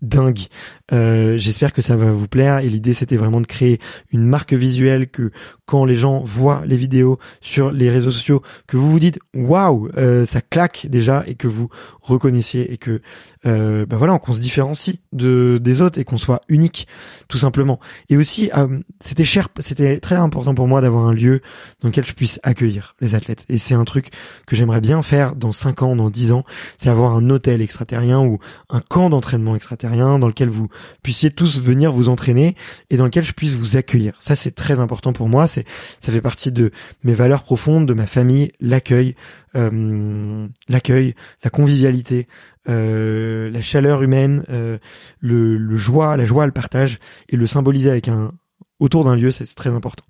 dingue. 0.00 0.46
Euh, 0.92 1.38
J'espère 1.38 1.72
que 1.72 1.82
ça 1.82 1.96
va 1.96 2.10
vous 2.12 2.28
plaire. 2.28 2.58
Et 2.58 2.68
l'idée, 2.68 2.92
c'était 2.92 3.16
vraiment 3.16 3.40
de 3.40 3.46
créer 3.46 3.80
une 4.12 4.24
marque 4.24 4.52
visuelle 4.52 5.08
que 5.08 5.30
quand 5.66 5.84
les 5.84 5.94
gens 5.94 6.20
voient 6.20 6.62
les 6.66 6.76
vidéos 6.76 7.18
sur 7.40 7.70
les 7.70 7.90
réseaux 7.90 8.10
sociaux, 8.10 8.42
que 8.66 8.76
vous 8.76 8.90
vous 8.90 9.00
dites 9.00 9.18
waouh, 9.34 9.90
euh, 9.96 10.24
ça 10.24 10.40
claque 10.40 10.86
déjà 10.88 11.24
et 11.26 11.34
que 11.34 11.48
vous 11.48 11.68
reconnaissiez 12.00 12.72
et 12.72 12.78
que 12.78 13.00
euh, 13.46 13.86
bah 13.86 13.96
voilà, 13.96 14.18
qu'on 14.18 14.32
se 14.32 14.40
différencie 14.40 14.96
de 15.12 15.58
des 15.60 15.80
autres 15.80 15.98
et 15.98 16.04
qu'on 16.04 16.16
soit 16.18 16.40
unique, 16.48 16.86
tout 17.28 17.38
simplement. 17.38 17.80
Et 18.08 18.16
aussi, 18.16 18.50
euh, 18.56 18.78
c'était 19.00 19.24
cher, 19.24 19.48
c'était 19.58 19.98
très 20.00 20.16
important 20.16 20.54
pour 20.54 20.68
moi 20.68 20.80
d'avoir 20.80 21.06
un 21.06 21.12
lieu 21.12 21.40
dans 21.82 21.88
lequel 21.88 22.06
je 22.06 22.12
puisse 22.12 22.40
accueillir 22.42 22.94
les 23.00 23.14
athlètes. 23.14 23.44
Et 23.48 23.58
c'est 23.58 23.74
un 23.74 23.84
truc 23.84 24.10
que 24.46 24.56
j'aimerais 24.56 24.80
bien 24.80 25.02
faire 25.02 25.36
dans 25.36 25.52
5 25.52 25.82
ans, 25.82 25.96
dans 25.96 26.10
10 26.10 26.32
ans, 26.32 26.44
c'est 26.78 26.88
avoir 26.88 27.14
un 27.14 27.28
hôtel 27.30 27.60
extraterrien 27.60 28.20
ou 28.20 28.38
un 28.70 28.80
camp 28.80 29.10
d'entraînement 29.10 29.54
extraterrien 29.54 29.87
dans 29.96 30.28
lequel 30.28 30.48
vous 30.48 30.68
puissiez 31.02 31.30
tous 31.30 31.60
venir 31.60 31.92
vous 31.92 32.08
entraîner 32.08 32.54
et 32.90 32.96
dans 32.96 33.04
lequel 33.04 33.24
je 33.24 33.32
puisse 33.32 33.54
vous 33.54 33.76
accueillir. 33.76 34.16
Ça, 34.20 34.36
c'est 34.36 34.50
très 34.54 34.80
important 34.80 35.12
pour 35.12 35.28
moi. 35.28 35.46
C'est, 35.46 35.64
ça 36.00 36.12
fait 36.12 36.20
partie 36.20 36.52
de 36.52 36.70
mes 37.04 37.14
valeurs 37.14 37.42
profondes, 37.42 37.86
de 37.86 37.94
ma 37.94 38.06
famille, 38.06 38.52
l'accueil, 38.60 39.14
euh, 39.56 40.46
l'accueil, 40.68 41.14
la 41.42 41.50
convivialité, 41.50 42.28
euh, 42.68 43.50
la 43.50 43.62
chaleur 43.62 44.02
humaine, 44.02 44.44
euh, 44.50 44.78
le, 45.20 45.56
le 45.56 45.76
joie, 45.76 46.16
la 46.16 46.24
joie, 46.24 46.46
le 46.46 46.52
partage 46.52 46.98
et 47.28 47.36
le 47.36 47.46
symboliser 47.46 47.90
avec 47.90 48.08
un 48.08 48.32
autour 48.80 49.04
d'un 49.04 49.16
lieu, 49.16 49.30
c'est 49.30 49.46
très 49.54 49.70
important. 49.70 50.04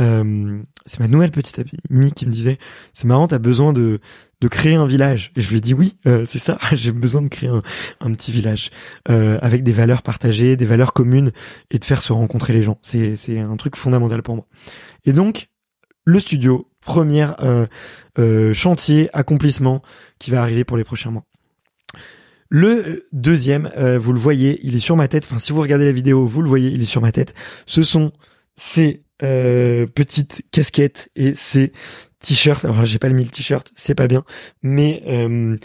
Euh, 0.00 0.60
c'est 0.86 1.00
ma 1.00 1.08
nouvelle 1.08 1.30
petite 1.30 1.60
amie 1.90 2.12
qui 2.12 2.26
me 2.26 2.32
disait, 2.32 2.58
c'est 2.92 3.06
marrant, 3.06 3.28
t'as 3.28 3.38
besoin 3.38 3.72
de 3.72 4.00
de 4.42 4.48
créer 4.48 4.74
un 4.74 4.86
village. 4.86 5.30
Et 5.36 5.40
je 5.40 5.48
lui 5.48 5.58
ai 5.58 5.60
dit 5.60 5.72
oui, 5.72 5.96
euh, 6.06 6.26
c'est 6.28 6.40
ça, 6.40 6.58
j'ai 6.72 6.92
besoin 6.92 7.22
de 7.22 7.28
créer 7.28 7.48
un, 7.48 8.12
petit 8.12 8.32
village 8.32 8.70
euh, 9.08 9.38
avec 9.40 9.62
des 9.62 9.72
valeurs 9.72 10.02
partagées, 10.02 10.56
des 10.56 10.66
valeurs 10.66 10.92
communes 10.92 11.30
et 11.70 11.78
de 11.78 11.84
faire 11.84 12.02
se 12.02 12.12
rencontrer 12.12 12.52
les 12.52 12.62
gens. 12.62 12.78
C'est 12.82 13.16
c'est 13.16 13.38
un 13.38 13.56
truc 13.56 13.76
fondamental 13.76 14.22
pour 14.22 14.34
moi. 14.34 14.46
Et 15.06 15.12
donc 15.12 15.48
le 16.04 16.18
studio, 16.18 16.68
premier 16.80 17.28
euh, 18.18 18.52
chantier, 18.52 19.08
accomplissement 19.12 19.80
qui 20.18 20.32
va 20.32 20.42
arriver 20.42 20.64
pour 20.64 20.76
les 20.76 20.84
prochains 20.84 21.12
mois. 21.12 21.24
Le 22.54 23.06
deuxième, 23.12 23.70
vous 23.98 24.12
le 24.12 24.18
voyez, 24.18 24.60
il 24.62 24.76
est 24.76 24.80
sur 24.80 24.94
ma 24.94 25.08
tête. 25.08 25.24
Enfin, 25.24 25.38
si 25.38 25.52
vous 25.52 25.62
regardez 25.62 25.86
la 25.86 25.92
vidéo, 25.92 26.26
vous 26.26 26.42
le 26.42 26.48
voyez, 26.50 26.68
il 26.68 26.82
est 26.82 26.86
sur 26.86 27.00
ma 27.00 27.10
tête. 27.10 27.32
Ce 27.64 27.82
sont 27.82 28.12
ces 28.56 29.04
euh, 29.22 29.86
petites 29.86 30.42
casquettes 30.50 31.08
et 31.14 31.34
ces 31.36 31.72
t-shirts. 32.18 32.64
Alors 32.64 32.84
j'ai 32.84 32.98
pas 32.98 33.08
mis 33.08 33.22
le 33.22 33.30
t-shirt, 33.30 33.70
c'est 33.76 33.94
pas 33.94 34.08
bien, 34.08 34.24
mais 34.62 35.02
euh, 35.06 35.56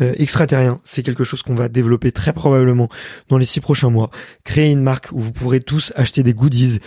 euh, 0.00 0.12
extraterrien, 0.16 0.80
c'est 0.82 1.04
quelque 1.04 1.22
chose 1.22 1.42
qu'on 1.42 1.54
va 1.54 1.68
développer 1.68 2.10
très 2.10 2.32
probablement 2.32 2.88
dans 3.28 3.38
les 3.38 3.44
six 3.44 3.60
prochains 3.60 3.90
mois. 3.90 4.10
Créer 4.42 4.72
une 4.72 4.82
marque 4.82 5.12
où 5.12 5.20
vous 5.20 5.32
pourrez 5.32 5.60
tous 5.60 5.92
acheter 5.94 6.24
des 6.24 6.34
goodies. 6.34 6.80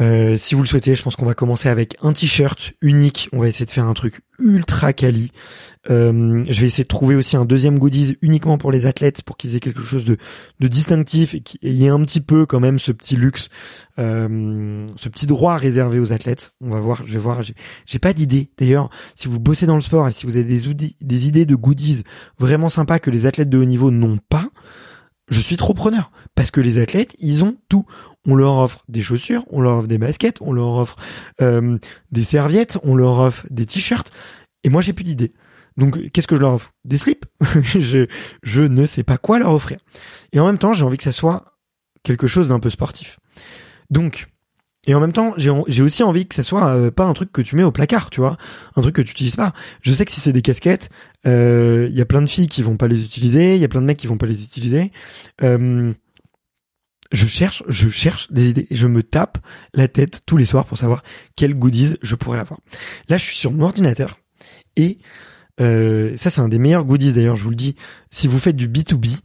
Euh, 0.00 0.36
si 0.36 0.54
vous 0.54 0.62
le 0.62 0.68
souhaitez, 0.68 0.94
je 0.94 1.02
pense 1.02 1.16
qu'on 1.16 1.26
va 1.26 1.34
commencer 1.34 1.68
avec 1.68 1.96
un 2.02 2.12
t-shirt 2.12 2.72
unique. 2.80 3.28
On 3.32 3.40
va 3.40 3.48
essayer 3.48 3.66
de 3.66 3.70
faire 3.70 3.86
un 3.86 3.94
truc 3.94 4.20
ultra 4.38 4.92
quali. 4.92 5.32
Euh, 5.90 6.42
je 6.48 6.60
vais 6.60 6.66
essayer 6.66 6.84
de 6.84 6.88
trouver 6.88 7.16
aussi 7.16 7.36
un 7.36 7.44
deuxième 7.44 7.78
goodies 7.78 8.16
uniquement 8.22 8.58
pour 8.58 8.70
les 8.70 8.86
athlètes, 8.86 9.22
pour 9.22 9.36
qu'ils 9.36 9.56
aient 9.56 9.60
quelque 9.60 9.82
chose 9.82 10.04
de, 10.04 10.16
de 10.60 10.68
distinctif 10.68 11.34
et 11.34 11.40
qu'il 11.40 11.72
y 11.72 11.86
ait 11.86 11.90
un 11.90 12.00
petit 12.02 12.20
peu 12.20 12.46
quand 12.46 12.60
même 12.60 12.78
ce 12.78 12.92
petit 12.92 13.16
luxe, 13.16 13.48
euh, 13.98 14.86
ce 14.96 15.08
petit 15.08 15.26
droit 15.26 15.56
réservé 15.56 15.98
aux 15.98 16.12
athlètes. 16.12 16.52
On 16.60 16.70
va 16.70 16.80
voir, 16.80 17.04
je 17.04 17.12
vais 17.12 17.18
voir. 17.18 17.42
J'ai 17.42 17.98
pas 17.98 18.12
d'idée. 18.12 18.50
D'ailleurs, 18.56 18.90
si 19.16 19.26
vous 19.26 19.40
bossez 19.40 19.66
dans 19.66 19.76
le 19.76 19.80
sport 19.80 20.06
et 20.06 20.12
si 20.12 20.26
vous 20.26 20.36
avez 20.36 20.44
des, 20.44 20.94
des 21.00 21.26
idées 21.26 21.46
de 21.46 21.56
goodies 21.56 22.04
vraiment 22.38 22.68
sympas 22.68 23.00
que 23.00 23.10
les 23.10 23.26
athlètes 23.26 23.50
de 23.50 23.58
haut 23.58 23.64
niveau 23.64 23.90
n'ont 23.90 24.18
pas, 24.28 24.50
je 25.28 25.40
suis 25.40 25.56
trop 25.56 25.74
preneur 25.74 26.10
parce 26.34 26.50
que 26.50 26.60
les 26.60 26.78
athlètes, 26.78 27.14
ils 27.18 27.44
ont 27.44 27.56
tout. 27.68 27.84
On 28.30 28.34
leur 28.34 28.58
offre 28.58 28.84
des 28.88 29.00
chaussures, 29.00 29.46
on 29.48 29.62
leur 29.62 29.78
offre 29.78 29.88
des 29.88 29.96
baskets, 29.96 30.42
on 30.42 30.52
leur 30.52 30.74
offre 30.74 30.96
euh, 31.40 31.78
des 32.12 32.24
serviettes, 32.24 32.78
on 32.82 32.94
leur 32.94 33.18
offre 33.18 33.46
des 33.50 33.64
t-shirts. 33.64 34.12
Et 34.64 34.68
moi, 34.68 34.82
j'ai 34.82 34.92
plus 34.92 35.04
d'idées. 35.04 35.32
Donc, 35.78 36.10
qu'est-ce 36.10 36.26
que 36.26 36.36
je 36.36 36.42
leur 36.42 36.52
offre? 36.52 36.72
Des 36.84 36.98
slips? 36.98 37.24
Je, 37.62 38.06
je 38.42 38.62
ne 38.62 38.84
sais 38.84 39.02
pas 39.02 39.16
quoi 39.16 39.38
leur 39.38 39.54
offrir. 39.54 39.78
Et 40.32 40.40
en 40.40 40.46
même 40.46 40.58
temps, 40.58 40.74
j'ai 40.74 40.84
envie 40.84 40.98
que 40.98 41.04
ça 41.04 41.12
soit 41.12 41.58
quelque 42.02 42.26
chose 42.26 42.48
d'un 42.48 42.60
peu 42.60 42.68
sportif. 42.68 43.18
Donc, 43.88 44.26
et 44.86 44.94
en 44.94 45.00
même 45.00 45.12
temps, 45.12 45.34
j'ai 45.36 45.82
aussi 45.82 46.02
envie 46.02 46.26
que 46.26 46.34
ça 46.34 46.42
soit 46.42 46.68
euh, 46.68 46.90
pas 46.90 47.04
un 47.04 47.12
truc 47.14 47.32
que 47.32 47.42
tu 47.42 47.56
mets 47.56 47.62
au 47.62 47.72
placard, 47.72 48.10
tu 48.10 48.20
vois, 48.20 48.36
un 48.76 48.82
truc 48.82 48.94
que 48.96 49.02
tu 49.02 49.12
utilises 49.12 49.36
pas. 49.36 49.52
Je 49.82 49.92
sais 49.92 50.04
que 50.04 50.12
si 50.12 50.20
c'est 50.20 50.32
des 50.32 50.42
casquettes, 50.42 50.90
il 51.24 51.30
euh, 51.30 51.88
y 51.90 52.00
a 52.00 52.06
plein 52.06 52.22
de 52.22 52.26
filles 52.26 52.46
qui 52.46 52.62
vont 52.62 52.76
pas 52.76 52.88
les 52.88 53.04
utiliser, 53.04 53.54
il 53.54 53.60
y 53.60 53.64
a 53.64 53.68
plein 53.68 53.80
de 53.80 53.86
mecs 53.86 53.98
qui 53.98 54.06
vont 54.06 54.18
pas 54.18 54.26
les 54.26 54.42
utiliser. 54.42 54.92
Je 57.12 57.26
cherche, 57.26 57.62
je 57.68 57.88
cherche 57.88 58.30
des 58.30 58.50
idées, 58.50 58.66
je 58.70 58.86
me 58.86 59.02
tape 59.02 59.38
la 59.74 59.88
tête 59.88 60.20
tous 60.26 60.36
les 60.36 60.44
soirs 60.44 60.64
pour 60.66 60.78
savoir 60.78 61.02
quels 61.36 61.54
goodies 61.54 61.96
je 62.02 62.14
pourrais 62.14 62.38
avoir. 62.38 62.60
Là, 63.08 63.16
je 63.16 63.24
suis 63.24 63.36
sur 63.36 63.50
mon 63.50 63.64
ordinateur 63.64 64.18
et 64.76 64.98
ça, 65.58 66.30
c'est 66.30 66.40
un 66.40 66.48
des 66.48 66.58
meilleurs 66.58 66.84
goodies 66.84 67.12
d'ailleurs. 67.12 67.36
Je 67.36 67.42
vous 67.42 67.50
le 67.50 67.56
dis, 67.56 67.74
si 68.10 68.28
vous 68.28 68.38
faites 68.38 68.54
du 68.54 68.68
B2B, 68.68 69.18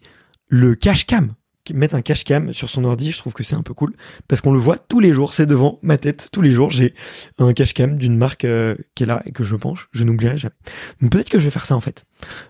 le 0.47 0.75
cash 0.75 1.05
cam 1.05 1.33
mettre 1.71 1.95
un 1.95 2.01
cache 2.01 2.23
cam 2.23 2.53
sur 2.53 2.69
son 2.69 2.83
ordi, 2.83 3.11
je 3.11 3.17
trouve 3.17 3.33
que 3.33 3.43
c'est 3.43 3.55
un 3.55 3.61
peu 3.61 3.73
cool 3.73 3.93
parce 4.27 4.41
qu'on 4.41 4.51
le 4.51 4.59
voit 4.59 4.77
tous 4.77 4.99
les 4.99 5.13
jours, 5.13 5.33
c'est 5.33 5.45
devant 5.45 5.79
ma 5.81 5.97
tête 5.97 6.29
tous 6.31 6.41
les 6.41 6.51
jours. 6.51 6.69
J'ai 6.71 6.93
un 7.37 7.53
cache 7.53 7.73
cam 7.73 7.97
d'une 7.97 8.17
marque 8.17 8.45
euh, 8.45 8.75
qui 8.95 9.03
est 9.03 9.05
là 9.05 9.21
et 9.25 9.31
que 9.31 9.43
je 9.43 9.55
pense, 9.55 9.79
je 9.91 10.03
n'oublierai 10.03 10.37
jamais. 10.37 10.55
Donc 11.01 11.11
peut-être 11.11 11.29
que 11.29 11.39
je 11.39 11.45
vais 11.45 11.49
faire 11.49 11.65
ça 11.65 11.75
en 11.75 11.79
fait, 11.79 12.05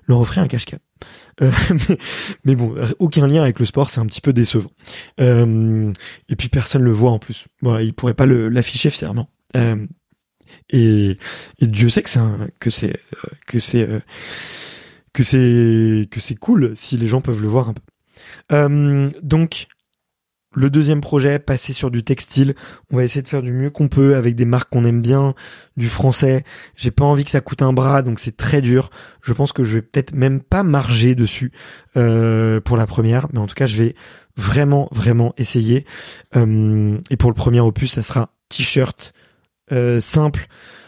leur 0.08 0.20
offrir 0.20 0.42
un 0.42 0.48
cache 0.48 0.66
cam. 0.66 0.80
Euh, 1.42 1.52
mais, 2.46 2.56
bon, 2.56 2.74
aucun 3.00 3.28
lien 3.28 3.44
avec 3.44 3.60
le 3.60 3.66
sport, 3.66 3.90
c'est 3.90 4.00
un 4.00 4.06
petit 4.06 4.22
peu 4.22 4.34
décevant. 4.34 4.72
Euh, 5.20 5.92
et 6.30 6.36
puis 6.36 6.50
personne 6.50 6.82
le 6.82 6.92
voit 6.92 7.12
en 7.12 7.20
plus. 7.20 7.46
Bon, 7.62 7.78
il 7.78 7.94
pourrait 7.94 8.14
pas 8.14 8.26
l'afficher 8.26 8.90
fièrement. 8.90 9.30
Et, 10.70 11.18
et, 11.60 11.68
Dieu 11.68 11.90
sait 11.90 12.02
que 12.02 12.10
c'est 12.10 12.20
que 12.60 12.70
c'est 12.70 13.00
que 13.46 13.60
c'est 13.60 13.88
que 15.14 15.24
c'est 15.24 16.08
que 16.10 16.20
c'est 16.20 16.36
cool 16.36 16.74
si 16.76 16.98
les 16.98 17.08
gens 17.08 17.22
peuvent 17.22 17.42
le 17.42 17.48
voir 17.48 17.70
un 17.70 17.74
peu. 17.74 17.82
Euh, 18.52 19.10
donc, 19.22 19.68
le 20.56 20.70
deuxième 20.70 21.02
projet, 21.02 21.40
passer 21.40 21.74
sur 21.74 21.90
du 21.90 22.04
textile. 22.04 22.54
On 22.92 22.98
va 22.98 23.04
essayer 23.04 23.24
de 23.24 23.28
faire 23.28 23.42
du 23.42 23.52
mieux 23.52 23.72
qu'on 23.72 23.88
peut 23.88 24.16
avec 24.16 24.36
des 24.36 24.46
marques 24.46 24.70
qu'on 24.70 24.86
aime 24.86 25.02
bien, 25.02 25.34
du 25.78 25.90
français. 25.90 26.44
J'ai 26.76 26.92
pas 26.92 27.06
envie 27.06 27.24
que 27.24 27.32
ça 27.32 27.42
coûte 27.42 27.64
un 27.64 27.74
bras, 27.74 28.04
donc 28.04 28.20
c'est 28.20 28.38
très 28.38 28.62
dur. 28.62 28.92
Je 29.22 29.34
pense 29.34 29.52
que 29.52 29.64
je 29.64 29.76
vais 29.76 29.82
peut-être 29.82 30.14
même 30.14 30.42
pas 30.42 30.62
marger 30.64 31.16
dessus 31.16 31.52
euh, 31.98 32.62
pour 32.62 32.78
la 32.78 32.86
première, 32.86 33.28
mais 33.34 33.40
en 33.40 33.48
tout 33.48 33.56
cas, 33.56 33.68
je 33.68 33.78
vais 33.78 33.96
vraiment, 34.38 34.90
vraiment 34.92 35.34
essayer. 35.38 35.86
Euh, 36.36 37.00
et 37.10 37.18
pour 37.18 37.32
le 37.32 37.36
premier 37.36 37.60
opus, 37.60 37.94
ça 37.94 38.04
sera 38.04 38.30
t-shirt 38.50 39.14
simple, 40.02 40.46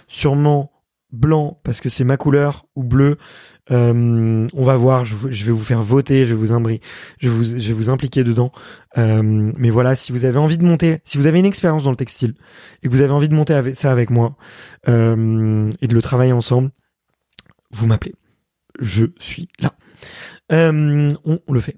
sûrement 0.08 0.75
blanc 1.16 1.60
parce 1.64 1.82
que 1.82 1.90
c'est 1.90 2.04
ma 2.04 2.18
couleur 2.18 2.66
ou 2.76 2.84
bleu. 2.84 3.18
Euh, 3.72 4.48
on 4.54 4.64
va 4.64 4.78
voir. 4.78 5.06
Je, 5.06 5.16
vais 5.16 5.52
vous 5.52 5.64
faire 5.64 5.82
voter. 5.82 6.26
Je 6.26 6.36
vais 6.36 6.40
vous, 6.40 6.80
je 7.20 7.30
vous, 7.30 7.60
je 7.60 7.74
vous 7.74 7.90
impliquer 7.90 8.24
dedans. 8.24 8.52
Euh, 8.98 9.52
mais 9.58 9.70
voilà, 9.70 9.96
si 9.96 10.12
vous 10.12 10.26
avez 10.26 10.38
envie 10.38 10.58
de 10.58 10.66
monter, 10.66 11.00
si 11.04 11.18
vous 11.18 11.28
avez 11.28 11.40
une 11.40 11.46
expérience 11.46 11.84
dans 11.84 11.92
le 11.92 11.98
textile 11.98 12.36
et 12.84 12.88
que 12.88 12.94
vous 12.94 13.02
avez 13.02 13.14
envie 13.14 13.30
de 13.30 13.36
monter 13.36 13.54
avec 13.54 13.76
ça 13.76 13.92
avec 13.92 14.10
moi 14.10 14.36
euh, 14.88 15.70
et 15.82 15.88
de 15.88 15.96
le 15.96 16.02
travailler 16.02 16.34
ensemble, 16.34 16.72
vous 17.72 17.88
m'appelez. 17.88 18.16
Je 18.80 19.06
suis 19.20 19.48
là. 19.60 19.74
on 20.52 21.54
le 21.54 21.60
fait. 21.60 21.78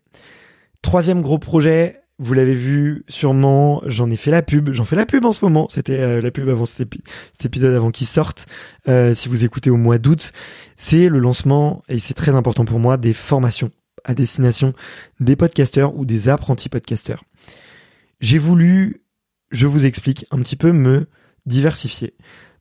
Troisième 0.82 1.22
gros 1.22 1.40
projet, 1.40 2.02
vous 2.20 2.34
l'avez 2.34 2.56
vu 2.56 3.04
sûrement, 3.08 3.82
j'en 3.86 4.10
ai 4.10 4.16
fait 4.16 4.32
la 4.32 4.42
pub, 4.42 4.72
j'en 4.72 4.86
fais 4.86 4.96
la 4.96 5.06
pub 5.06 5.26
en 5.26 5.34
ce 5.34 5.46
moment, 5.46 5.68
c'était 5.70 6.00
euh, 6.00 6.22
la 6.22 6.32
pub 6.32 6.50
avant 6.50 6.66
cet, 6.66 6.88
épisode 7.44 7.76
avant 7.76 7.92
qu'il 7.92 8.08
sorte, 8.08 8.48
euh, 8.88 9.14
si 9.14 9.30
vous 9.30 9.46
écoutez 9.46 9.70
au 9.70 9.78
mois 9.78 10.00
d'août, 10.00 10.32
c'est 10.76 11.10
le 11.10 11.20
lancement, 11.20 11.84
et 11.90 12.00
c'est 12.00 12.16
très 12.16 12.34
important 12.34 12.66
pour 12.66 12.80
moi, 12.80 12.98
des 12.98 13.14
formations 13.14 13.72
à 14.04 14.14
destination 14.14 14.74
des 15.20 15.36
podcasteurs 15.36 15.96
ou 15.96 16.06
des 16.06 16.30
apprentis 16.30 16.70
podcasteurs. 16.70 17.24
J'ai 18.20 18.38
voulu, 18.40 19.04
je 19.52 19.68
vous 19.68 19.86
explique, 19.86 20.26
un 20.32 20.40
petit 20.40 20.56
peu 20.56 20.72
me 20.72 21.08
diversifier 21.46 22.16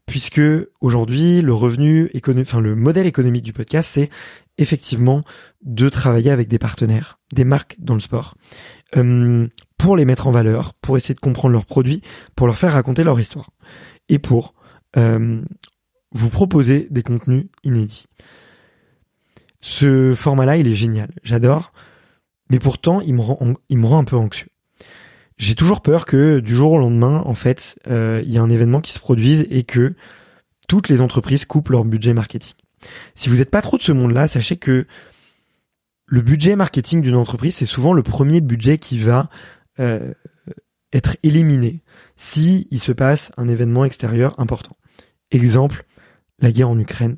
puisque 0.06 0.40
aujourd'hui 0.80 1.42
le 1.42 1.52
revenu 1.52 2.10
enfin 2.38 2.60
le 2.60 2.76
modèle 2.76 3.06
économique 3.06 3.42
du 3.42 3.52
podcast, 3.52 3.90
c'est 3.92 4.08
effectivement 4.56 5.22
de 5.62 5.88
travailler 5.88 6.30
avec 6.30 6.48
des 6.48 6.58
partenaires, 6.58 7.18
des 7.32 7.44
marques 7.44 7.76
dans 7.78 7.94
le 7.94 8.00
sport, 8.00 8.36
euh, 8.96 9.48
pour 9.78 9.96
les 9.96 10.04
mettre 10.04 10.26
en 10.26 10.30
valeur, 10.30 10.74
pour 10.74 10.96
essayer 10.96 11.14
de 11.14 11.20
comprendre 11.20 11.52
leurs 11.52 11.66
produits, 11.66 12.02
pour 12.34 12.46
leur 12.46 12.56
faire 12.56 12.72
raconter 12.72 13.04
leur 13.04 13.18
histoire, 13.18 13.50
et 14.08 14.18
pour 14.18 14.54
euh, 14.96 15.42
vous 16.12 16.28
proposer 16.30 16.86
des 16.90 17.02
contenus 17.02 17.46
inédits. 17.64 18.06
Ce 19.60 20.14
format-là, 20.14 20.56
il 20.56 20.68
est 20.68 20.74
génial, 20.74 21.10
j'adore, 21.22 21.72
mais 22.50 22.58
pourtant, 22.58 23.00
il 23.00 23.14
me 23.14 23.20
rend, 23.20 23.98
un 23.98 24.04
peu 24.04 24.16
anxieux. 24.16 24.48
J'ai 25.38 25.54
toujours 25.54 25.82
peur 25.82 26.06
que 26.06 26.38
du 26.38 26.54
jour 26.54 26.72
au 26.72 26.78
lendemain, 26.78 27.22
en 27.26 27.34
fait, 27.34 27.78
euh, 27.88 28.22
il 28.24 28.32
y 28.32 28.38
a 28.38 28.42
un 28.42 28.48
événement 28.48 28.80
qui 28.80 28.92
se 28.92 29.00
produise 29.00 29.46
et 29.50 29.64
que 29.64 29.94
toutes 30.68 30.88
les 30.88 31.00
entreprises 31.00 31.44
coupent 31.44 31.68
leur 31.68 31.84
budget 31.84 32.14
marketing. 32.14 32.54
Si 33.14 33.28
vous 33.28 33.36
n'êtes 33.36 33.50
pas 33.50 33.62
trop 33.62 33.76
de 33.76 33.82
ce 33.82 33.92
monde-là, 33.92 34.28
sachez 34.28 34.56
que 34.56 34.86
le 36.06 36.20
budget 36.20 36.56
marketing 36.56 37.02
d'une 37.02 37.16
entreprise, 37.16 37.56
c'est 37.56 37.66
souvent 37.66 37.92
le 37.92 38.02
premier 38.02 38.40
budget 38.40 38.78
qui 38.78 38.98
va 38.98 39.28
euh, 39.80 40.12
être 40.92 41.16
éliminé 41.22 41.82
si 42.16 42.68
il 42.70 42.80
se 42.80 42.92
passe 42.92 43.32
un 43.36 43.48
événement 43.48 43.84
extérieur 43.84 44.38
important. 44.38 44.76
Exemple, 45.32 45.84
la 46.38 46.52
guerre 46.52 46.70
en 46.70 46.78
Ukraine. 46.78 47.16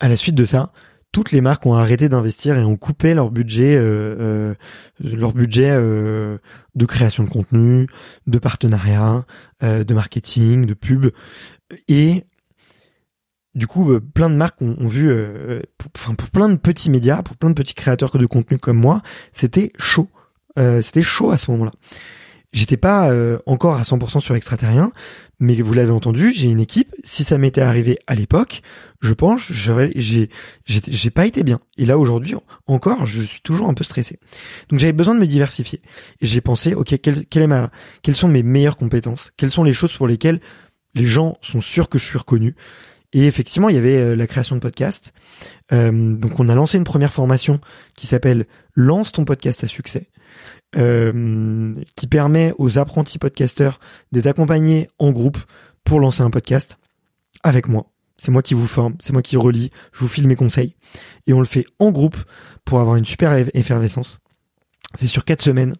À 0.00 0.08
la 0.08 0.16
suite 0.16 0.34
de 0.34 0.46
ça, 0.46 0.72
toutes 1.12 1.30
les 1.30 1.42
marques 1.42 1.66
ont 1.66 1.74
arrêté 1.74 2.08
d'investir 2.08 2.56
et 2.56 2.64
ont 2.64 2.78
coupé 2.78 3.12
leur 3.12 3.30
budget, 3.30 3.76
euh, 3.76 4.16
euh, 4.18 4.54
leur 4.98 5.34
budget 5.34 5.76
de 5.76 6.86
création 6.86 7.24
de 7.24 7.28
contenu, 7.28 7.86
de 8.26 8.38
partenariat, 8.38 9.26
de 9.60 9.94
marketing, 9.94 10.64
de 10.64 10.74
pub, 10.74 11.10
et 11.88 12.24
du 13.54 13.66
coup, 13.66 13.92
euh, 13.92 14.00
plein 14.00 14.30
de 14.30 14.34
marques 14.34 14.62
ont, 14.62 14.86
vu, 14.86 15.10
euh, 15.10 15.60
enfin 15.96 16.14
pour, 16.14 16.30
plein 16.30 16.48
de 16.48 16.56
petits 16.56 16.90
médias, 16.90 17.22
pour 17.22 17.36
plein 17.36 17.50
de 17.50 17.54
petits 17.54 17.74
créateurs 17.74 18.16
de 18.16 18.26
contenu 18.26 18.58
comme 18.58 18.78
moi, 18.78 19.02
c'était 19.32 19.72
chaud. 19.78 20.08
Euh, 20.58 20.80
c'était 20.82 21.02
chaud 21.02 21.30
à 21.30 21.38
ce 21.38 21.50
moment-là. 21.50 21.72
J'étais 22.52 22.76
pas 22.76 23.10
encore 23.46 23.76
à 23.76 23.82
100% 23.82 24.20
sur 24.20 24.34
extraterrien, 24.34 24.92
mais 25.40 25.54
vous 25.62 25.72
l'avez 25.72 25.90
entendu, 25.90 26.32
j'ai 26.34 26.50
une 26.50 26.60
équipe. 26.60 26.94
Si 27.02 27.24
ça 27.24 27.38
m'était 27.38 27.62
arrivé 27.62 27.98
à 28.06 28.14
l'époque, 28.14 28.60
je 29.00 29.14
pense, 29.14 29.50
j'ai, 29.50 30.28
pas 31.14 31.24
été 31.24 31.44
bien. 31.44 31.60
Et 31.78 31.86
là 31.86 31.96
aujourd'hui, 31.96 32.34
encore, 32.66 33.06
je 33.06 33.22
suis 33.22 33.40
toujours 33.40 33.70
un 33.70 33.74
peu 33.74 33.84
stressé. 33.84 34.18
Donc 34.68 34.80
j'avais 34.80 34.92
besoin 34.92 35.14
de 35.14 35.20
me 35.20 35.26
diversifier. 35.26 35.80
J'ai 36.20 36.42
pensé, 36.42 36.74
ok, 36.74 36.94
quelles 37.00 38.14
sont 38.14 38.28
mes 38.28 38.42
meilleures 38.42 38.76
compétences? 38.76 39.32
Quelles 39.38 39.50
sont 39.50 39.64
les 39.64 39.72
choses 39.72 39.94
pour 39.94 40.06
lesquelles 40.06 40.40
les 40.94 41.06
gens 41.06 41.38
sont 41.40 41.62
sûrs 41.62 41.88
que 41.88 41.96
je 41.96 42.04
suis 42.04 42.18
reconnu? 42.18 42.54
Et 43.12 43.26
effectivement, 43.26 43.68
il 43.68 43.74
y 43.74 43.78
avait 43.78 43.98
euh, 43.98 44.16
la 44.16 44.26
création 44.26 44.56
de 44.56 44.60
podcasts. 44.60 45.12
Euh, 45.72 46.14
donc, 46.16 46.40
on 46.40 46.48
a 46.48 46.54
lancé 46.54 46.78
une 46.78 46.84
première 46.84 47.12
formation 47.12 47.60
qui 47.96 48.06
s'appelle 48.06 48.46
Lance 48.74 49.12
ton 49.12 49.24
podcast 49.24 49.62
à 49.64 49.66
succès, 49.66 50.08
euh, 50.76 51.74
qui 51.94 52.06
permet 52.06 52.54
aux 52.58 52.78
apprentis 52.78 53.18
podcasteurs 53.18 53.80
d'être 54.12 54.26
accompagnés 54.26 54.88
en 54.98 55.10
groupe 55.10 55.38
pour 55.84 56.00
lancer 56.00 56.22
un 56.22 56.30
podcast 56.30 56.78
avec 57.42 57.68
moi. 57.68 57.86
C'est 58.16 58.30
moi 58.30 58.42
qui 58.42 58.54
vous 58.54 58.66
forme, 58.66 58.94
c'est 59.02 59.12
moi 59.12 59.22
qui 59.22 59.36
relis, 59.36 59.70
je 59.92 60.00
vous 60.00 60.08
file 60.08 60.28
mes 60.28 60.36
conseils. 60.36 60.76
Et 61.26 61.32
on 61.32 61.40
le 61.40 61.46
fait 61.46 61.66
en 61.78 61.90
groupe 61.90 62.16
pour 62.64 62.78
avoir 62.78 62.96
une 62.96 63.04
super 63.04 63.32
effervescence. 63.54 64.20
C'est 64.94 65.06
sur 65.06 65.24
quatre 65.24 65.42
semaines. 65.42 65.74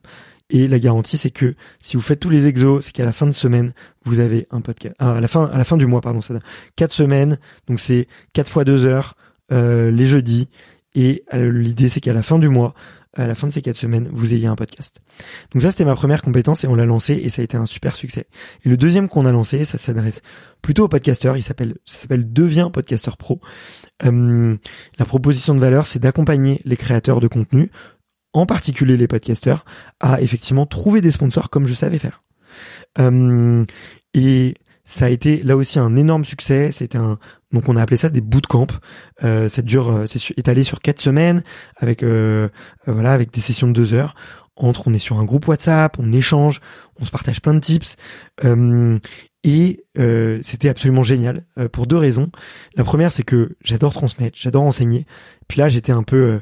Et 0.52 0.68
la 0.68 0.78
garantie, 0.78 1.16
c'est 1.16 1.30
que 1.30 1.54
si 1.82 1.96
vous 1.96 2.02
faites 2.02 2.20
tous 2.20 2.28
les 2.28 2.46
exos, 2.46 2.84
c'est 2.84 2.92
qu'à 2.92 3.06
la 3.06 3.12
fin 3.12 3.26
de 3.26 3.32
semaine, 3.32 3.72
vous 4.04 4.20
avez 4.20 4.46
un 4.50 4.60
podcast. 4.60 4.94
Ah, 4.98 5.14
à 5.14 5.20
la 5.20 5.26
fin, 5.26 5.46
à 5.46 5.56
la 5.56 5.64
fin 5.64 5.78
du 5.78 5.86
mois, 5.86 6.02
pardon, 6.02 6.20
ça 6.20 6.34
quatre 6.76 6.92
semaines. 6.92 7.38
Donc 7.68 7.80
c'est 7.80 8.06
quatre 8.34 8.50
fois 8.50 8.64
deux 8.64 8.84
heures 8.84 9.16
euh, 9.50 9.90
les 9.90 10.04
jeudis. 10.04 10.50
Et 10.94 11.24
euh, 11.32 11.50
l'idée, 11.50 11.88
c'est 11.88 12.00
qu'à 12.00 12.12
la 12.12 12.22
fin 12.22 12.38
du 12.38 12.50
mois, 12.50 12.74
à 13.14 13.26
la 13.26 13.34
fin 13.34 13.46
de 13.46 13.52
ces 13.52 13.62
quatre 13.62 13.78
semaines, 13.78 14.10
vous 14.12 14.34
ayez 14.34 14.46
un 14.46 14.54
podcast. 14.54 15.00
Donc 15.52 15.62
ça, 15.62 15.70
c'était 15.70 15.86
ma 15.86 15.94
première 15.94 16.20
compétence 16.20 16.64
et 16.64 16.66
on 16.66 16.74
l'a 16.74 16.84
lancé 16.84 17.14
et 17.14 17.30
ça 17.30 17.40
a 17.40 17.44
été 17.44 17.56
un 17.56 17.66
super 17.66 17.96
succès. 17.96 18.26
Et 18.66 18.68
le 18.68 18.76
deuxième 18.76 19.08
qu'on 19.08 19.24
a 19.24 19.32
lancé, 19.32 19.64
ça 19.64 19.78
s'adresse 19.78 20.20
plutôt 20.60 20.84
aux 20.84 20.88
podcasteurs. 20.88 21.38
Il 21.38 21.42
s'appelle, 21.42 21.76
ça 21.86 21.98
s'appelle 21.98 22.30
Deviens 22.30 22.70
podcasteur 22.70 23.16
pro. 23.16 23.40
Euh, 24.04 24.56
la 24.98 25.04
proposition 25.06 25.54
de 25.54 25.60
valeur, 25.60 25.86
c'est 25.86 25.98
d'accompagner 25.98 26.60
les 26.66 26.76
créateurs 26.76 27.20
de 27.20 27.28
contenu 27.28 27.70
en 28.32 28.46
particulier 28.46 28.96
les 28.96 29.08
podcasteurs, 29.08 29.64
à 30.00 30.20
effectivement 30.20 30.66
trouver 30.66 31.00
des 31.00 31.10
sponsors 31.10 31.50
comme 31.50 31.66
je 31.66 31.74
savais 31.74 31.98
faire. 31.98 32.22
Euh, 32.98 33.64
et 34.14 34.54
ça 34.84 35.06
a 35.06 35.08
été 35.08 35.42
là 35.42 35.56
aussi 35.56 35.78
un 35.78 35.96
énorme 35.96 36.24
succès. 36.24 36.70
C'était 36.72 36.98
un 36.98 37.18
donc 37.52 37.68
on 37.68 37.76
a 37.76 37.82
appelé 37.82 37.96
ça 37.96 38.08
des 38.08 38.20
bootcamps. 38.20 38.66
Euh, 39.24 39.48
ça 39.48 39.62
dure, 39.62 39.90
euh, 39.90 40.06
c'est 40.06 40.38
étalé 40.38 40.64
sur 40.64 40.80
quatre 40.80 41.00
semaines 41.00 41.42
avec 41.76 42.02
euh, 42.02 42.48
euh, 42.88 42.92
voilà 42.92 43.12
avec 43.12 43.32
des 43.32 43.40
sessions 43.40 43.68
de 43.68 43.72
deux 43.72 43.94
heures. 43.94 44.14
Entre, 44.56 44.86
on 44.86 44.92
est 44.92 44.98
sur 44.98 45.18
un 45.18 45.24
groupe 45.24 45.48
WhatsApp, 45.48 45.96
on 45.98 46.12
échange, 46.12 46.60
on 47.00 47.04
se 47.04 47.10
partage 47.10 47.40
plein 47.40 47.54
de 47.54 47.60
tips. 47.60 47.96
Euh, 48.44 48.98
et 49.44 49.82
c'était 50.44 50.68
absolument 50.68 51.02
génial 51.02 51.42
pour 51.72 51.88
deux 51.88 51.96
raisons. 51.96 52.30
La 52.76 52.84
première, 52.84 53.10
c'est 53.10 53.24
que 53.24 53.56
j'adore 53.60 53.92
transmettre, 53.92 54.38
j'adore 54.40 54.62
enseigner. 54.62 55.04
Puis 55.48 55.58
là, 55.58 55.68
j'étais 55.68 55.90
un 55.90 56.04
peu 56.04 56.40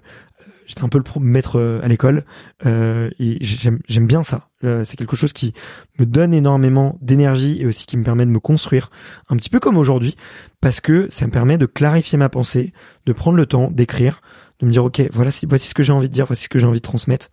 j'étais 0.71 0.85
un 0.85 0.89
peu 0.89 0.99
le 0.99 1.21
maître 1.21 1.59
euh, 1.59 1.81
à 1.83 1.89
l'école 1.89 2.23
euh, 2.65 3.11
et 3.19 3.39
j'aime 3.41 4.07
bien 4.07 4.23
ça. 4.23 4.49
Euh, 4.63 4.85
c'est 4.87 4.97
quelque 4.97 5.17
chose 5.17 5.33
qui 5.33 5.53
me 5.99 6.07
donne 6.07 6.33
énormément 6.33 6.97
d'énergie 7.03 7.61
et 7.61 7.67
aussi 7.67 7.87
qui 7.87 7.97
me 7.97 8.05
permet 8.05 8.25
de 8.25 8.31
me 8.31 8.39
construire 8.39 8.91
un 9.29 9.37
petit 9.37 9.51
peu 9.51 9.59
comme 9.59 9.77
aujourd'hui 9.77 10.17
parce 10.61 10.81
que 10.81 11.09
ça 11.11 11.27
me 11.27 11.33
permet 11.33 11.59
de 11.59 11.67
clarifier 11.67 12.19
ma 12.19 12.29
pensée, 12.29 12.73
de 13.05 13.13
prendre 13.13 13.37
le 13.37 13.47
temps 13.47 13.69
d'écrire, 13.71 14.23
de 14.61 14.67
me 14.67 14.71
dire 14.71 14.85
ok 14.85 15.03
voilà 15.13 15.33
voici 15.49 15.67
ce 15.67 15.75
que 15.75 15.83
j'ai 15.83 15.93
envie 15.93 16.09
de 16.09 16.15
dire, 16.15 16.27
voici 16.27 16.45
ce 16.45 16.49
que 16.49 16.61
j'ai 16.61 16.67
envie 16.67 16.79
de 16.79 16.85
transmettre 16.85 17.31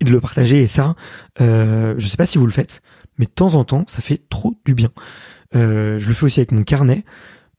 et 0.00 0.04
de 0.04 0.10
le 0.10 0.20
partager 0.20 0.62
et 0.62 0.66
ça 0.66 0.96
euh, 1.40 1.94
je 1.98 2.08
sais 2.08 2.16
pas 2.16 2.26
si 2.26 2.38
vous 2.38 2.46
le 2.46 2.52
faites 2.52 2.82
mais 3.18 3.26
de 3.26 3.30
temps 3.30 3.54
en 3.54 3.62
temps 3.62 3.84
ça 3.86 4.02
fait 4.02 4.20
trop 4.28 4.54
du 4.64 4.74
bien. 4.74 4.90
Je 5.54 6.08
le 6.08 6.14
fais 6.14 6.24
aussi 6.24 6.40
avec 6.40 6.50
mon 6.50 6.64
carnet 6.64 7.04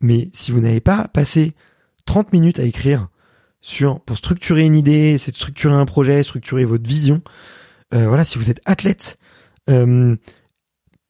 mais 0.01 0.29
si 0.33 0.51
vous 0.51 0.59
n'avez 0.59 0.81
pas 0.81 1.07
passé 1.07 1.53
30 2.05 2.33
minutes 2.33 2.59
à 2.59 2.63
écrire 2.63 3.07
pour 4.05 4.17
structurer 4.17 4.63
une 4.63 4.75
idée, 4.75 5.17
c'est 5.17 5.31
de 5.31 5.35
structurer 5.35 5.73
un 5.73 5.85
projet, 5.85 6.23
structurer 6.23 6.65
votre 6.65 6.87
vision. 6.87 7.21
Euh, 7.93 8.07
voilà, 8.07 8.23
si 8.23 8.37
vous 8.37 8.49
êtes 8.49 8.61
athlète, 8.65 9.17
euh, 9.69 10.15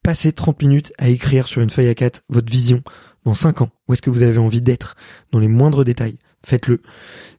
passez 0.02 0.32
30 0.32 0.62
minutes 0.62 0.92
à 0.98 1.08
écrire 1.08 1.48
sur 1.48 1.62
une 1.62 1.70
feuille 1.70 1.88
à 1.88 1.94
4 1.94 2.24
votre 2.28 2.50
vision 2.50 2.82
dans 3.24 3.34
5 3.34 3.62
ans. 3.62 3.70
Où 3.88 3.94
est-ce 3.94 4.02
que 4.02 4.10
vous 4.10 4.22
avez 4.22 4.38
envie 4.38 4.62
d'être? 4.62 4.96
Dans 5.32 5.38
les 5.38 5.48
moindres 5.48 5.84
détails 5.84 6.18
Faites-le. 6.44 6.82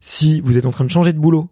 Si 0.00 0.40
vous 0.40 0.58
êtes 0.58 0.66
en 0.66 0.70
train 0.70 0.84
de 0.84 0.90
changer 0.90 1.12
de 1.12 1.18
boulot 1.18 1.48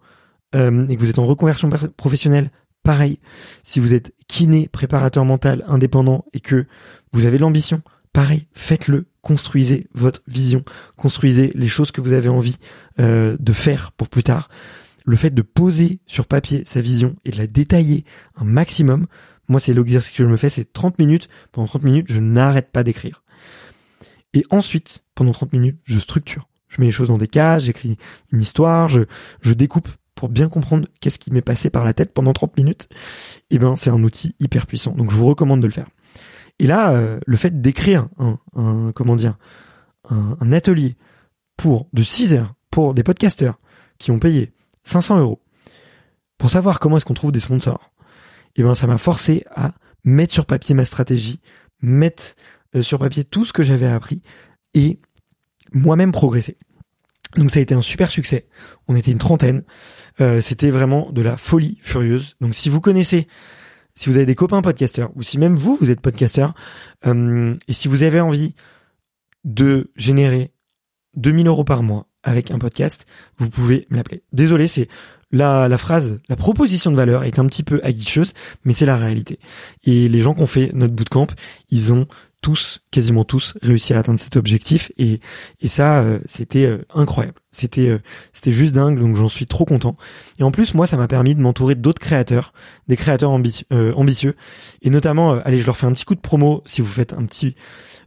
euh, 0.55 0.87
et 0.89 0.95
que 0.95 1.01
vous 1.01 1.09
êtes 1.09 1.19
en 1.19 1.25
reconversion 1.25 1.69
professionnelle, 1.95 2.51
pareil. 2.83 3.19
Si 3.63 3.79
vous 3.79 3.93
êtes 3.93 4.13
kiné, 4.27 4.67
préparateur 4.67 5.23
mental, 5.23 5.63
indépendant 5.67 6.25
et 6.33 6.41
que 6.41 6.65
vous 7.13 7.25
avez 7.25 7.37
l'ambition, 7.37 7.81
pareil, 8.11 8.47
faites-le 8.53 9.05
construisez 9.25 9.87
votre 9.95 10.21
vision, 10.27 10.63
construisez 10.97 11.51
les 11.55 11.67
choses 11.67 11.91
que 11.91 11.99
vous 11.99 12.13
avez 12.13 12.29
envie 12.29 12.57
euh, 12.99 13.35
de 13.39 13.53
faire 13.53 13.91
pour 13.91 14.07
plus 14.07 14.21
tard. 14.21 14.49
Le 15.03 15.17
fait 15.17 15.31
de 15.31 15.41
poser 15.41 15.99
sur 16.05 16.27
papier 16.27 16.61
sa 16.63 16.79
vision 16.79 17.15
et 17.25 17.31
de 17.31 17.37
la 17.37 17.47
détailler 17.47 18.05
un 18.35 18.43
maximum, 18.43 19.07
moi 19.47 19.59
c'est 19.59 19.73
l'exercice 19.73 20.11
que 20.11 20.23
je 20.23 20.29
me 20.29 20.37
fais, 20.37 20.51
c'est 20.51 20.71
30 20.71 20.99
minutes. 20.99 21.27
Pendant 21.51 21.67
30 21.67 21.83
minutes, 21.83 22.05
je 22.07 22.19
n'arrête 22.19 22.71
pas 22.71 22.83
d'écrire. 22.83 23.23
Et 24.35 24.45
ensuite, 24.51 25.03
pendant 25.15 25.31
30 25.31 25.53
minutes, 25.53 25.79
je 25.85 25.97
structure. 25.97 26.47
Je 26.67 26.79
mets 26.79 26.85
les 26.85 26.91
choses 26.91 27.07
dans 27.07 27.17
des 27.17 27.27
cases, 27.27 27.63
j'écris 27.63 27.97
une 28.31 28.41
histoire, 28.41 28.89
je, 28.89 29.01
je 29.41 29.53
découpe 29.53 29.89
pour 30.13 30.29
bien 30.29 30.49
comprendre 30.49 30.87
qu'est-ce 31.01 31.17
qui 31.17 31.31
m'est 31.31 31.41
passé 31.41 31.71
par 31.71 31.83
la 31.83 31.93
tête 31.93 32.13
pendant 32.13 32.33
30 32.33 32.55
minutes. 32.57 32.89
Et 33.49 33.55
eh 33.55 33.57
ben, 33.57 33.75
c'est 33.75 33.89
un 33.89 34.03
outil 34.03 34.35
hyper 34.39 34.67
puissant. 34.67 34.91
Donc 34.91 35.09
je 35.09 35.15
vous 35.15 35.25
recommande 35.25 35.61
de 35.61 35.67
le 35.67 35.73
faire. 35.73 35.87
Et 36.59 36.67
là, 36.67 36.91
euh, 36.93 37.19
le 37.25 37.37
fait 37.37 37.61
d'écrire 37.61 38.07
un, 38.17 38.91
comment 38.93 39.15
dire, 39.15 39.37
un, 40.09 40.51
atelier 40.51 40.95
pour 41.57 41.89
de 41.93 42.03
6 42.03 42.33
heures 42.33 42.53
pour 42.71 42.93
des 42.93 43.03
podcasteurs 43.03 43.59
qui 43.97 44.11
ont 44.11 44.19
payé 44.19 44.53
500 44.83 45.19
euros 45.19 45.41
pour 46.37 46.49
savoir 46.49 46.79
comment 46.79 46.97
est-ce 46.97 47.05
qu'on 47.05 47.13
trouve 47.13 47.31
des 47.31 47.39
sponsors, 47.39 47.91
et 48.55 48.61
eh 48.61 48.63
ben 48.63 48.75
ça 48.75 48.87
m'a 48.87 48.97
forcé 48.97 49.45
à 49.53 49.73
mettre 50.03 50.33
sur 50.33 50.45
papier 50.45 50.75
ma 50.75 50.85
stratégie, 50.85 51.39
mettre 51.81 52.35
euh, 52.75 52.81
sur 52.81 52.99
papier 52.99 53.23
tout 53.23 53.45
ce 53.45 53.53
que 53.53 53.63
j'avais 53.63 53.87
appris 53.87 54.21
et 54.73 54.99
moi-même 55.71 56.11
progresser. 56.11 56.57
Donc 57.35 57.51
ça 57.51 57.59
a 57.59 57.61
été 57.61 57.75
un 57.75 57.81
super 57.81 58.09
succès. 58.09 58.47
On 58.87 58.95
était 58.95 59.11
une 59.11 59.17
trentaine. 59.17 59.63
Euh, 60.21 60.39
c'était 60.39 60.69
vraiment 60.69 61.11
de 61.11 61.21
la 61.21 61.35
folie 61.35 61.79
furieuse. 61.81 62.35
Donc 62.39 62.55
si 62.55 62.69
vous 62.69 62.79
connaissez 62.79 63.27
si 63.97 64.09
vous 64.09 64.17
avez 64.17 64.25
des 64.25 64.35
copains 64.35 64.61
podcasteurs, 64.61 65.11
ou 65.15 65.23
si 65.23 65.37
même 65.37 65.55
vous, 65.55 65.75
vous 65.75 65.89
êtes 65.89 66.01
podcasteur, 66.01 66.53
euh, 67.05 67.55
et 67.67 67.73
si 67.73 67.87
vous 67.87 68.03
avez 68.03 68.19
envie 68.19 68.53
de 69.43 69.91
générer 69.95 70.51
2000 71.15 71.47
euros 71.47 71.63
par 71.63 71.81
mois 71.81 72.07
avec 72.23 72.51
un 72.51 72.59
podcast, 72.59 73.05
vous 73.37 73.49
pouvez 73.49 73.87
me 73.89 73.97
l'appeler. 73.97 74.23
Désolé, 74.33 74.67
c'est 74.67 74.89
la, 75.31 75.67
la 75.67 75.77
phrase, 75.77 76.19
la 76.27 76.35
proposition 76.35 76.91
de 76.91 76.95
valeur 76.95 77.23
est 77.23 77.39
un 77.39 77.45
petit 77.45 77.63
peu 77.63 77.79
aguicheuse, 77.83 78.33
mais 78.63 78.73
c'est 78.73 78.85
la 78.85 78.97
réalité. 78.97 79.39
Et 79.83 80.09
les 80.09 80.21
gens 80.21 80.33
qui 80.33 80.41
ont 80.41 80.47
fait 80.47 80.71
notre 80.73 80.93
bootcamp, 80.93 81.27
ils 81.69 81.93
ont 81.93 82.07
tous, 82.45 82.81
quasiment 82.91 83.23
tous, 83.23 83.57
réussi 83.63 83.95
à 83.95 83.97
atteindre 83.97 84.19
cet 84.19 84.35
objectif 84.35 84.91
et, 84.99 85.19
et 85.61 85.67
ça, 85.67 86.03
euh, 86.03 86.19
c'était 86.27 86.67
euh, 86.67 86.85
incroyable. 86.93 87.39
C'était 87.49 87.89
euh, 87.89 87.97
c'était 88.33 88.51
juste 88.51 88.75
dingue, 88.75 88.99
donc 88.99 89.15
j'en 89.15 89.29
suis 89.29 89.47
trop 89.47 89.65
content. 89.65 89.97
Et 90.37 90.43
en 90.43 90.51
plus, 90.51 90.75
moi, 90.75 90.85
ça 90.85 90.95
m'a 90.95 91.07
permis 91.07 91.33
de 91.33 91.41
m'entourer 91.41 91.73
d'autres 91.73 91.99
créateurs, 91.99 92.53
des 92.87 92.97
créateurs 92.97 93.31
ambitieux, 93.31 93.65
ambitieux, 93.95 94.35
et 94.83 94.91
notamment, 94.91 95.31
allez, 95.31 95.59
je 95.59 95.65
leur 95.65 95.75
fais 95.75 95.87
un 95.87 95.93
petit 95.93 96.05
coup 96.05 96.13
de 96.13 96.19
promo 96.19 96.61
si 96.67 96.81
vous 96.81 96.87
faites 96.87 97.13
un 97.13 97.25
petit, 97.25 97.55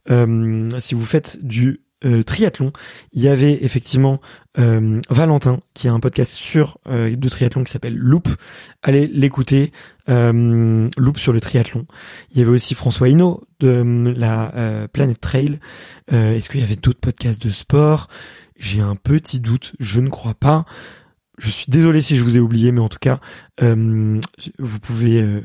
si 0.07 0.95
vous 0.95 1.05
faites 1.05 1.45
du 1.45 1.81
euh, 2.05 2.23
triathlon, 2.23 2.73
il 3.13 3.23
y 3.23 3.29
avait 3.29 3.65
effectivement 3.65 4.21
euh, 4.59 5.01
Valentin 5.11 5.59
qui 5.75 5.89
a 5.89 5.93
un 5.93 6.01
podcast 6.01 6.35
sur 6.35 6.79
euh, 6.87 7.15
de 7.15 7.29
triathlon 7.29 7.65
qui 7.65 7.73
s'appelle 7.73 7.97
Loop. 7.97 8.29
Allez 8.83 9.07
l'écouter, 9.07 9.73
Loop 10.07 11.19
sur 11.19 11.33
le 11.33 11.41
triathlon. 11.41 11.87
Il 12.31 12.39
y 12.39 12.43
avait 12.43 12.51
aussi 12.51 12.75
François 12.75 13.09
Hinault 13.09 13.45
de 13.61 14.15
la 14.17 14.89
Planète 14.91 15.21
Trail. 15.21 15.59
Est-ce 16.11 16.49
qu'il 16.49 16.61
y 16.61 16.63
avait 16.63 16.77
d'autres 16.77 17.01
podcasts 17.01 17.43
de 17.43 17.51
sport? 17.51 18.09
J'ai 18.59 18.81
un 18.81 18.97
petit 18.97 19.39
doute, 19.39 19.75
je 19.81 20.01
ne 20.01 20.09
crois 20.09 20.33
pas. 20.33 20.65
Je 21.39 21.51
suis 21.51 21.67
désolé 21.69 22.03
si 22.03 22.19
je 22.19 22.25
vous 22.25 22.37
ai 22.37 22.41
oublié, 22.41 22.73
mais 22.73 22.81
en 22.81 22.89
tout 22.89 22.99
cas, 23.01 23.21
euh, 23.63 24.21
vous 24.59 24.81
pouvez. 24.81 25.23
Euh, 25.23 25.41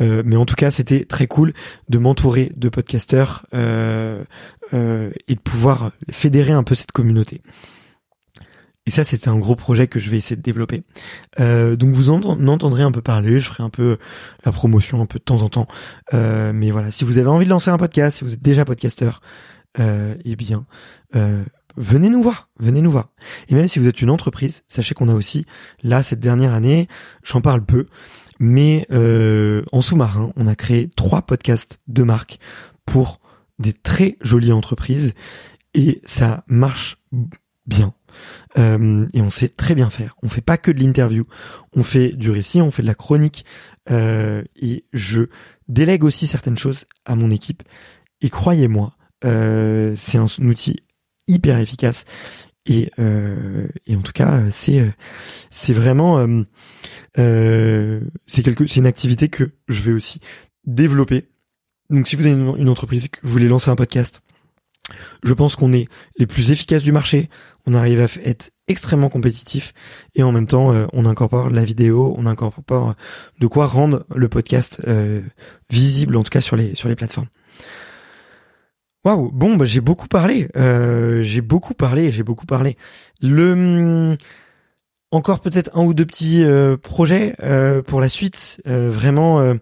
euh, 0.00 0.22
mais 0.24 0.36
en 0.36 0.46
tout 0.46 0.54
cas, 0.54 0.70
c'était 0.70 1.04
très 1.04 1.26
cool 1.26 1.52
de 1.90 1.98
m'entourer 1.98 2.50
de 2.56 2.68
podcasteurs 2.70 3.46
et 3.52 5.34
de 5.34 5.40
pouvoir 5.44 5.92
fédérer 6.10 6.52
un 6.52 6.62
peu 6.62 6.74
cette 6.74 6.92
communauté. 6.92 7.42
Et 8.86 8.90
ça, 8.90 9.04
c'était 9.04 9.28
un 9.28 9.38
gros 9.38 9.56
projet 9.56 9.86
que 9.86 9.98
je 9.98 10.10
vais 10.10 10.18
essayer 10.18 10.36
de 10.36 10.42
développer. 10.42 10.82
donc 11.38 11.94
vous 11.94 12.10
en 12.10 12.22
entendrez 12.48 12.82
un 12.82 12.92
peu 12.92 13.02
parler, 13.02 13.38
je 13.38 13.48
ferai 13.48 13.62
un 13.62 13.70
peu 13.70 13.98
la 14.44 14.52
promotion 14.52 15.00
un 15.00 15.06
peu 15.06 15.18
de 15.18 15.24
temps 15.24 15.42
en 15.42 15.48
temps. 15.48 15.68
mais 16.12 16.70
voilà, 16.70 16.90
si 16.90 17.04
vous 17.04 17.18
avez 17.18 17.28
envie 17.28 17.44
de 17.44 17.50
lancer 17.50 17.70
un 17.70 17.78
podcast, 17.78 18.18
si 18.18 18.24
vous 18.24 18.32
êtes 18.32 18.42
déjà 18.42 18.64
podcasteur, 18.64 19.20
eh 19.78 20.36
bien, 20.36 20.66
venez 21.76 22.08
nous 22.08 22.22
voir, 22.22 22.48
venez 22.58 22.80
nous 22.80 22.90
voir. 22.90 23.10
Et 23.48 23.54
même 23.54 23.68
si 23.68 23.78
vous 23.78 23.88
êtes 23.88 24.00
une 24.02 24.10
entreprise, 24.10 24.62
sachez 24.68 24.94
qu'on 24.94 25.08
a 25.08 25.14
aussi, 25.14 25.46
là, 25.82 26.02
cette 26.02 26.20
dernière 26.20 26.54
année, 26.54 26.88
j'en 27.22 27.40
parle 27.40 27.64
peu, 27.64 27.86
Mais 28.40 28.86
en 28.90 29.80
sous-marin, 29.80 30.32
on 30.36 30.46
a 30.46 30.54
créé 30.54 30.88
trois 30.96 31.22
podcasts 31.22 31.80
de 31.88 32.02
marque 32.02 32.38
pour 32.84 33.20
des 33.58 33.72
très 33.72 34.16
jolies 34.20 34.52
entreprises 34.52 35.14
et 35.74 36.00
ça 36.04 36.44
marche 36.46 36.96
bien. 37.66 37.94
Euh, 38.58 39.06
et 39.12 39.20
on 39.20 39.30
sait 39.30 39.48
très 39.48 39.74
bien 39.74 39.90
faire. 39.90 40.16
On 40.22 40.28
fait 40.28 40.40
pas 40.40 40.56
que 40.56 40.70
de 40.70 40.78
l'interview, 40.78 41.24
on 41.74 41.82
fait 41.82 42.10
du 42.10 42.30
récit, 42.30 42.62
on 42.62 42.70
fait 42.70 42.82
de 42.82 42.86
la 42.86 42.94
chronique 42.94 43.44
euh, 43.90 44.42
et 44.56 44.84
je 44.92 45.22
délègue 45.68 46.04
aussi 46.04 46.26
certaines 46.26 46.58
choses 46.58 46.84
à 47.04 47.16
mon 47.16 47.30
équipe. 47.30 47.62
Et 48.20 48.30
croyez-moi, 48.30 48.96
euh, 49.24 49.94
c'est 49.96 50.18
un, 50.18 50.26
outil 50.40 50.76
hyper 51.26 51.58
efficace 51.58 52.04
et, 52.66 52.90
et 53.86 53.96
en 53.96 54.00
tout 54.00 54.12
cas 54.12 54.50
c'est 54.50 54.90
c'est 55.50 55.72
vraiment 55.74 56.26
c'est 57.14 58.42
quelque 58.42 58.66
c'est 58.66 58.80
une 58.80 58.86
activité 58.86 59.28
que 59.28 59.52
je 59.68 59.82
vais 59.82 59.92
aussi 59.92 60.20
développer. 60.64 61.28
Donc 61.90 62.08
si 62.08 62.16
vous 62.16 62.26
avez 62.26 62.32
une 62.32 62.68
entreprise 62.68 63.08
que 63.08 63.18
vous 63.22 63.30
voulez 63.30 63.48
lancer 63.48 63.70
un 63.70 63.76
podcast 63.76 64.22
je 65.22 65.32
pense 65.32 65.56
qu'on 65.56 65.72
est 65.72 65.88
les 66.18 66.26
plus 66.26 66.50
efficaces 66.50 66.82
du 66.82 66.92
marché. 66.92 67.30
On 67.66 67.74
arrive 67.74 68.00
à 68.00 68.08
être 68.24 68.50
extrêmement 68.68 69.08
compétitif 69.08 69.72
et 70.14 70.22
en 70.22 70.32
même 70.32 70.46
temps, 70.46 70.72
euh, 70.72 70.86
on 70.92 71.06
incorpore 71.06 71.50
la 71.50 71.64
vidéo, 71.64 72.14
on 72.18 72.26
incorpore 72.26 72.94
de 73.40 73.46
quoi 73.46 73.66
rendre 73.66 74.04
le 74.14 74.28
podcast 74.28 74.82
euh, 74.86 75.22
visible, 75.70 76.16
en 76.16 76.22
tout 76.22 76.30
cas 76.30 76.42
sur 76.42 76.56
les 76.56 76.74
sur 76.74 76.88
les 76.88 76.96
plateformes. 76.96 77.28
Waouh, 79.04 79.30
bon, 79.32 79.56
bah, 79.56 79.64
j'ai 79.66 79.80
beaucoup 79.80 80.08
parlé, 80.08 80.48
euh, 80.56 81.22
j'ai 81.22 81.40
beaucoup 81.40 81.74
parlé, 81.74 82.10
j'ai 82.10 82.22
beaucoup 82.22 82.46
parlé. 82.46 82.76
Le 83.20 83.52
hum, 83.52 84.16
encore 85.10 85.40
peut-être 85.40 85.70
un 85.74 85.82
ou 85.84 85.94
deux 85.94 86.06
petits 86.06 86.44
projets 86.82 87.36
pour 87.86 88.00
la 88.00 88.08
suite. 88.08 88.60
vraiment 88.64 89.54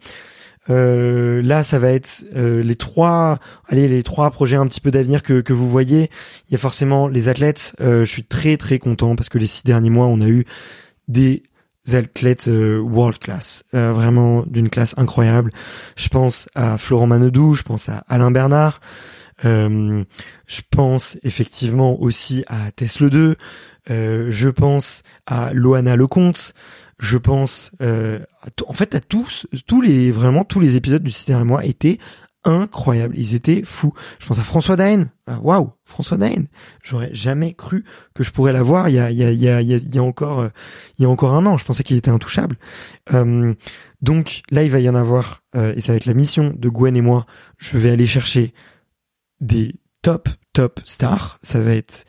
euh, 0.70 1.42
là, 1.42 1.62
ça 1.62 1.78
va 1.78 1.90
être 1.90 2.24
euh, 2.36 2.62
les 2.62 2.76
trois, 2.76 3.38
allez, 3.66 3.88
les 3.88 4.02
trois 4.02 4.30
projets 4.30 4.56
un 4.56 4.66
petit 4.66 4.80
peu 4.80 4.90
d'avenir 4.90 5.22
que, 5.22 5.40
que 5.40 5.52
vous 5.52 5.68
voyez. 5.68 6.10
Il 6.48 6.52
y 6.52 6.54
a 6.54 6.58
forcément 6.58 7.08
les 7.08 7.28
athlètes. 7.28 7.74
Euh, 7.80 8.04
je 8.04 8.12
suis 8.12 8.24
très 8.24 8.56
très 8.56 8.78
content 8.78 9.16
parce 9.16 9.28
que 9.28 9.38
les 9.38 9.46
six 9.46 9.64
derniers 9.64 9.90
mois, 9.90 10.06
on 10.06 10.20
a 10.20 10.28
eu 10.28 10.44
des 11.08 11.42
athlètes 11.92 12.48
world 12.48 13.18
class, 13.18 13.64
vraiment 13.72 14.44
d'une 14.46 14.70
classe 14.70 14.94
incroyable. 14.96 15.50
Je 15.96 16.08
pense 16.08 16.48
à 16.54 16.78
Florent 16.78 17.08
Manodou, 17.08 17.54
je 17.54 17.64
pense 17.64 17.88
à 17.88 18.04
Alain 18.06 18.30
Bernard. 18.30 18.80
Je 19.42 20.60
pense 20.70 21.18
effectivement 21.22 22.00
aussi 22.00 22.44
à 22.46 22.70
Tesla 22.72 23.08
2. 23.08 23.36
je 23.88 24.48
pense 24.48 25.02
à 25.26 25.52
Loana 25.52 25.96
Lecomte. 25.96 26.54
Je 26.98 27.18
pense 27.18 27.72
euh, 27.80 28.20
en 28.66 28.72
fait 28.72 28.94
à 28.94 29.00
tous 29.00 29.46
tous 29.66 29.80
les 29.80 30.12
vraiment 30.12 30.44
tous 30.44 30.60
les 30.60 30.76
épisodes 30.76 31.02
du 31.02 31.12
dernier 31.26 31.44
mois 31.44 31.64
étaient 31.64 31.98
incroyables. 32.44 33.14
Ils 33.16 33.34
étaient 33.34 33.62
fous. 33.64 33.92
Je 34.18 34.26
pense 34.26 34.38
à 34.38 34.42
François 34.42 34.76
Daen. 34.76 35.10
Ah, 35.26 35.38
waouh 35.40 35.70
François 35.84 36.16
Daen. 36.16 36.46
J'aurais 36.82 37.14
jamais 37.14 37.54
cru 37.54 37.84
que 38.14 38.24
je 38.24 38.32
pourrais 38.32 38.52
l'avoir 38.52 38.88
il 38.88 38.94
y 38.94 38.98
a 38.98 39.10
il 39.10 39.16
y 39.16 39.24
a 39.24 39.30
il 39.30 39.40
y 39.40 39.48
a 39.48 39.60
il 39.60 39.94
y 39.94 39.98
a 39.98 40.02
encore 40.02 40.40
euh, 40.40 40.48
il 40.98 41.02
y 41.02 41.04
a 41.04 41.08
encore 41.08 41.34
un 41.34 41.46
an. 41.46 41.56
Je 41.56 41.64
pensais 41.64 41.82
qu'il 41.82 41.96
était 41.96 42.10
intouchable. 42.10 42.56
Euh, 43.12 43.54
donc 44.00 44.42
là 44.50 44.62
il 44.62 44.70
va 44.70 44.80
y 44.80 44.88
en 44.88 44.94
avoir 44.94 45.42
euh, 45.54 45.72
et 45.76 45.80
ça 45.80 45.92
va 45.92 45.96
être 45.96 46.06
la 46.06 46.14
mission 46.14 46.52
de 46.56 46.68
Gwen 46.68 46.96
et 46.96 47.00
moi. 47.00 47.26
Je 47.58 47.78
vais 47.78 47.90
aller 47.90 48.06
chercher 48.06 48.54
des 49.42 49.74
top 50.00 50.28
top 50.54 50.80
stars 50.84 51.38
ça 51.42 51.60
va 51.60 51.74
être 51.74 52.04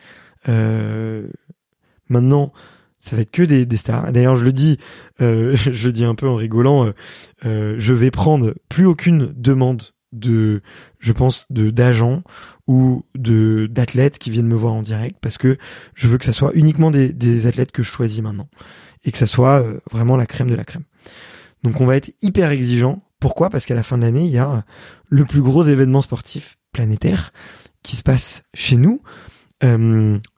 euh, 0.47 1.27
maintenant 2.09 2.53
ça 3.03 3.17
va 3.17 3.23
être 3.23 3.31
que 3.31 3.43
des, 3.43 3.65
des 3.65 3.75
stars. 3.75 4.13
D'ailleurs, 4.13 4.37
je 4.37 4.45
le 4.45 4.53
dis, 4.53 4.77
euh, 5.19 5.55
je 5.57 5.89
dis 5.89 6.05
un 6.05 6.15
peu 6.15 6.27
en 6.27 6.35
rigolant, 6.35 6.85
euh, 6.85 6.91
euh, 7.45 7.75
je 7.77 7.93
vais 7.93 8.11
prendre 8.11 8.55
plus 8.69 8.85
aucune 8.85 9.33
demande 9.35 9.83
de, 10.13 10.61
je 10.99 11.11
pense, 11.11 11.45
de 11.49 11.69
d'agents 11.69 12.23
ou 12.65 13.03
de 13.15 13.67
d'athlètes 13.69 14.19
qui 14.19 14.29
viennent 14.29 14.47
me 14.47 14.55
voir 14.55 14.73
en 14.73 14.83
direct 14.83 15.17
parce 15.19 15.37
que 15.37 15.57
je 15.95 16.07
veux 16.07 16.17
que 16.17 16.23
ça 16.23 16.31
soit 16.31 16.51
uniquement 16.53 16.91
des, 16.91 17.11
des 17.11 17.45
athlètes 17.45 17.73
que 17.73 17.83
je 17.83 17.91
choisis 17.91 18.21
maintenant 18.21 18.47
et 19.03 19.11
que 19.11 19.17
ça 19.17 19.27
soit 19.27 19.65
vraiment 19.91 20.15
la 20.15 20.25
crème 20.25 20.49
de 20.49 20.55
la 20.55 20.63
crème. 20.63 20.85
Donc, 21.63 21.81
on 21.81 21.85
va 21.85 21.97
être 21.97 22.11
hyper 22.21 22.51
exigeant. 22.51 23.03
Pourquoi? 23.23 23.49
Parce 23.49 23.65
qu'à 23.65 23.73
la 23.73 23.83
fin 23.83 23.97
de 23.97 24.01
l'année, 24.01 24.25
il 24.25 24.31
y 24.31 24.37
a 24.37 24.65
le 25.07 25.23
plus 25.23 25.41
gros 25.41 25.63
événement 25.63 26.01
sportif 26.01 26.57
planétaire 26.73 27.31
qui 27.81 27.95
se 27.95 28.03
passe 28.03 28.43
chez 28.53 28.75
nous. 28.75 29.01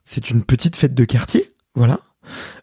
c'est 0.04 0.30
une 0.30 0.44
petite 0.44 0.76
fête 0.76 0.94
de 0.94 1.04
quartier, 1.04 1.52
voilà 1.74 1.98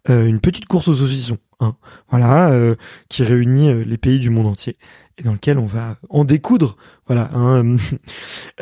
euh, 0.09 0.25
une 0.25 0.39
petite 0.39 0.65
course 0.65 0.87
aux 0.87 0.95
saucissons, 0.95 1.39
hein, 1.59 1.75
voilà, 2.09 2.51
euh, 2.51 2.75
qui 3.09 3.23
réunit 3.23 3.69
euh, 3.69 3.83
les 3.83 3.97
pays 3.97 4.19
du 4.21 4.29
monde 4.29 4.47
entier 4.47 4.77
et 5.17 5.23
dans 5.23 5.33
lequel 5.33 5.57
on 5.57 5.65
va 5.65 5.97
en 6.09 6.23
découdre, 6.23 6.77
voilà. 7.05 7.29
Hein, 7.33 7.75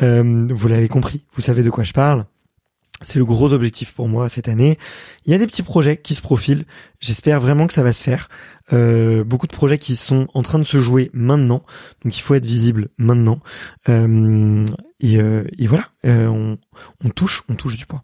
vous 0.00 0.68
l'avez 0.68 0.88
compris, 0.88 1.24
vous 1.34 1.42
savez 1.42 1.62
de 1.62 1.70
quoi 1.70 1.84
je 1.84 1.92
parle. 1.92 2.26
C'est 3.02 3.18
le 3.18 3.24
gros 3.24 3.52
objectif 3.52 3.92
pour 3.92 4.08
moi 4.08 4.28
cette 4.28 4.48
année. 4.48 4.78
Il 5.26 5.32
y 5.32 5.34
a 5.34 5.38
des 5.38 5.46
petits 5.46 5.62
projets 5.62 5.96
qui 5.96 6.14
se 6.14 6.22
profilent. 6.22 6.64
J'espère 7.00 7.40
vraiment 7.40 7.66
que 7.66 7.74
ça 7.74 7.82
va 7.82 7.92
se 7.92 8.02
faire. 8.02 8.28
beaucoup 8.70 9.46
de 9.46 9.52
projets 9.52 9.78
qui 9.78 9.96
sont 9.96 10.28
en 10.34 10.42
train 10.42 10.58
de 10.58 10.64
se 10.64 10.78
jouer 10.78 11.10
maintenant. 11.12 11.64
Donc 12.04 12.16
il 12.16 12.20
faut 12.20 12.34
être 12.34 12.46
visible 12.46 12.88
maintenant. 12.98 13.40
et, 13.88 15.16
et, 15.16 15.66
voilà, 15.66 15.88
on, 16.04 16.58
on 17.04 17.10
touche, 17.10 17.42
on 17.48 17.54
touche 17.54 17.76
du 17.76 17.86
poids. 17.86 18.02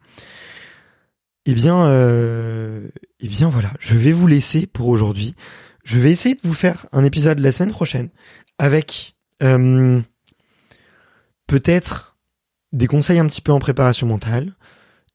Eh 1.51 1.55
bien, 1.55 1.87
euh, 1.87 2.89
eh 3.21 3.27
bien 3.27 3.49
voilà, 3.49 3.73
je 3.81 3.97
vais 3.97 4.13
vous 4.13 4.27
laisser 4.27 4.67
pour 4.67 4.89
aujourd'hui. 4.89 5.35
Je 5.83 5.99
vais 5.99 6.11
essayer 6.13 6.35
de 6.35 6.43
vous 6.43 6.53
faire 6.53 6.85
un 6.93 7.05
épisode 7.05 7.39
la 7.39 7.53
semaine 7.53 7.73
prochaine 7.73 8.11
avec 8.59 9.17
euh, 9.43 10.03
peut-être 11.47 12.19
des 12.75 12.87
conseils 12.87 13.19
un 13.19 13.27
petit 13.27 13.41
peu 13.41 13.53
en 13.53 13.61
préparation 13.61 14.07
mentale, 14.07 14.57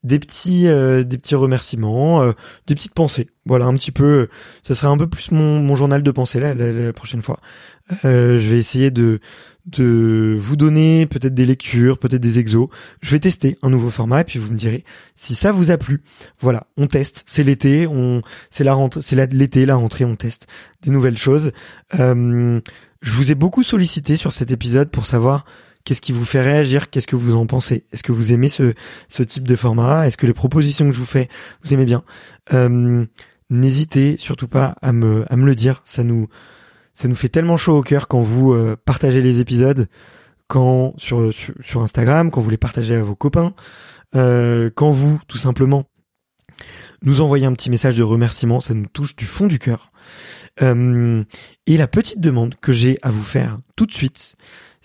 des 0.03 0.19
petits 0.19 0.67
euh, 0.67 1.03
des 1.03 1.17
petits 1.17 1.35
remerciements, 1.35 2.21
euh, 2.21 2.33
des 2.67 2.75
petites 2.75 2.93
pensées. 2.93 3.29
Voilà 3.45 3.65
un 3.65 3.73
petit 3.75 3.91
peu. 3.91 4.27
Ça 4.63 4.75
sera 4.75 4.91
un 4.91 4.97
peu 4.97 5.07
plus 5.07 5.31
mon, 5.31 5.59
mon 5.59 5.75
journal 5.75 6.03
de 6.03 6.11
pensée 6.11 6.39
là 6.39 6.53
la 6.53 6.93
prochaine 6.93 7.21
fois. 7.21 7.39
je 8.03 8.37
vais 8.37 8.57
essayer 8.57 8.91
de 8.91 9.19
de 9.65 10.37
vous 10.39 10.55
donner 10.55 11.05
peut-être 11.05 11.33
des 11.33 11.45
lectures, 11.45 11.97
peut-être 11.97 12.21
des 12.21 12.39
exos. 12.39 12.67
Je 13.01 13.11
vais 13.11 13.19
tester 13.19 13.57
un 13.61 13.69
nouveau 13.69 13.89
format 13.89 14.21
et 14.21 14.23
puis 14.23 14.39
vous 14.39 14.51
me 14.51 14.57
direz 14.57 14.83
si 15.15 15.35
ça 15.35 15.51
vous 15.51 15.71
a 15.71 15.77
plu. 15.77 16.01
Voilà, 16.39 16.67
on 16.77 16.87
teste. 16.87 17.23
C'est 17.27 17.43
l'été, 17.43 17.87
on, 17.87 18.21
c'est 18.49 18.63
la 18.63 18.73
rentrée, 18.73 19.01
c'est 19.01 19.15
l'été, 19.33 19.65
la 19.65 19.75
rentrée, 19.75 20.05
on 20.05 20.15
teste 20.15 20.47
des 20.81 20.91
nouvelles 20.91 21.17
choses. 21.17 21.51
Euh, 21.99 22.59
je 23.01 23.11
vous 23.11 23.31
ai 23.31 23.35
beaucoup 23.35 23.63
sollicité 23.63 24.17
sur 24.17 24.33
cet 24.33 24.51
épisode 24.51 24.89
pour 24.89 25.05
savoir 25.05 25.45
qu'est-ce 25.83 26.01
qui 26.01 26.11
vous 26.11 26.25
fait 26.25 26.41
réagir, 26.41 26.89
qu'est-ce 26.89 27.07
que 27.07 27.15
vous 27.15 27.35
en 27.35 27.45
pensez? 27.45 27.85
Est-ce 27.91 28.03
que 28.03 28.11
vous 28.11 28.31
aimez 28.31 28.49
ce, 28.49 28.73
ce 29.09 29.23
type 29.23 29.47
de 29.47 29.55
format? 29.55 30.07
Est-ce 30.07 30.17
que 30.17 30.27
les 30.27 30.33
propositions 30.33 30.85
que 30.85 30.91
je 30.91 30.99
vous 30.99 31.05
fais, 31.05 31.29
vous 31.63 31.73
aimez 31.73 31.85
bien? 31.85 32.03
Euh, 32.53 33.05
N'hésitez 33.53 34.17
surtout 34.17 34.47
pas 34.47 34.75
à 34.81 34.91
me, 34.93 35.31
à 35.31 35.35
me 35.35 35.45
le 35.45 35.53
dire. 35.53 35.83
Ça 35.85 36.03
nous 36.03 36.27
ça 36.93 37.07
nous 37.07 37.15
fait 37.15 37.29
tellement 37.29 37.55
chaud 37.55 37.77
au 37.77 37.81
cœur 37.83 38.07
quand 38.07 38.19
vous 38.19 38.51
euh, 38.51 38.75
partagez 38.83 39.21
les 39.21 39.39
épisodes, 39.39 39.87
quand 40.47 40.93
sur, 40.97 41.31
sur, 41.33 41.81
Instagram, 41.81 42.31
quand 42.31 42.41
vous 42.41 42.49
les 42.49 42.57
partagez 42.57 42.95
à 42.95 43.03
vos 43.03 43.15
copains, 43.15 43.53
euh, 44.15 44.69
quand 44.73 44.91
vous 44.91 45.19
tout 45.27 45.37
simplement 45.37 45.85
nous 47.01 47.21
envoyez 47.21 47.45
un 47.45 47.53
petit 47.53 47.69
message 47.69 47.97
de 47.97 48.03
remerciement, 48.03 48.59
ça 48.59 48.73
nous 48.73 48.87
touche 48.87 49.15
du 49.15 49.25
fond 49.25 49.47
du 49.47 49.59
cœur. 49.59 49.91
Euh, 50.61 51.23
et 51.67 51.77
la 51.77 51.87
petite 51.87 52.21
demande 52.21 52.55
que 52.61 52.73
j'ai 52.73 52.97
à 53.01 53.11
vous 53.11 53.23
faire 53.23 53.59
tout 53.75 53.85
de 53.85 53.93
suite, 53.93 54.35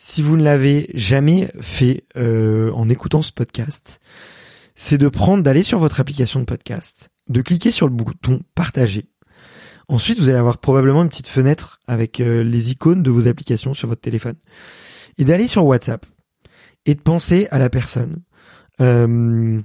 si 0.00 0.22
vous 0.22 0.36
ne 0.36 0.44
l'avez 0.44 0.90
jamais 0.94 1.50
fait 1.60 2.04
en 2.16 2.88
écoutant 2.88 3.20
ce 3.20 3.32
podcast, 3.32 4.00
c'est 4.76 4.96
de 4.96 5.08
prendre, 5.08 5.42
d'aller 5.42 5.64
sur 5.64 5.78
votre 5.78 6.00
application 6.00 6.40
de 6.40 6.44
podcast, 6.44 7.10
de 7.28 7.42
cliquer 7.42 7.70
sur 7.70 7.86
le 7.86 7.92
bouton 7.92 8.40
partager 8.54 9.06
Ensuite, 9.88 10.18
vous 10.18 10.28
allez 10.28 10.38
avoir 10.38 10.58
probablement 10.58 11.02
une 11.02 11.08
petite 11.08 11.28
fenêtre 11.28 11.80
avec 11.86 12.20
euh, 12.20 12.44
les 12.44 12.70
icônes 12.70 13.02
de 13.02 13.10
vos 13.10 13.26
applications 13.26 13.72
sur 13.72 13.88
votre 13.88 14.02
téléphone. 14.02 14.36
Et 15.16 15.24
d'aller 15.24 15.48
sur 15.48 15.64
WhatsApp 15.64 16.04
et 16.84 16.94
de 16.94 17.00
penser 17.00 17.48
à 17.50 17.58
la 17.58 17.70
personne 17.70 18.20
euh, 18.82 19.60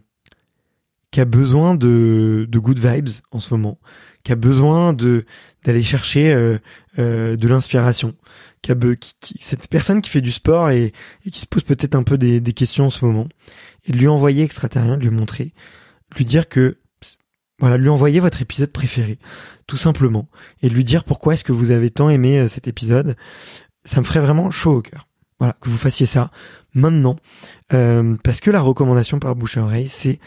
qui 1.11 1.19
a 1.19 1.25
besoin 1.25 1.75
de, 1.75 2.47
good 2.51 2.79
vibes 2.79 3.09
en 3.31 3.39
ce 3.39 3.53
moment, 3.53 3.79
qui 4.23 4.31
a 4.31 4.37
besoin 4.37 4.93
d'aller 4.93 5.81
chercher 5.81 6.33
euh, 6.33 6.57
euh 6.99 7.35
de 7.35 7.47
l'inspiration, 7.47 8.15
qui 8.61 8.71
qui, 9.19 9.39
cette 9.41 9.67
personne 9.67 10.01
qui 10.01 10.09
fait 10.09 10.21
du 10.21 10.31
sport 10.31 10.69
et, 10.69 10.93
et 11.25 11.31
qui 11.31 11.39
se 11.39 11.47
pose 11.47 11.63
peut-être 11.63 11.95
un 11.95 12.03
peu 12.03 12.17
des, 12.17 12.39
des 12.39 12.53
questions 12.53 12.85
en 12.85 12.89
ce 12.89 13.05
moment, 13.05 13.27
et 13.85 13.91
de 13.91 13.97
lui 13.97 14.07
envoyer 14.07 14.43
extraterrien, 14.43 14.97
de 14.97 15.03
lui 15.03 15.09
montrer, 15.09 15.53
lui 16.15 16.25
dire 16.25 16.47
que 16.49 16.77
voilà, 17.59 17.77
lui 17.77 17.89
envoyer 17.89 18.19
votre 18.19 18.41
épisode 18.41 18.71
préféré, 18.71 19.19
tout 19.67 19.77
simplement, 19.77 20.27
et 20.61 20.69
lui 20.69 20.83
dire 20.83 21.03
pourquoi 21.03 21.33
est-ce 21.33 21.43
que 21.43 21.51
vous 21.51 21.71
avez 21.71 21.89
tant 21.89 22.09
aimé 22.09 22.39
euh, 22.39 22.47
cet 22.47 22.67
épisode. 22.67 23.15
Ça 23.85 24.01
me 24.01 24.05
ferait 24.05 24.21
vraiment 24.21 24.49
chaud 24.49 24.77
au 24.77 24.81
cœur. 24.81 25.07
Voilà, 25.39 25.55
que 25.61 25.69
vous 25.69 25.77
fassiez 25.77 26.05
ça 26.05 26.31
maintenant, 26.73 27.15
euh, 27.73 28.15
parce 28.23 28.39
que 28.39 28.51
la 28.51 28.61
recommandation 28.61 29.19
par 29.19 29.35
bouche 29.35 29.57
à 29.57 29.63
oreille, 29.63 29.87
c'est 29.87 30.19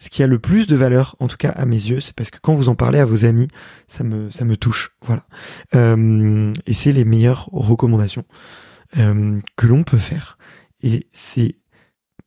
ce 0.00 0.08
qui 0.08 0.22
a 0.22 0.26
le 0.26 0.38
plus 0.38 0.66
de 0.66 0.74
valeur, 0.74 1.14
en 1.20 1.28
tout 1.28 1.36
cas 1.36 1.50
à 1.50 1.66
mes 1.66 1.76
yeux, 1.76 2.00
c'est 2.00 2.14
parce 2.14 2.30
que 2.30 2.38
quand 2.40 2.54
vous 2.54 2.70
en 2.70 2.74
parlez 2.74 2.98
à 2.98 3.04
vos 3.04 3.26
amis, 3.26 3.48
ça 3.86 4.02
me 4.02 4.30
ça 4.30 4.46
me 4.46 4.56
touche, 4.56 4.96
voilà. 5.02 5.24
Euh, 5.74 6.54
et 6.66 6.72
c'est 6.72 6.90
les 6.90 7.04
meilleures 7.04 7.50
recommandations 7.52 8.24
euh, 8.96 9.38
que 9.56 9.66
l'on 9.66 9.82
peut 9.82 9.98
faire. 9.98 10.38
Et 10.82 11.06
c'est 11.12 11.56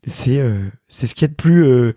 c'est 0.06 0.40
euh, 0.40 0.70
c'est 0.88 1.08
ce 1.08 1.16
qui 1.16 1.26
est 1.26 1.30
de 1.30 1.34
plus 1.34 1.66
euh, 1.66 1.96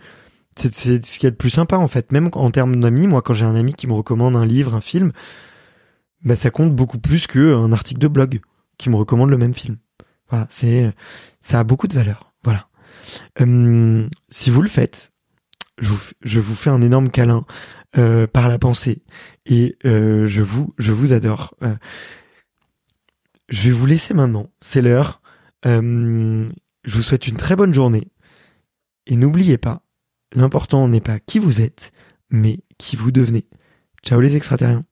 c'est 0.56 1.04
ce 1.04 1.18
qui 1.18 1.26
est 1.26 1.30
de 1.30 1.36
plus 1.36 1.50
sympa 1.50 1.76
en 1.76 1.88
fait. 1.88 2.10
Même 2.10 2.30
en 2.32 2.50
termes 2.50 2.80
d'amis, 2.80 3.06
moi 3.06 3.20
quand 3.20 3.34
j'ai 3.34 3.44
un 3.44 3.54
ami 3.54 3.74
qui 3.74 3.86
me 3.86 3.92
recommande 3.92 4.34
un 4.34 4.46
livre, 4.46 4.74
un 4.74 4.80
film, 4.80 5.12
bah 6.24 6.36
ça 6.36 6.50
compte 6.50 6.74
beaucoup 6.74 6.98
plus 6.98 7.26
qu'un 7.26 7.70
article 7.70 8.00
de 8.00 8.08
blog 8.08 8.40
qui 8.78 8.88
me 8.88 8.96
recommande 8.96 9.28
le 9.28 9.36
même 9.36 9.52
film. 9.52 9.76
Voilà, 10.30 10.46
c'est 10.48 10.90
ça 11.42 11.60
a 11.60 11.64
beaucoup 11.64 11.86
de 11.86 11.94
valeur. 11.94 12.32
Voilà. 12.44 12.66
Si 14.30 14.50
vous 14.50 14.62
le 14.62 14.68
faites, 14.70 15.12
je 15.78 15.88
vous, 15.88 15.98
je 16.22 16.40
vous 16.40 16.54
fais 16.54 16.70
un 16.70 16.80
énorme 16.80 17.10
câlin 17.10 17.44
euh, 17.98 18.26
par 18.26 18.48
la 18.48 18.58
pensée 18.58 19.02
et 19.44 19.76
euh, 19.84 20.26
je 20.26 20.42
vous 20.42 20.74
je 20.78 20.92
vous 20.92 21.12
adore. 21.12 21.54
Euh, 21.62 21.76
je 23.48 23.62
vais 23.62 23.70
vous 23.70 23.86
laisser 23.86 24.14
maintenant, 24.14 24.50
c'est 24.60 24.82
l'heure. 24.82 25.20
Euh, 25.66 26.48
je 26.84 26.94
vous 26.94 27.02
souhaite 27.02 27.26
une 27.26 27.36
très 27.36 27.56
bonne 27.56 27.74
journée 27.74 28.08
et 29.06 29.16
n'oubliez 29.16 29.58
pas, 29.58 29.82
l'important 30.34 30.88
n'est 30.88 31.00
pas 31.00 31.20
qui 31.20 31.38
vous 31.38 31.60
êtes, 31.60 31.92
mais 32.30 32.60
qui 32.78 32.96
vous 32.96 33.10
devenez. 33.10 33.46
Ciao 34.02 34.20
les 34.20 34.36
extraterriens. 34.36 34.84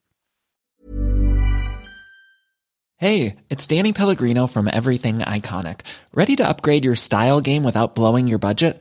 Hey, 2.97 3.37
it's 3.51 3.67
Danny 3.67 3.93
Pellegrino 3.93 4.47
from 4.47 4.69
Everything 4.69 5.19
Iconic. 5.19 5.81
Ready 6.15 6.37
to 6.37 6.49
upgrade 6.49 6.85
your 6.85 6.97
style 6.97 7.41
game 7.41 7.65
without 7.65 7.95
blowing 7.95 8.29
your 8.29 8.39
budget? 8.39 8.81